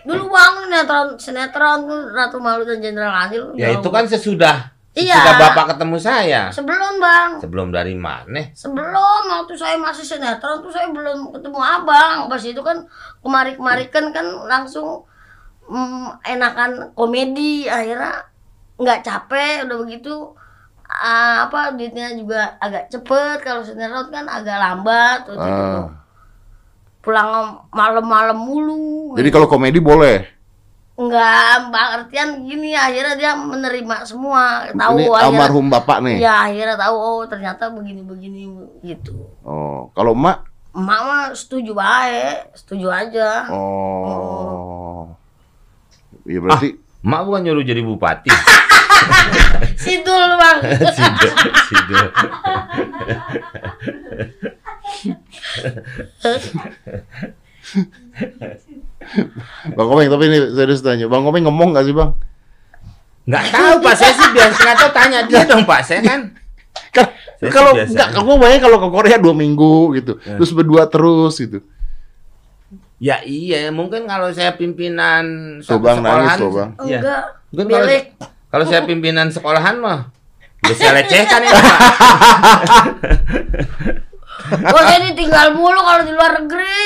Dulu 0.04 0.24
bang 0.28 0.52
sinetron 0.62 1.06
sinetron 1.18 1.78
tuh 1.85 2.00
Ratu 2.12 2.38
Malu 2.38 2.62
dan 2.62 2.78
Jenderal 2.78 3.11
Adil. 3.26 3.56
Ya 3.56 3.72
itu 3.72 3.88
kan 3.88 4.06
sesudah 4.06 4.75
Iya. 4.96 5.12
sesudah 5.20 5.37
Bapak 5.37 5.64
ketemu 5.76 5.96
saya. 6.00 6.42
sebelum 6.48 6.96
bang. 6.96 7.30
Sebelum 7.37 7.68
dari 7.68 7.92
mana? 7.92 8.48
Sebelum 8.56 9.22
waktu 9.28 9.52
saya 9.52 9.76
masih 9.76 10.09
sinetron 10.09 10.64
tuh 10.64 10.72
saya 10.72 10.88
belum 10.88 11.37
ketemu 11.37 11.61
abang. 11.61 12.32
Pas 12.32 12.40
itu 12.40 12.64
kan 12.64 12.80
kemari-kemari 13.20 13.92
kan 13.92 14.09
kan 14.16 14.24
langsung 14.48 15.04
mm, 15.68 16.24
enakan 16.24 16.96
komedi 16.96 17.68
akhirnya 17.68 18.24
nggak 18.80 19.04
capek 19.04 19.68
udah 19.68 19.76
begitu 19.85 20.32
ah, 20.88 21.44
apa 21.44 21.76
duitnya 21.76 22.16
juga 22.16 22.56
agak 22.56 22.88
cepet 22.88 23.44
kalau 23.44 23.61
sinetron 23.61 24.09
kan 24.09 24.24
agak 24.24 24.56
lambat 24.56 25.28
gitu. 25.28 25.44
Ah. 25.44 25.92
pulang 27.04 27.62
malam-malam 27.70 28.35
mulu 28.35 29.14
Jadi 29.14 29.28
kalau 29.28 29.46
komedi 29.46 29.78
boleh. 29.78 30.36
Enggak, 30.96 31.68
Mbak 31.68 31.87
Artian 31.94 32.28
gini 32.42 32.72
akhirnya 32.72 33.14
dia 33.14 33.30
menerima 33.35 33.94
semua 34.02 34.64
tahu 34.70 34.96
Ini 34.96 35.06
akhirnya- 35.06 35.22
almarhum 35.28 35.66
bapak 35.68 35.98
nih. 36.00 36.16
ya 36.18 36.42
akhirnya 36.42 36.74
tahu 36.74 36.94
oh 36.96 37.22
ternyata 37.22 37.68
begini-begini 37.68 38.42
gitu 38.80 39.12
Oh, 39.42 39.88
kalau 39.92 40.12
emak 40.12 40.42
emak 40.72 40.98
mah 41.02 41.24
setuju 41.30 41.72
baik 41.72 42.52
setuju 42.54 42.87
aja 42.88 43.44
oh. 43.48 45.09
Iya 46.24 46.38
berarti 46.38 46.68
Mak 46.98 47.22
bukan 47.22 47.38
nyuruh 47.44 47.62
jadi 47.62 47.78
bupati. 47.80 48.26
sidul 49.78 50.22
bang 50.35 50.59
Sidul, 50.96 51.30
sidul. 51.62 52.06
Bang 59.72 59.86
Komeng 59.86 60.08
tapi 60.08 60.24
ini 60.26 60.38
serius 60.52 60.80
tanya. 60.80 61.06
Bang 61.06 61.22
Komeng 61.22 61.46
ngomong 61.46 61.74
gak 61.74 61.86
sih, 61.86 61.94
Bang? 61.94 62.14
Nggak 63.26 63.44
tahu 63.50 63.74
Pak, 63.82 63.94
saya 63.98 64.12
sih 64.14 64.28
biasa 64.30 64.54
nggak 64.54 64.78
tahu 64.78 64.90
tanya 64.94 65.18
dia 65.26 65.42
dong 65.42 65.66
Pak. 65.66 65.80
Saya 65.82 66.00
kan 66.02 66.20
Kan 66.94 67.06
Saya 67.36 67.50
kalau 67.52 67.72
aja. 67.74 68.04
aku 68.14 68.38
bayangin 68.38 68.62
kalau 68.64 68.78
ke 68.80 68.88
Korea 68.88 69.16
dua 69.18 69.34
minggu 69.36 69.92
gitu, 69.98 70.16
Ya. 70.24 70.40
terus 70.40 70.50
berdua 70.54 70.86
terus 70.86 71.36
gitu. 71.36 71.60
Ya 72.96 73.20
iya, 73.28 73.68
mungkin 73.68 74.08
kalau 74.08 74.32
saya 74.32 74.56
pimpinan 74.56 75.58
nangis 75.60 75.68
sekolahan, 75.68 76.36
tuh, 76.40 76.50
Bang. 76.54 76.70
Iya. 76.80 76.98
enggak 77.02 77.22
Mungkin 77.52 77.66
kalau, 77.68 77.84
milik 77.84 78.04
kalau 78.48 78.64
saya 78.64 78.80
pimpinan 78.88 79.26
sekolahan 79.28 79.76
mah 79.76 80.00
udah 80.64 80.74
saya 80.74 80.92
lecehkan 80.96 81.40
ya 81.44 81.50
Pak. 81.52 81.78
oh 84.74 84.82
jadi 84.86 85.08
tinggal 85.12 85.46
mulu 85.52 85.80
kalau 85.82 86.02
di 86.06 86.12
luar 86.14 86.32
negeri 86.40 86.80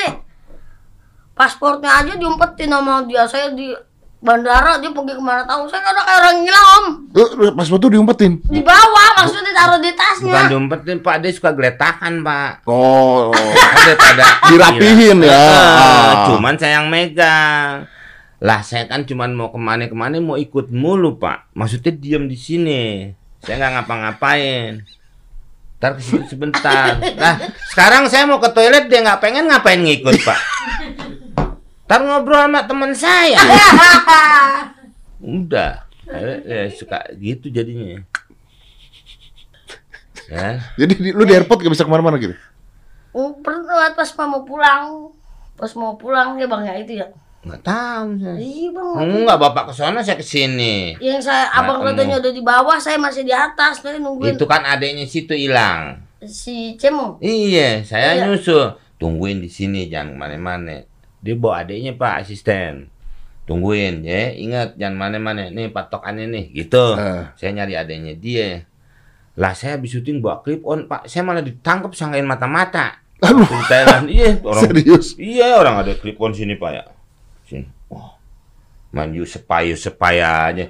pasportnya 1.40 2.04
aja 2.04 2.12
diumpetin 2.20 2.68
sama 2.68 3.00
dia 3.08 3.24
saya 3.24 3.48
di 3.56 3.72
bandara 4.20 4.76
dia 4.76 4.92
pergi 4.92 5.16
ke 5.16 5.22
mana 5.24 5.48
tahu 5.48 5.64
saya 5.64 5.80
kan 5.80 5.96
udah 5.96 6.04
kayak 6.04 6.18
orang 6.20 6.36
gila 6.44 6.60
om 6.60 6.84
Eh, 7.16 7.28
eh, 7.48 7.52
paspor 7.56 7.80
tuh 7.80 7.88
diumpetin. 7.88 8.32
di 8.44 8.60
bawah 8.60 9.08
maksudnya 9.16 9.52
taruh 9.56 9.80
di 9.80 9.88
Bukan 9.88 9.96
tasnya 9.96 10.42
diumpetin 10.52 11.00
Pak, 11.00 11.16
dia 11.24 11.32
suka 11.32 11.50
geletakan 11.56 12.20
Pak. 12.20 12.52
Oh, 12.68 13.32
Daripada 13.80 14.24
Dirapihin 14.52 15.24
ya. 15.24 15.32
Ah. 15.32 16.28
Cuman 16.28 16.60
saya 16.60 16.84
yang 16.84 16.92
megang. 16.92 17.88
Lah 18.44 18.60
saya 18.60 18.84
kan 18.84 19.08
cuman 19.08 19.32
mau 19.32 19.48
ke 19.48 19.56
mana-kemana 19.56 20.20
mau 20.20 20.36
ikut 20.36 20.68
mulu 20.68 21.16
Pak. 21.16 21.56
Maksudnya 21.56 21.96
diam 21.96 22.28
di 22.28 22.36
sini. 22.36 23.08
Saya 23.40 23.56
nggak 23.56 23.72
ngapa-ngapain. 23.80 24.84
Ntar 25.80 25.96
ke 25.96 26.02
situ 26.04 26.36
sebentar. 26.36 27.00
Nah 27.20 27.40
sekarang 27.72 28.04
saya 28.12 28.28
mau 28.28 28.36
ke 28.36 28.52
toilet 28.52 28.92
dia 28.92 29.00
nggak 29.00 29.20
pengen 29.24 29.48
ngapain 29.48 29.80
ngikut 29.80 30.20
Pak. 30.20 30.40
Ntar 31.90 32.00
ngobrol 32.00 32.38
sama 32.46 32.62
teman 32.62 32.94
saya. 32.94 33.34
Udah. 35.18 35.90
Ya, 36.06 36.38
ya, 36.42 36.62
suka 36.70 37.02
gitu 37.18 37.50
jadinya. 37.50 37.98
Ya. 40.26 40.62
jadi 40.78 40.94
di- 40.94 41.10
lu 41.10 41.26
di 41.26 41.34
airport 41.34 41.58
gak 41.58 41.74
bisa 41.74 41.82
ke 41.82 41.90
mana-mana 41.90 42.14
gitu? 42.14 42.38
Oh, 43.10 43.34
pernah 43.36 43.90
pas 43.90 44.06
mau 44.20 44.46
pulang 44.46 45.10
pas 45.58 45.74
mau 45.74 45.98
pulang 45.98 46.38
ya 46.38 46.46
bang 46.46 46.62
ya 46.62 46.74
itu 46.78 46.92
ya 46.94 47.06
Nggak 47.42 47.60
tahu 47.60 48.06
saya. 48.16 48.38
iya 48.38 48.70
bang 48.70 48.94
Enggak, 49.00 49.36
Bapak 49.36 49.64
ke 49.66 49.74
sana 49.74 49.98
saya 49.98 50.14
ke 50.14 50.22
sini. 50.22 50.94
yang 51.02 51.18
saya 51.18 51.50
abang 51.50 51.82
Nggak 51.82 51.98
katanya 51.98 52.16
udah 52.22 52.32
di 52.32 52.42
bawah 52.46 52.78
saya 52.78 52.94
masih 52.96 53.26
di 53.26 53.34
atas 53.34 53.82
tadi 53.82 53.98
nungguin 53.98 54.38
Itu 54.38 54.46
kan 54.46 54.62
adanya 54.62 55.02
situ 55.02 55.34
hilang. 55.34 55.98
si 56.22 56.78
Cemo 56.78 57.18
Iya, 57.18 57.82
saya 57.82 58.14
Iya. 58.14 58.30
nyusul. 58.30 58.78
Tungguin 58.96 59.40
di 59.40 59.50
sini 59.50 59.90
jangan 59.90 60.14
ke 60.14 60.16
mana-mana. 60.16 60.86
Dia 61.20 61.34
bawa 61.36 61.64
adiknya 61.64 61.92
Pak 61.96 62.24
asisten. 62.24 62.88
Tungguin 63.44 64.06
ya, 64.06 64.30
ingat 64.30 64.78
jangan 64.78 64.96
mana-mana. 64.96 65.50
Nih 65.50 65.74
patokannya 65.74 66.30
nih, 66.30 66.44
gitu. 66.54 66.94
Eh. 66.96 67.28
Saya 67.34 67.50
nyari 67.50 67.74
adiknya 67.74 68.14
dia. 68.14 68.64
Lah 69.34 69.56
saya 69.56 69.78
habis 69.78 69.90
syuting 69.96 70.22
bawa 70.22 70.44
clip 70.44 70.62
on, 70.62 70.86
Pak. 70.86 71.10
Saya 71.10 71.26
malah 71.26 71.42
ditangkap 71.42 71.90
sangkain 71.96 72.26
mata-mata. 72.28 73.02
Aduh. 73.20 73.44
Thailand. 73.68 74.06
Iya, 74.08 74.38
orang 74.44 74.62
Serius? 74.68 75.06
Iya, 75.18 75.60
orang 75.60 75.82
ada 75.82 75.92
clip 75.98 76.16
on 76.20 76.32
sini, 76.32 76.56
Pak 76.56 76.70
ya. 76.72 76.84
Sini. 77.48 77.79
Wah. 78.90 79.06
Manju 79.06 79.22
sepayu 79.22 79.78
sepaya 79.78 80.50
aja. 80.50 80.66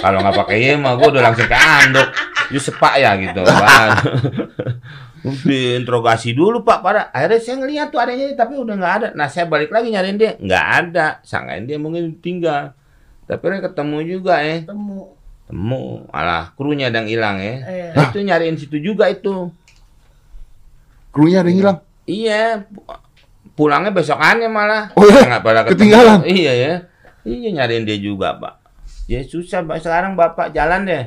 Kalau 0.00 0.24
nggak 0.24 0.36
pakai 0.40 0.56
iya 0.56 0.74
mah 0.80 0.96
gue 0.96 1.08
udah 1.08 1.20
langsung 1.20 1.44
ke 1.44 1.52
anduk. 1.56 2.08
You 2.48 2.56
sepaya 2.56 3.12
gitu. 3.20 3.44
Diinterogasi 5.18 6.32
dulu 6.32 6.62
Pak 6.62 6.78
pada 6.80 7.10
akhirnya 7.12 7.42
saya 7.42 7.56
ngeliat 7.60 7.90
tuh 7.90 8.00
adanya 8.00 8.32
tapi 8.32 8.56
udah 8.56 8.74
nggak 8.78 8.94
ada. 9.02 9.08
Nah 9.12 9.28
saya 9.28 9.44
balik 9.44 9.68
lagi 9.68 9.92
nyariin 9.92 10.16
dia 10.16 10.32
nggak 10.38 10.66
ada. 10.80 11.06
Sangkain 11.20 11.68
dia 11.68 11.76
mungkin 11.76 12.16
tinggal. 12.22 12.72
Tapi 13.28 13.36
akhirnya 13.42 13.68
ketemu 13.68 13.98
juga 14.06 14.40
eh. 14.40 14.64
Temu. 14.64 15.12
Temu, 15.44 16.04
alah 16.12 16.52
krunya 16.56 16.88
ada 16.88 17.00
yang 17.04 17.08
hilang 17.08 17.36
ya. 17.40 17.56
Iya. 17.64 17.88
Nah, 17.96 18.04
itu 18.08 18.18
nyariin 18.20 18.56
situ 18.56 18.76
juga 18.80 19.08
itu. 19.08 19.48
Krunya 21.08 21.40
ada 21.40 21.48
yang 21.48 21.58
hilang. 21.60 21.78
Iya, 22.04 22.64
pu- 22.68 22.84
pulangnya 23.52 23.92
besokannya 23.92 24.48
malah. 24.48 24.92
Oh 24.92 25.04
iya? 25.04 25.24
Nggak 25.24 25.42
pada 25.44 25.60
ketemu. 25.64 25.72
Ketinggalan? 25.76 26.20
Iya 26.24 26.52
ya. 26.52 26.72
Iya 27.28 27.48
nyariin 27.52 27.84
dia 27.84 28.00
juga 28.00 28.32
pak. 28.40 28.54
Ya 29.04 29.20
susah 29.20 29.60
pak 29.64 29.84
sekarang 29.84 30.16
bapak 30.16 30.56
jalan 30.56 30.88
deh. 30.88 31.04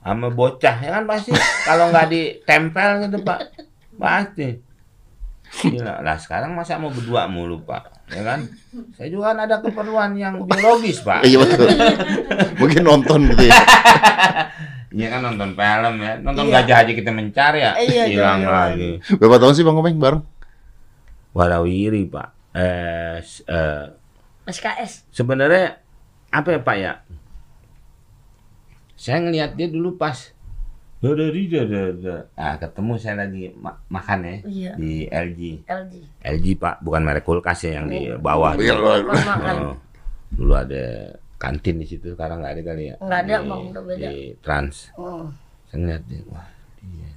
Sama 0.00 0.32
bocah 0.32 0.76
ya 0.80 0.90
kan 0.96 1.04
pasti. 1.04 1.30
Kalau 1.68 1.92
nggak 1.92 2.08
ditempel 2.08 2.88
gitu 3.04 3.18
pak, 3.20 3.52
pasti. 3.94 4.56
Gila. 5.52 6.00
Lah 6.00 6.16
sekarang 6.16 6.56
masa 6.56 6.80
mau 6.80 6.88
berdua 6.88 7.28
mulu 7.28 7.60
pak, 7.60 8.08
ya 8.08 8.24
kan? 8.24 8.40
Saya 8.96 9.12
juga 9.12 9.36
kan 9.36 9.44
ada 9.44 9.60
keperluan 9.60 10.16
yang 10.16 10.40
biologis 10.48 11.04
pak. 11.04 11.22
Iya 11.22 11.44
betul. 11.44 11.68
Mungkin 12.56 12.82
nonton 12.82 13.28
gitu 13.30 13.52
ya. 13.52 13.54
Iya 14.92 15.08
kan 15.08 15.24
nonton 15.24 15.56
film 15.56 15.94
ya, 16.04 16.20
nonton 16.20 16.52
Iya. 16.52 16.60
gajah 16.60 16.76
aja 16.84 16.92
kita 16.92 17.10
mencari 17.16 17.64
ya, 17.64 17.72
Iya, 17.80 18.12
hilang 18.12 18.44
iya. 18.44 18.52
lagi. 18.52 18.90
Berapa 19.16 19.40
tahun 19.40 19.56
sih 19.56 19.64
Bang 19.64 19.80
Komeng 19.80 19.96
bareng? 19.96 20.20
Warawiri 21.32 22.12
pak. 22.12 22.28
Eh, 22.52 23.24
eh, 23.24 23.84
SKS. 24.44 25.06
sebenarnya 25.10 25.78
apa 26.28 26.48
ya 26.50 26.60
pak 26.60 26.76
ya? 26.76 26.92
Saya 28.94 29.18
ngelihat 29.20 29.54
dia 29.54 29.66
dulu 29.66 29.94
pas 29.94 30.30
dari 31.00 31.50
ah 32.32 32.54
ketemu 32.54 32.94
saya 32.94 33.26
lagi 33.26 33.50
ma- 33.52 33.74
makan 33.88 34.18
ya 34.22 34.36
Iya. 34.44 34.72
di 34.76 34.92
LG. 35.04 35.40
LG. 35.66 35.94
LG 36.22 36.46
pak, 36.56 36.78
bukan 36.78 37.02
merek 37.02 37.22
kulkas 37.22 37.66
ya 37.66 37.82
yang 37.82 37.90
di 37.90 38.06
bawah. 38.14 38.54
Iya, 38.54 38.72
tuh. 38.72 39.02
Makan 39.02 39.26
makan. 39.26 39.54
Oh, 39.58 39.76
dulu 40.30 40.52
ada 40.54 40.84
kantin 41.36 41.82
di 41.82 41.86
situ, 41.86 42.14
sekarang 42.14 42.38
nggak 42.38 42.54
ada 42.54 42.62
kali 42.64 42.82
ya? 42.86 42.94
Nggak 42.96 43.20
ada, 43.20 43.34
Di- 43.34 43.48
Bang, 43.50 43.62
udah 43.68 43.82
beda. 43.82 43.98
Di 44.06 44.14
Trans. 44.38 44.76
Hmm. 44.94 45.26
Saya 45.66 45.76
ngeliat 45.76 46.02
dia, 46.06 46.20
wah 46.30 46.46
dia 46.78 47.10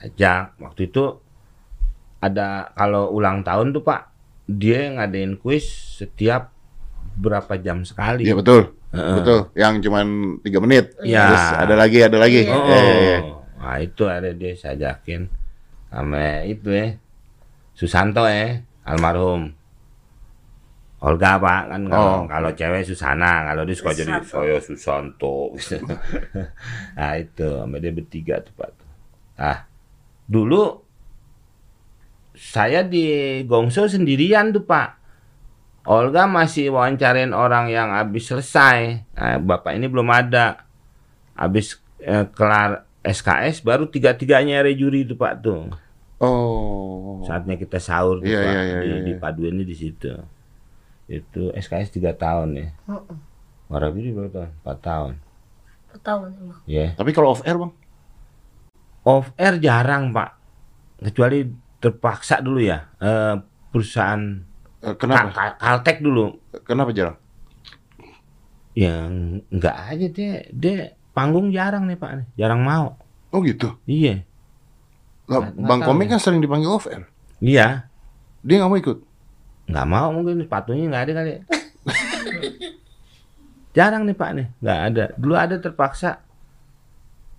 ajak 0.00 0.60
waktu 0.60 0.80
itu 0.84 1.04
ada 2.18 2.68
kalau 2.72 3.08
ulang 3.10 3.40
tahun 3.40 3.72
tuh 3.72 3.80
pak 3.80 4.12
dia 4.46 4.90
ngadain 4.90 5.34
kuis 5.34 5.64
setiap 5.96 6.52
berapa 7.14 7.56
jam 7.56 7.82
sekali. 7.82 8.22
Iya 8.22 8.34
betul. 8.34 8.74
Heeh. 8.90 9.16
Betul. 9.18 9.40
Yang 9.54 9.74
cuman 9.84 10.06
tiga 10.40 10.58
menit. 10.58 10.84
Iya. 11.00 11.24
Terus 11.26 11.46
ada 11.58 11.74
lagi, 11.74 11.98
ada 12.00 12.18
lagi. 12.18 12.40
Iya. 12.42 12.52
Oh, 12.52 12.62
Iya, 12.62 12.78
iya, 12.78 12.94
iya. 13.00 13.18
nah 13.56 13.76
itu 13.78 14.04
ada 14.04 14.28
dia 14.30 14.52
saya 14.54 14.76
ajakin 14.76 15.24
sama 15.88 16.44
itu 16.44 16.68
ya 16.68 17.00
Susanto 17.72 18.22
ya 18.24 18.60
almarhum. 18.84 19.56
Olga 21.00 21.36
pak 21.36 21.62
kan 21.68 21.82
kalau 21.84 22.12
Oh. 22.14 22.20
kalau 22.24 22.50
cewek 22.50 22.80
Susana 22.82 23.44
kalau 23.44 23.64
dia 23.64 23.76
suka 23.76 23.92
jadi 23.92 24.12
Susanto. 24.20 24.40
saya 24.40 24.56
Susanto 24.58 25.36
nah 26.96 27.12
itu 27.14 27.44
sama 27.44 27.76
dia 27.76 27.92
bertiga 27.92 28.40
tuh 28.40 28.52
pak 28.54 28.72
ah 29.36 29.68
dulu 30.24 30.80
saya 32.44 32.84
di 32.84 33.04
Gongso 33.48 33.88
sendirian 33.88 34.52
tuh 34.52 34.62
pak 34.62 35.00
Olga 35.84 36.24
masih 36.24 36.72
wawancarain 36.72 37.32
orang 37.32 37.68
yang 37.68 37.92
habis 37.92 38.28
selesai 38.28 39.04
nah, 39.12 39.36
bapak 39.38 39.76
ini 39.76 39.88
belum 39.88 40.08
ada 40.08 40.64
habis 41.32 41.76
eh, 41.98 42.28
kelar 42.30 42.84
SKS 43.00 43.60
baru 43.60 43.88
tiga 43.88 44.12
tiganya 44.12 44.60
rejuri 44.60 45.02
itu 45.02 45.14
pak 45.14 45.40
tuh 45.40 45.72
Oh. 46.24 47.20
saatnya 47.26 47.58
kita 47.58 47.76
sahur 47.76 48.16
tuh, 48.16 48.30
Iya, 48.30 48.38
Pak. 48.38 48.48
iya, 48.48 48.60
iya, 48.62 48.76
di, 48.80 48.86
iya, 48.86 48.96
di 49.02 49.12
iya. 49.12 49.20
paduannya 49.20 49.64
di 49.66 49.76
situ 49.76 50.08
itu 51.04 51.42
SKS 51.52 51.90
tiga 51.92 52.12
tahun 52.14 52.48
ya 52.54 52.68
Heeh. 52.88 53.16
Warawiri 53.68 54.12
berapa 54.12 54.30
tahun? 54.32 54.52
Empat 54.64 54.78
tahun 54.80 55.12
Tahun 56.00 56.28
emang. 56.32 56.58
ya 56.64 56.86
Tapi 56.92 57.10
kalau 57.12 57.32
off 57.32 57.44
air 57.44 57.56
bang? 57.56 57.72
off 59.04 59.26
air 59.36 59.54
jarang 59.58 60.12
pak 60.12 60.32
kecuali 61.02 61.44
terpaksa 61.84 62.40
dulu 62.40 62.58
ya 62.58 62.88
eh, 62.96 63.36
perusahaan 63.68 64.40
Eh, 64.80 64.92
Kenapa? 64.96 65.28
Ka- 65.30 65.56
Caltech 65.56 66.00
dulu 66.00 66.36
Kenapa 66.62 66.92
jarang? 66.92 67.16
yang 68.74 69.10
enggak 69.48 69.76
aja 69.86 70.06
dia 70.08 70.32
dia 70.50 70.76
panggung 71.10 71.48
jarang 71.48 71.84
nih 71.84 71.94
pak 71.94 72.10
nih 72.14 72.26
jarang 72.34 72.60
mau 72.60 72.98
Oh 73.30 73.40
gitu. 73.40 73.74
iya 73.84 74.22
Lah, 75.24 75.40
nggak 75.46 75.56
bang 75.58 75.80
Komeng 75.80 76.06
ya. 76.06 76.12
kan 76.12 76.20
sering 76.20 76.38
dipanggil 76.38 76.68
off 76.68 76.84
air. 76.84 77.08
iya 77.38 77.88
Dia 78.40 78.60
nggak 78.60 78.68
mau 78.68 78.76
ikut. 78.76 78.98
nggak 79.64 79.86
mau 79.86 80.08
mungkin 80.10 80.38
sepatunya 80.38 80.84
nggak 80.86 81.02
ada 81.02 81.12
kali 81.14 81.30
ya. 81.30 81.40
jarang 83.76 84.04
nih 84.04 84.14
pak 84.14 84.30
nih 84.32 84.46
nggak 84.58 84.80
ada 84.84 85.04
dulu 85.16 85.34
ada 85.34 85.56
terpaksa 85.56 86.20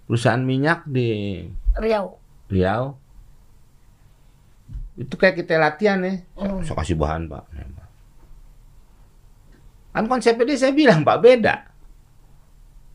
perusahaan 0.04 0.41
minyak 0.41 0.84
di 0.86 1.41
Riau. 1.76 2.18
Riau 2.48 2.98
itu 4.96 5.14
kayak 5.14 5.36
kita 5.38 5.58
latihan 5.58 6.00
ya 6.00 6.14
Hmm. 6.36 6.60
saya 6.62 6.76
kasih 6.78 6.96
bahan 6.96 7.28
pak 7.28 7.43
kan 9.91 10.06
konsepnya 10.06 10.43
dia 10.46 10.58
saya 10.58 10.74
bilang 10.74 11.02
pak 11.02 11.20
beda 11.20 11.56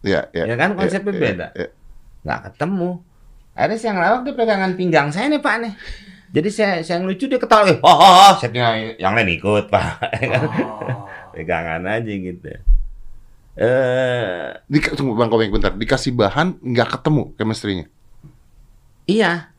Iya, 0.01 0.33
iya. 0.33 0.45
Ya 0.49 0.57
kan, 0.57 0.73
konsepnya 0.73 1.13
Iya, 1.13 1.21
beda. 1.21 1.47
iya. 1.55 1.69
nggak 2.21 2.41
ketemu 2.53 2.91
akhirnya 3.53 3.77
saya 3.77 3.93
ngelawak 3.93 4.21
dia 4.23 4.35
pegangan 4.35 4.73
pinggang 4.75 5.09
saya 5.09 5.27
nih 5.29 5.41
pak 5.41 5.55
nih 5.61 5.73
jadi 6.31 6.49
saya 6.49 6.73
saya 6.81 6.97
ngelucu 7.01 7.25
dia 7.27 7.37
ketawa 7.37 7.65
eh, 7.67 7.77
oh, 7.81 7.89
oh, 7.91 8.01
oh. 8.01 8.33
saya 8.37 8.49
tinggal 8.49 8.73
yang 8.97 9.13
lain 9.13 9.29
ikut 9.35 9.65
pak 9.67 10.01
Ya 10.23 10.29
kan? 10.31 10.43
pegangan 11.33 11.83
aja 11.85 12.13
gitu 12.13 12.49
eh 13.57 14.47
Di, 14.65 14.79
tunggu 14.95 15.13
bang 15.15 15.29
Komeng 15.29 15.51
bentar. 15.51 15.73
Dikasih 15.75 16.15
bahan 16.15 16.57
nggak 16.63 16.89
ketemu 16.97 17.23
chemistry-nya. 17.37 17.87
iya 19.05 19.53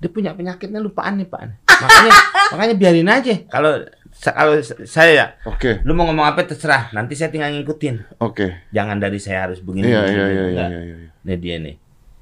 dia 0.00 0.10
punya 0.10 0.32
penyakitnya 0.32 0.80
lupaan 0.80 1.20
nih 1.20 1.28
pak 1.28 1.40
makanya 1.68 2.12
makanya 2.56 2.74
biarin 2.80 3.10
aja 3.12 3.34
kalau 3.52 3.84
kalau 4.10 4.58
saya 4.84 5.12
ya 5.14 5.26
Oke, 5.46 5.80
lu 5.86 5.94
mau 5.94 6.04
ngomong 6.10 6.26
apa 6.26 6.42
terserah 6.42 6.90
nanti 6.90 7.14
saya 7.14 7.30
tinggal 7.30 7.54
ngikutin 7.54 8.18
oke. 8.18 8.68
jangan 8.74 8.98
dari 8.98 9.22
saya 9.22 9.46
harus 9.48 9.62
begini 9.62 9.86
Iya, 9.86 10.00
begini, 10.02 10.18
iya, 10.18 10.26
iya, 10.26 10.44
iya, 10.50 10.66
iya, 10.66 10.80
iya. 10.82 11.10
Ini 11.24 11.34
dia 11.36 11.56
nih. 11.60 11.76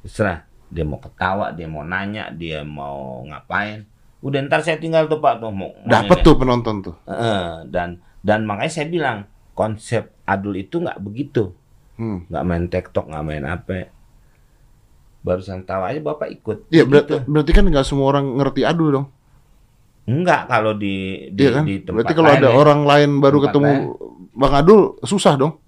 Terserah. 0.05 0.39
Dia 0.69 0.85
mau 0.85 1.01
ketawa, 1.01 1.55
dia 1.57 1.65
mau 1.65 1.81
nanya, 1.87 2.29
dia 2.35 2.61
mau 2.61 3.25
ngapain. 3.25 3.89
Udah 4.21 4.43
ntar 4.45 4.61
saya 4.67 4.77
tinggal 4.77 5.09
tuh 5.09 5.23
Pak 5.23 5.41
tuh 5.41 5.55
mau. 5.55 5.73
Dapat 5.87 6.21
tuh 6.27 6.35
penonton 6.37 6.85
tuh. 6.85 6.97
Heeh, 7.09 7.65
dan 7.71 8.03
dan 8.21 8.45
makanya 8.45 8.73
saya 8.75 8.87
bilang 8.91 9.25
konsep 9.57 10.13
adul 10.29 10.59
itu 10.59 10.83
nggak 10.83 11.01
begitu. 11.01 11.55
Hmm. 11.97 12.27
Nggak 12.29 12.45
main 12.45 12.65
TikTok, 12.69 13.07
nggak 13.09 13.25
main 13.25 13.45
apa. 13.47 13.89
Barusan 15.29 15.69
tawa 15.69 15.93
aja 15.93 16.01
Bapak 16.01 16.33
ikut. 16.33 16.73
Iya, 16.73 16.89
berarti, 16.89 17.21
berarti 17.29 17.53
kan 17.53 17.69
nggak 17.69 17.85
semua 17.85 18.09
orang 18.09 18.41
ngerti 18.41 18.65
adul 18.65 18.89
dong. 18.89 19.13
Enggak 20.09 20.49
kalau 20.49 20.73
di 20.73 21.29
di, 21.37 21.45
Iya 21.45 21.61
kan? 21.61 21.69
di 21.69 21.85
tempat 21.85 22.01
Berarti 22.01 22.13
kalau 22.17 22.33
lain 22.33 22.41
ada 22.41 22.49
ya. 22.49 22.57
orang 22.57 22.89
lain 22.89 23.21
baru 23.21 23.45
Tempat 23.45 23.53
ketemu 23.53 23.73
Bang 24.33 24.57
Adul 24.57 24.97
susah 25.05 25.37
dong. 25.37 25.61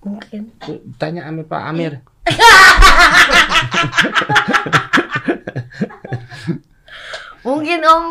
Mungkin. 0.00 0.48
Tanya 0.96 1.28
sama 1.28 1.44
Pak 1.44 1.62
Amir. 1.68 2.00
Mungkin 7.44 7.84
Om. 7.84 8.04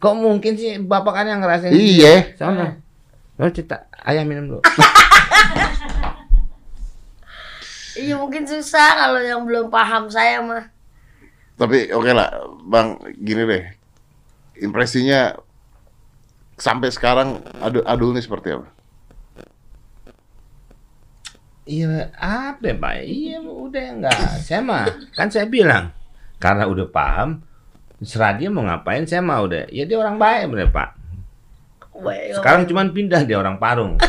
Kok 0.00 0.16
mungkin 0.16 0.56
sih 0.56 0.80
Bapak 0.80 1.12
kan 1.12 1.28
yang 1.28 1.44
ngerasain. 1.44 1.76
Iya. 1.76 2.32
Sana. 2.40 2.80
Lo 3.36 3.52
cerita 3.52 3.84
ayah 4.08 4.24
minum 4.24 4.56
dulu. 4.56 4.64
Iya 8.00 8.14
mungkin 8.16 8.48
susah 8.48 8.96
kalau 8.96 9.20
yang 9.20 9.44
belum 9.44 9.68
paham 9.68 10.08
saya 10.08 10.40
mah. 10.40 10.64
Tapi 11.60 11.92
oke 11.92 12.10
lah, 12.16 12.32
Bang, 12.64 12.96
gini 13.20 13.44
deh. 13.44 13.64
Impresinya 14.64 15.36
sampai 16.56 16.88
sekarang 16.88 17.44
adul, 17.60 17.84
adul 17.84 18.16
ini 18.16 18.24
seperti 18.24 18.56
apa? 18.56 18.68
Iya, 21.68 22.08
apa 22.16 22.72
Pak? 22.72 22.94
Iya, 23.04 23.44
udah 23.44 23.86
enggak. 23.92 24.40
Saya 24.40 24.64
mah 24.64 24.88
kan 25.12 25.28
saya 25.28 25.44
bilang 25.44 25.92
karena 26.40 26.64
udah 26.64 26.88
paham, 26.88 27.44
Serah 28.00 28.32
dia 28.32 28.48
mau 28.48 28.64
ngapain, 28.64 29.04
saya 29.04 29.20
mau 29.20 29.44
deh. 29.44 29.68
Ya 29.68 29.84
dia 29.84 30.00
orang 30.00 30.16
baik 30.16 30.48
bener 30.48 30.72
Pak. 30.72 30.96
Baik, 32.00 32.40
Sekarang 32.40 32.64
cuman 32.64 32.96
pindah 32.96 33.28
dia 33.28 33.36
orang 33.36 33.60
Parung. 33.60 34.00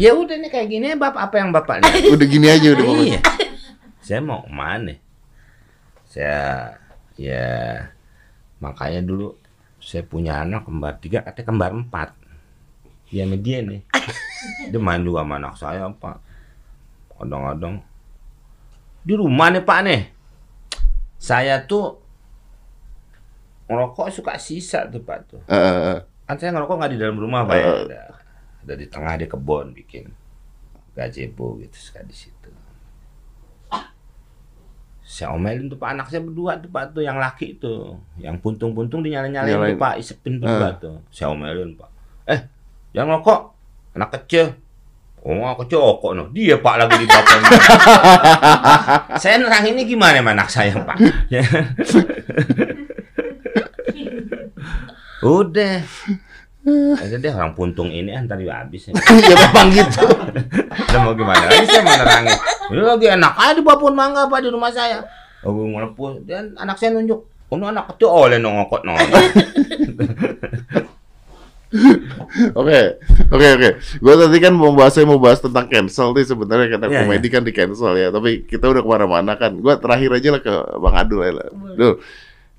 ya 0.00 0.16
udah 0.16 0.36
nih 0.38 0.50
kayak 0.50 0.68
gini 0.68 0.86
bapak 0.96 1.30
apa 1.30 1.36
yang 1.38 1.50
bapak 1.52 1.82
lihat? 1.82 2.10
Udah 2.14 2.26
gini 2.26 2.46
aja 2.48 2.68
udah 2.74 2.84
pokoknya. 2.84 3.04
iya. 3.04 3.20
Saya 4.02 4.20
mau 4.24 4.42
ke 4.42 4.50
mana? 4.50 4.94
Saya 6.08 6.76
ya 7.16 7.46
makanya 8.58 9.00
dulu 9.04 9.36
saya 9.82 10.06
punya 10.06 10.42
anak 10.46 10.66
kembar 10.66 10.98
tiga, 11.02 11.26
katanya 11.26 11.46
kembar 11.50 11.70
empat. 11.74 12.08
Ya 13.12 13.26
sama 13.28 13.36
dia 13.36 13.58
nih. 13.60 13.82
Dia 14.74 14.80
main 14.82 15.02
juga 15.06 15.22
sama 15.22 15.38
anak 15.38 15.54
saya 15.54 15.86
pak. 15.90 16.18
Kadang-kadang 17.14 17.78
di 19.06 19.14
rumah 19.14 19.48
nih 19.54 19.62
pak 19.62 19.80
nih. 19.86 20.02
Saya 21.22 21.62
tuh 21.62 22.02
ngerokok 23.70 24.08
suka 24.10 24.34
sisa 24.38 24.90
tuh 24.90 25.02
pak 25.02 25.18
tuh. 25.30 25.42
Eh, 25.46 25.54
eh, 25.54 25.80
eh. 25.94 26.00
Kan 26.26 26.36
saya 26.38 26.50
ngerokok 26.56 26.74
nggak 26.78 26.92
di 26.94 26.98
dalam 26.98 27.18
rumah 27.18 27.46
pak 27.46 27.56
ya. 27.58 27.70
Ada, 28.62 28.74
di 28.78 28.86
tengah 28.86 29.14
di 29.18 29.26
kebun 29.26 29.74
bikin 29.74 30.06
gazebo 30.94 31.58
gitu 31.58 31.76
suka 31.76 32.00
di 32.06 32.14
situ. 32.14 32.50
Saya 35.02 35.34
omelin 35.34 35.66
tuh 35.68 35.76
pak 35.76 35.92
anak 35.92 36.06
saya 36.08 36.22
berdua 36.24 36.56
tuh 36.62 36.70
pak 36.72 36.94
tuh 36.94 37.02
yang 37.04 37.18
laki 37.18 37.58
itu, 37.58 37.98
yang 38.16 38.38
puntung-puntung 38.38 39.02
dinyalain-nyalain 39.04 39.50
Nyalain. 39.50 39.74
tuh 39.74 39.82
pak 39.82 39.94
isepin 39.98 40.38
berdua 40.38 40.78
tuh. 40.78 41.02
Saya 41.10 41.34
omelin 41.34 41.74
pak. 41.74 41.90
Eh 42.30 42.40
jangan 42.94 43.18
ngerokok, 43.18 43.40
anak 43.98 44.10
kecil. 44.16 44.56
Oh, 45.22 45.38
anak 45.38 45.58
kecil 45.66 45.78
rokok 45.82 46.12
no. 46.18 46.24
Dia 46.30 46.58
pak 46.58 46.74
lagi 46.82 46.96
di 47.02 47.06
bapaknya. 47.06 47.50
saya 49.22 49.38
nerang 49.42 49.66
ini 49.70 49.82
gimana 49.86 50.18
anak 50.22 50.48
saya 50.50 50.74
pak? 50.80 50.96
Udah. 55.22 55.82
Aja 56.94 57.16
deh 57.18 57.32
orang 57.34 57.58
puntung 57.58 57.90
ini 57.90 58.14
antar 58.14 58.38
juga 58.38 58.62
habis 58.62 58.86
ya. 58.86 58.94
ya 59.30 59.34
memang 59.34 59.68
gitu. 59.74 60.06
Udah 60.70 61.00
mau 61.02 61.14
gimana 61.18 61.42
lagi 61.50 61.66
saya 61.66 61.82
mau 61.82 61.94
nerangin. 61.98 62.38
Ini 62.70 62.82
lagi 62.86 63.06
enak 63.10 63.32
aja 63.34 63.52
di 63.58 63.62
babon 63.66 63.94
mangga 63.98 64.30
pak 64.30 64.46
di 64.46 64.48
rumah 64.54 64.70
saya. 64.70 65.02
Oh, 65.42 65.50
gue 65.50 65.66
ngelepus 65.74 66.22
dan 66.22 66.54
anak 66.54 66.78
saya 66.78 66.94
nunjuk. 66.94 67.18
Oh, 67.50 67.58
anak 67.58 67.90
kecil 67.92 68.08
oleh 68.08 68.38
no 68.38 68.54
ngokot 68.62 68.86
no. 68.86 68.94
Oke, 72.52 73.00
oke, 73.32 73.46
oke. 73.56 73.68
Gue 74.04 74.14
tadi 74.20 74.36
kan 74.44 74.52
mau 74.52 74.76
bahas 74.76 74.92
saya 74.92 75.08
mau 75.08 75.16
bahas 75.16 75.40
tentang 75.40 75.64
cancel 75.72 76.12
nih 76.12 76.28
sebenarnya 76.28 76.68
karena 76.76 76.86
Iya, 76.92 76.98
komedi 77.00 77.28
kan 77.32 77.42
di 77.48 77.52
cancel 77.56 77.96
ya. 77.96 78.12
Tapi 78.12 78.44
kita 78.44 78.68
udah 78.68 78.84
ke 78.84 78.88
mana-mana 78.92 79.32
kan. 79.40 79.56
Gue 79.56 79.72
terakhir 79.80 80.12
aja 80.12 80.28
lah 80.36 80.40
ke 80.44 80.52
Bang 80.52 80.96
Adul 81.00 81.20
ya. 81.24 81.32
lah. 81.32 81.48
Dul, 81.72 81.92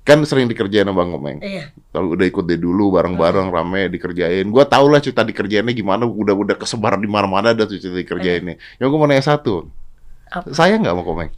kan 0.04 0.20
sering 0.28 0.52
dikerjain 0.52 0.84
sama 0.84 1.00
Bang 1.00 1.16
Komeng. 1.16 1.40
Iya. 1.40 1.72
Kalau 1.88 2.12
udah 2.12 2.28
ikut 2.28 2.44
deh 2.44 2.60
dulu 2.60 2.92
bareng-bareng 2.92 3.48
rame 3.48 3.88
dikerjain. 3.88 4.44
Gua 4.52 4.68
tau 4.68 4.84
lah 4.92 5.00
cerita 5.00 5.24
dikerjainnya 5.24 5.72
gimana. 5.72 6.04
Udah 6.04 6.36
udah 6.36 6.60
kesebar 6.60 7.00
di 7.00 7.08
mana-mana 7.08 7.56
ada 7.56 7.64
tuh 7.64 7.80
cerita 7.80 7.96
dikerjainnya. 7.96 8.60
Yang 8.76 8.88
gue 8.92 8.98
mau 9.00 9.08
nanya 9.08 9.24
satu. 9.24 9.72
Apa? 10.28 10.52
Saya 10.52 10.76
nggak 10.76 10.92
mau 10.92 11.08
Komeng. 11.08 11.32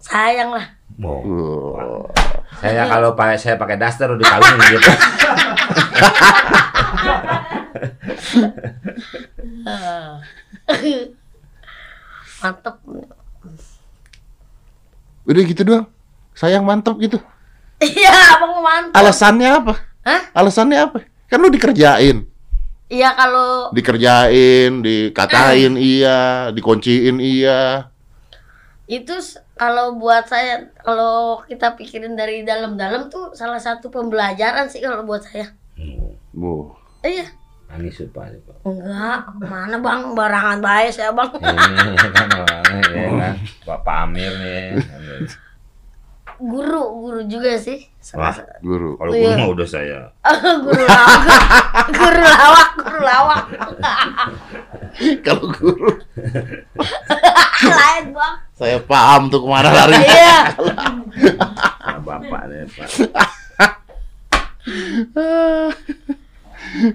Sayang 0.00 0.56
lah. 0.56 0.72
Oh. 1.04 1.76
Uh, 1.76 2.08
Saya 2.60 2.88
kalau 2.88 3.12
pakai 3.12 3.36
saya 3.36 3.60
pakai 3.60 3.76
daster 3.76 4.08
udah 4.08 4.24
kawin 4.24 4.56
gitu. 4.72 4.84
Mantep. 12.44 12.76
udah 15.24 15.42
gitu 15.48 15.64
doang. 15.64 15.88
Sayang 16.36 16.68
mantep 16.68 16.92
gitu. 17.00 17.16
Iya, 17.82 18.38
abang 18.38 18.62
mantep. 18.62 18.94
Alasannya 18.96 19.50
apa? 19.50 19.74
Hah? 20.06 20.22
Alasannya 20.36 20.78
apa? 20.78 20.98
Kan 21.26 21.42
lu 21.42 21.50
dikerjain. 21.50 22.24
Iya 22.92 23.10
kalau 23.16 23.72
Dikerjain, 23.72 24.84
dikatain 24.84 25.74
iya, 25.80 26.52
dikunciin 26.52 27.16
iya. 27.18 27.88
itu 28.84 29.16
kalau 29.56 29.96
buat 29.96 30.28
saya 30.28 30.68
kalau 30.84 31.40
kita 31.48 31.72
pikirin 31.72 32.12
dari 32.12 32.44
dalam-dalam 32.44 33.08
tuh 33.08 33.32
salah 33.32 33.56
satu 33.56 33.88
pembelajaran 33.88 34.68
sih 34.68 34.84
kalau 34.84 35.08
buat 35.08 35.24
saya. 35.24 35.56
Bu. 36.36 36.76
Iya. 37.00 37.32
Nangis 37.72 38.04
pak. 38.12 38.36
Pak. 38.44 38.56
Enggak, 38.68 39.18
mana 39.40 39.76
bang 39.80 40.00
barangan 40.12 40.60
baik 40.60 40.92
saya 40.92 41.16
bang. 41.16 41.32
Ini 41.32 42.08
kan 42.12 42.28
orangnya 42.36 42.84
ya 42.92 43.08
kan. 43.16 43.34
Bapak 43.64 43.96
Amir 44.04 44.32
nih. 44.36 44.76
Guru, 46.44 46.82
guru 47.00 47.20
juga 47.24 47.56
sih. 47.56 47.88
Wah. 48.12 48.36
Salah- 48.36 48.60
Guru. 48.60 49.00
Kalau 49.00 49.12
Iya. 49.12 49.32
gue 49.32 49.40
mah 49.40 49.48
udah 49.50 49.64
saya. 49.66 50.12
guru 50.64 50.84
lawak, 50.84 51.20
guru 51.88 52.20
lawak, 52.22 52.68
guru 52.76 53.00
lawak. 53.00 53.42
Kalau 55.26 55.46
guru, 55.50 55.88
Lain 57.64 58.04
bang. 58.12 58.34
saya 58.52 58.76
paham 58.78 59.26
tuh 59.26 59.40
ke 59.40 59.48
mana 59.48 59.72
lari. 59.72 59.96
Iya. 59.98 60.38
Nah, 61.80 61.98
bapak 61.98 62.42
nih 62.46 62.68
pak. 62.70 62.88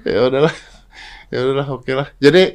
ya 0.06 0.20
udahlah. 0.26 0.54
Ya 1.30 1.38
udahlah, 1.42 1.68
oke 1.70 1.92
lah. 1.92 2.08
Jadi 2.18 2.54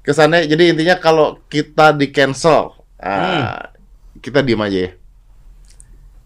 kesannya 0.00 0.44
jadi 0.44 0.72
intinya 0.72 0.96
kalau 0.96 1.40
kita 1.46 1.92
di 1.92 2.08
cancel, 2.08 2.72
ah, 2.96 3.72
kita 4.20 4.40
diem 4.40 4.60
aja 4.60 4.78
ya. 4.78 4.90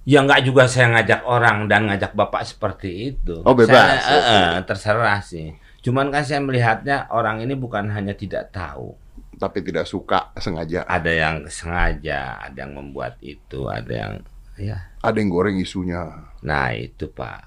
Ya 0.09 0.24
nggak 0.24 0.40
juga 0.40 0.64
saya 0.64 0.88
ngajak 0.96 1.20
orang 1.28 1.68
dan 1.68 1.84
ngajak 1.84 2.16
bapak 2.16 2.40
seperti 2.48 3.12
itu. 3.12 3.44
Oh, 3.44 3.52
bebas. 3.52 3.76
Saya, 3.76 4.00
eh, 4.09 4.22
eh, 4.24 4.52
terserah 4.64 5.20
sih. 5.20 5.52
Cuman 5.84 6.09
kan 6.09 6.24
saya 6.24 6.40
melihatnya 6.40 7.12
orang 7.12 7.44
ini 7.44 7.52
bukan 7.52 7.92
hanya 7.92 8.16
tidak 8.16 8.48
tahu. 8.48 8.96
Tapi 9.36 9.61
tidak 9.61 9.84
suka 9.84 10.32
sengaja. 10.40 10.88
Ada 10.88 11.12
yang 11.12 11.36
sengaja, 11.52 12.40
ada 12.40 12.56
yang 12.56 12.72
membuat 12.72 13.20
itu, 13.20 13.68
ada 13.68 13.92
yang 13.92 14.12
ya. 14.56 14.96
Ada 15.04 15.20
yang 15.20 15.28
goreng 15.28 15.61
isunya. 15.61 16.32
Nah 16.40 16.72
itu 16.72 17.12
pak. 17.12 17.44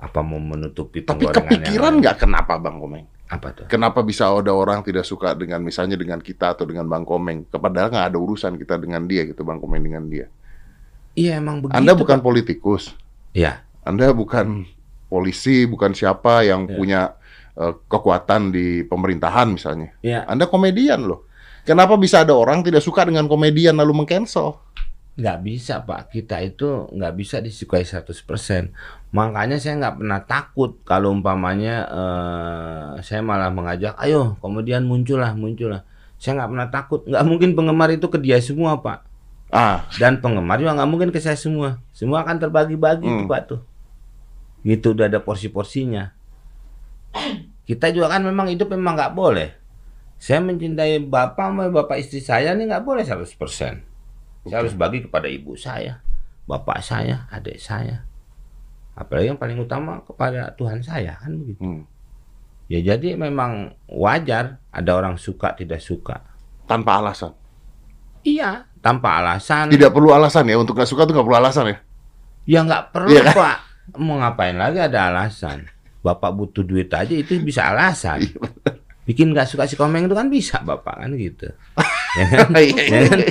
Apa 0.00 0.24
mau 0.24 0.40
menutupi 0.40 1.04
Tapi 1.04 1.28
kepikiran 1.28 2.00
nggak 2.00 2.24
kenapa 2.24 2.56
Bang 2.56 2.80
Komeng? 2.80 3.04
Apa 3.28 3.52
tuh? 3.52 3.68
Kenapa 3.68 4.00
bisa 4.00 4.32
ada 4.32 4.56
orang 4.56 4.80
tidak 4.80 5.04
suka 5.04 5.36
dengan 5.36 5.60
misalnya 5.60 6.00
dengan 6.00 6.24
kita 6.24 6.56
atau 6.56 6.64
dengan 6.64 6.88
Bang 6.88 7.04
Komeng? 7.04 7.44
Padahal 7.52 7.92
nggak 7.92 8.16
ada 8.16 8.18
urusan 8.18 8.56
kita 8.56 8.80
dengan 8.80 9.04
dia 9.04 9.28
gitu, 9.28 9.44
Bang 9.44 9.60
Komeng 9.60 9.84
dengan 9.84 10.08
dia. 10.08 10.32
Iya 11.14 11.38
emang 11.38 11.60
begitu. 11.60 11.76
Anda 11.76 11.92
bukan 11.92 12.18
Pak. 12.18 12.24
politikus. 12.24 12.94
Iya. 13.32 13.62
Anda 13.82 14.12
bukan 14.12 14.66
polisi, 15.06 15.66
bukan 15.66 15.90
siapa 15.90 16.42
yang 16.42 16.66
Ya. 16.66 16.76
punya 16.76 17.00
eh, 17.54 17.74
kekuatan 17.86 18.54
di 18.54 18.86
pemerintahan 18.86 19.50
misalnya. 19.52 19.90
Iya. 20.00 20.24
Anda 20.24 20.46
komedian 20.46 21.04
loh. 21.04 21.26
Kenapa 21.62 21.94
bisa 21.94 22.22
ada 22.24 22.32
orang 22.32 22.62
tidak 22.62 22.80
suka 22.80 23.04
dengan 23.04 23.26
komedian 23.26 23.76
lalu 23.76 23.92
mengcancel? 24.00 24.56
nggak 25.10 25.38
bisa 25.42 25.82
pak 25.82 26.08
kita 26.08 26.40
itu 26.40 26.86
nggak 26.96 27.12
bisa 27.12 27.42
disukai 27.44 27.84
100% 27.84 28.72
makanya 29.10 29.60
saya 29.60 29.76
nggak 29.76 29.96
pernah 30.00 30.20
takut 30.24 30.80
kalau 30.80 31.12
umpamanya 31.12 31.84
eh, 31.84 33.04
saya 33.04 33.20
malah 33.20 33.50
mengajak 33.52 33.98
ayo 34.00 34.38
kemudian 34.40 34.86
muncullah 34.86 35.34
muncullah 35.34 35.84
saya 36.16 36.40
nggak 36.40 36.50
pernah 36.54 36.68
takut 36.72 37.00
nggak 37.04 37.24
mungkin 37.26 37.50
penggemar 37.52 37.90
itu 37.92 38.06
ke 38.08 38.16
dia 38.16 38.38
semua 38.40 38.80
pak 38.80 39.04
Ah, 39.50 39.82
dan 39.98 40.22
penggemar 40.22 40.62
juga 40.62 40.78
nggak 40.78 40.90
mungkin 40.90 41.10
ke 41.10 41.18
saya 41.18 41.34
semua 41.34 41.82
semua 41.90 42.22
akan 42.22 42.38
terbagi-bagi 42.38 43.02
Hmm. 43.06 43.18
tuh 43.22 43.26
pak 43.26 43.40
tuh 43.50 43.60
gitu 44.62 44.94
udah 44.94 45.10
ada 45.10 45.18
porsi-porsinya 45.18 46.14
kita 47.66 47.90
juga 47.90 48.10
kan 48.14 48.22
memang 48.22 48.50
hidup 48.50 48.70
memang 48.70 48.94
nggak 48.94 49.12
boleh 49.14 49.50
saya 50.20 50.38
mencintai 50.38 51.02
bapak 51.02 51.50
sama 51.50 51.66
bapak 51.66 51.96
istri 51.98 52.20
saya 52.20 52.52
ini 52.54 52.68
nggak 52.68 52.84
boleh 52.84 53.02
100% 53.02 53.26
saya 54.40 54.56
harus 54.56 54.72
bagi 54.72 55.04
kepada 55.04 55.28
ibu 55.28 55.52
saya, 55.52 56.00
bapak 56.48 56.80
saya, 56.80 57.28
adik 57.28 57.60
saya. 57.60 58.08
Apalagi 58.96 59.28
yang 59.28 59.36
paling 59.36 59.60
utama 59.60 60.00
kepada 60.00 60.48
Tuhan 60.56 60.80
saya 60.80 61.20
kan 61.20 61.36
begitu. 61.36 61.60
hmm. 61.60 61.84
Ya 62.72 62.80
jadi 62.80 63.20
memang 63.20 63.76
wajar 63.84 64.56
ada 64.72 64.90
orang 64.96 65.20
suka 65.20 65.52
tidak 65.52 65.84
suka. 65.84 66.24
tanpa 66.64 67.04
alasan. 67.04 67.36
Iya, 68.20 68.68
tanpa 68.80 69.20
alasan. 69.20 69.72
Tidak 69.72 69.90
perlu 69.90 70.12
alasan 70.12 70.44
ya 70.46 70.56
untuk 70.56 70.76
nggak 70.76 70.88
suka 70.88 71.04
tuh 71.04 71.12
nggak 71.16 71.26
perlu 71.26 71.40
alasan 71.40 71.64
ya. 71.72 71.76
Ya 72.44 72.60
nggak 72.64 72.82
perlu 72.92 73.08
Iya 73.12 73.22
kan? 73.30 73.34
pak. 73.36 73.56
Mau 73.98 74.16
ngapain 74.20 74.54
lagi 74.54 74.78
ada 74.78 75.08
alasan. 75.08 75.66
Bapak 76.00 76.32
butuh 76.32 76.64
duit 76.64 76.88
aja 76.92 77.12
itu 77.12 77.40
bisa 77.40 77.72
alasan. 77.72 78.24
Iya, 78.24 78.40
Bikin 79.04 79.34
nggak 79.34 79.48
suka 79.48 79.66
si 79.66 79.74
komeng 79.74 80.06
itu 80.06 80.14
kan 80.14 80.30
bisa 80.30 80.60
bapak 80.62 81.02
kan 81.02 81.10
gitu. 81.16 81.48
ya 82.18 82.24
kan? 82.30 82.48
Iya, 82.54 82.80
Ya 82.80 83.00
kan? 83.08 83.18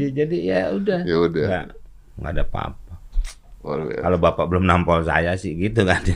ya 0.00 0.08
jadi 0.14 0.36
ya 0.38 0.60
udah. 0.72 1.00
Ya 1.04 1.16
udah. 1.18 1.46
Nggak 2.18 2.32
ada 2.34 2.42
apa-apa. 2.44 2.87
Luar 3.68 3.80
biasa. 3.84 4.00
Kalau 4.00 4.18
bapak 4.18 4.44
belum 4.48 4.64
nampol 4.64 5.00
saya 5.04 5.32
sih 5.36 5.52
gitu 5.54 5.84
kan. 5.84 6.00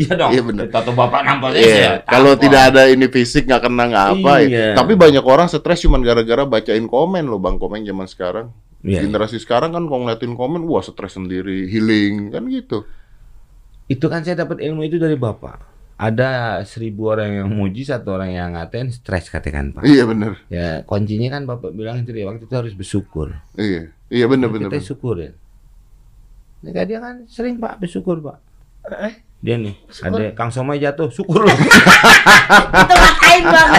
iya 0.00 0.12
dong. 0.16 0.32
Iya, 0.32 0.42
bener. 0.42 0.64
Tato 0.72 0.96
bapak 0.96 1.20
nampol 1.22 1.52
saya. 1.52 1.60
Iya, 1.60 1.76
saya 1.76 1.92
kalau 2.08 2.32
tidak 2.34 2.62
ada 2.72 2.82
ini 2.88 3.06
fisik 3.06 3.44
nggak 3.44 3.62
kena 3.68 3.84
nggak 3.92 4.06
apa 4.18 4.32
ya. 4.40 4.48
Iya. 4.48 4.66
Tapi 4.74 4.92
banyak 4.96 5.24
orang 5.24 5.46
stres 5.46 5.84
cuma 5.84 6.00
gara-gara 6.00 6.48
bacain 6.48 6.88
komen 6.88 7.28
loh 7.28 7.36
bang 7.36 7.60
komen 7.60 7.84
zaman 7.84 8.08
sekarang. 8.08 8.48
Iya, 8.82 9.06
Generasi 9.06 9.38
sekarang 9.38 9.70
kan 9.70 9.86
kalau 9.86 10.02
ngeliatin 10.02 10.34
komen, 10.34 10.66
wah 10.66 10.82
stres 10.82 11.14
sendiri, 11.14 11.70
healing 11.70 12.34
kan 12.34 12.42
gitu. 12.50 12.82
Itu 13.86 14.10
kan 14.10 14.26
saya 14.26 14.42
dapat 14.42 14.58
ilmu 14.58 14.82
itu 14.82 14.98
dari 14.98 15.14
bapak. 15.14 15.70
Ada 16.02 16.58
seribu 16.66 17.14
orang 17.14 17.30
yang 17.30 17.46
muji, 17.46 17.86
satu 17.86 18.18
orang 18.18 18.34
yang 18.34 18.58
ngatain, 18.58 18.90
stres 18.90 19.30
katakan 19.30 19.70
pak. 19.70 19.86
Iya 19.86 20.02
bener, 20.02 20.34
Ya 20.50 20.82
kuncinya 20.82 21.30
kan 21.30 21.46
bapak 21.46 21.70
bilang 21.70 22.02
itu 22.02 22.10
dia 22.10 22.26
waktu 22.26 22.50
itu 22.50 22.56
harus 22.58 22.74
bersyukur. 22.74 23.38
iya, 23.54 23.94
iya 24.12 24.28
bener 24.28 24.46
bener. 24.46 24.68
kita 24.68 24.76
bener. 24.76 24.84
syukurin. 24.84 25.32
Ini 26.60 26.70
kan 26.70 26.84
dia 26.84 26.98
kan 27.00 27.14
sering 27.26 27.56
pak 27.56 27.80
bersyukur 27.80 28.20
pak. 28.20 28.38
Eh, 29.02 29.14
Dia 29.42 29.58
nih, 29.58 29.74
Syukur. 29.90 30.22
ada 30.22 30.30
Kang 30.34 30.50
Somai 30.50 30.78
jatuh, 30.78 31.10
syukur 31.10 31.42
loh. 31.46 31.50
itu 31.50 32.94
ngatain 32.94 33.42
bang. 33.44 33.70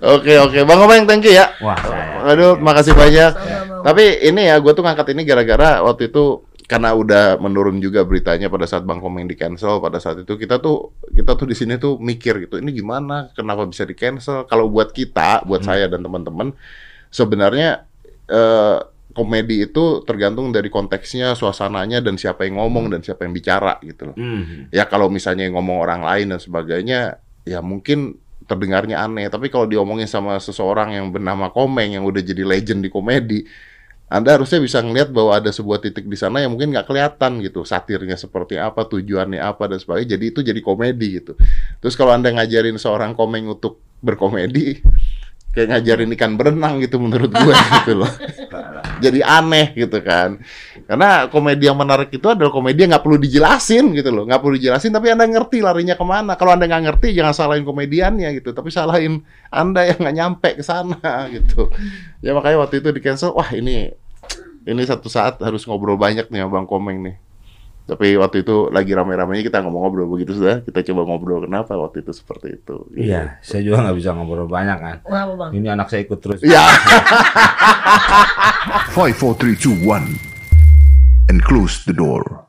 Oke 0.00 0.32
oke, 0.38 0.58
bang 0.62 0.78
Komeng 0.78 1.04
thank 1.04 1.26
you 1.26 1.34
ya. 1.34 1.52
Wah, 1.60 1.76
saya. 1.76 2.24
Aduh, 2.26 2.56
makasih 2.56 2.94
banyak. 2.94 3.32
Sama-sama. 3.34 3.84
Tapi 3.84 4.04
ini 4.24 4.48
ya, 4.48 4.56
gue 4.56 4.72
tuh 4.72 4.82
ngangkat 4.82 5.12
ini 5.12 5.22
gara-gara 5.22 5.82
waktu 5.82 6.08
itu 6.08 6.42
karena 6.64 6.90
udah 6.92 7.38
menurun 7.38 7.78
juga 7.78 8.02
beritanya 8.02 8.48
pada 8.48 8.66
saat 8.66 8.82
Bang 8.82 8.98
Komeng 8.98 9.30
di 9.30 9.38
cancel 9.38 9.78
pada 9.78 10.02
saat 10.02 10.18
itu 10.18 10.34
kita 10.34 10.58
tuh 10.58 10.90
kita 11.14 11.38
tuh 11.38 11.46
di 11.46 11.54
sini 11.54 11.78
tuh 11.78 11.94
mikir 11.94 12.42
gitu 12.42 12.58
ini 12.58 12.74
gimana 12.74 13.30
kenapa 13.30 13.62
bisa 13.62 13.86
di 13.86 13.94
cancel 13.94 14.42
kalau 14.44 14.66
buat 14.66 14.90
kita 14.90 15.46
buat 15.46 15.62
saya 15.62 15.86
dan 15.86 16.02
teman-teman 16.02 16.50
sebenarnya 17.10 17.84
eh, 18.30 18.78
komedi 19.16 19.64
itu 19.64 20.04
tergantung 20.04 20.52
dari 20.52 20.68
konteksnya 20.68 21.32
suasananya 21.32 22.04
dan 22.04 22.20
siapa 22.20 22.44
yang 22.44 22.60
ngomong 22.60 22.92
dan 22.92 23.00
siapa 23.00 23.24
yang 23.24 23.32
bicara 23.32 23.80
gitu 23.80 24.12
loh. 24.12 24.16
Hmm. 24.16 24.68
ya 24.68 24.84
kalau 24.84 25.08
misalnya 25.08 25.48
ngomong 25.48 25.80
orang 25.80 26.04
lain 26.04 26.36
dan 26.36 26.40
sebagainya 26.40 27.16
ya 27.48 27.64
mungkin 27.64 28.20
terdengarnya 28.44 29.00
aneh. 29.02 29.26
Tapi 29.32 29.48
kalau 29.48 29.64
diomongin 29.64 30.06
sama 30.06 30.36
seseorang 30.38 30.94
yang 30.94 31.08
bernama 31.10 31.48
Komeng 31.48 31.96
yang 31.96 32.04
udah 32.04 32.22
jadi 32.22 32.44
legend 32.44 32.84
di 32.84 32.90
komedi 32.92 33.48
anda 34.06 34.38
harusnya 34.38 34.62
bisa 34.62 34.78
ngelihat 34.86 35.10
bahwa 35.10 35.34
ada 35.34 35.50
sebuah 35.50 35.82
titik 35.82 36.06
di 36.06 36.14
sana 36.14 36.38
yang 36.38 36.54
mungkin 36.54 36.70
nggak 36.70 36.86
kelihatan 36.86 37.42
gitu. 37.42 37.66
Satirnya 37.66 38.14
seperti 38.14 38.54
apa 38.54 38.86
tujuannya 38.86 39.42
apa 39.42 39.66
dan 39.66 39.82
sebagainya. 39.82 40.14
Jadi 40.14 40.24
itu 40.30 40.40
jadi 40.46 40.60
komedi 40.62 41.18
gitu. 41.18 41.34
Terus 41.82 41.98
kalau 41.98 42.14
anda 42.14 42.30
ngajarin 42.30 42.78
seorang 42.78 43.18
Komeng 43.18 43.50
untuk 43.50 43.82
berkomedi 43.98 44.78
kayak 45.56 45.72
ngajarin 45.72 46.12
ikan 46.12 46.36
berenang 46.36 46.84
gitu 46.84 47.00
menurut 47.00 47.32
gue 47.32 47.54
gitu 47.80 48.04
loh. 48.04 48.12
Jadi 49.00 49.24
aneh 49.24 49.72
gitu 49.72 50.04
kan. 50.04 50.36
Karena 50.84 51.32
komedi 51.32 51.64
yang 51.64 51.80
menarik 51.80 52.12
itu 52.12 52.28
adalah 52.28 52.52
komedi 52.52 52.84
yang 52.84 52.92
nggak 52.92 53.00
perlu 53.00 53.16
dijelasin 53.16 53.96
gitu 53.96 54.12
loh. 54.12 54.28
Nggak 54.28 54.44
perlu 54.44 54.60
dijelasin 54.60 54.92
tapi 54.92 55.08
anda 55.08 55.24
ngerti 55.24 55.64
larinya 55.64 55.96
ke 55.96 56.04
mana. 56.04 56.36
Kalau 56.36 56.52
anda 56.52 56.68
nggak 56.68 56.92
ngerti 56.92 57.16
jangan 57.16 57.32
salahin 57.32 57.64
komediannya 57.64 58.36
gitu. 58.36 58.52
Tapi 58.52 58.68
salahin 58.68 59.24
anda 59.48 59.88
yang 59.88 59.96
nggak 59.96 60.16
nyampe 60.20 60.48
ke 60.60 60.62
sana 60.62 61.00
gitu. 61.34 61.72
Ya 62.20 62.36
makanya 62.36 62.68
waktu 62.68 62.84
itu 62.84 62.92
di 62.92 63.00
cancel 63.00 63.32
wah 63.32 63.48
ini 63.56 63.96
ini 64.68 64.82
satu 64.84 65.08
saat 65.08 65.40
harus 65.40 65.64
ngobrol 65.64 65.96
banyak 65.96 66.28
nih 66.28 66.44
sama 66.44 66.60
bang 66.60 66.68
komeng 66.68 67.00
nih 67.00 67.16
tapi 67.86 68.18
waktu 68.18 68.42
itu 68.42 68.66
lagi 68.74 68.90
rame-ramenya 68.90 69.46
kita 69.46 69.62
ngomong-ngobrol 69.62 70.10
begitu 70.10 70.34
sudah 70.34 70.58
kita 70.66 70.82
coba 70.90 71.06
ngobrol 71.06 71.46
kenapa 71.46 71.78
waktu 71.78 72.02
itu 72.02 72.10
seperti 72.10 72.58
itu 72.58 72.76
gitu. 72.90 72.98
Iya, 72.98 73.38
saya 73.46 73.62
juga 73.62 73.86
nggak 73.86 73.96
bisa 74.02 74.10
ngobrol 74.10 74.50
banyak 74.50 74.78
kan. 74.82 74.96
Kenapa 75.06 75.32
bang? 75.38 75.50
Ini 75.54 75.66
anak 75.70 75.86
saya 75.86 76.02
ikut 76.02 76.18
terus. 76.18 76.42
ya 76.42 76.66
5, 78.90 78.98
4, 78.98 79.22
3, 79.38 79.54
2, 79.54 79.86
1. 79.86 81.30
And 81.30 81.42
close 81.42 81.86
the 81.86 81.94
door. 81.94 82.45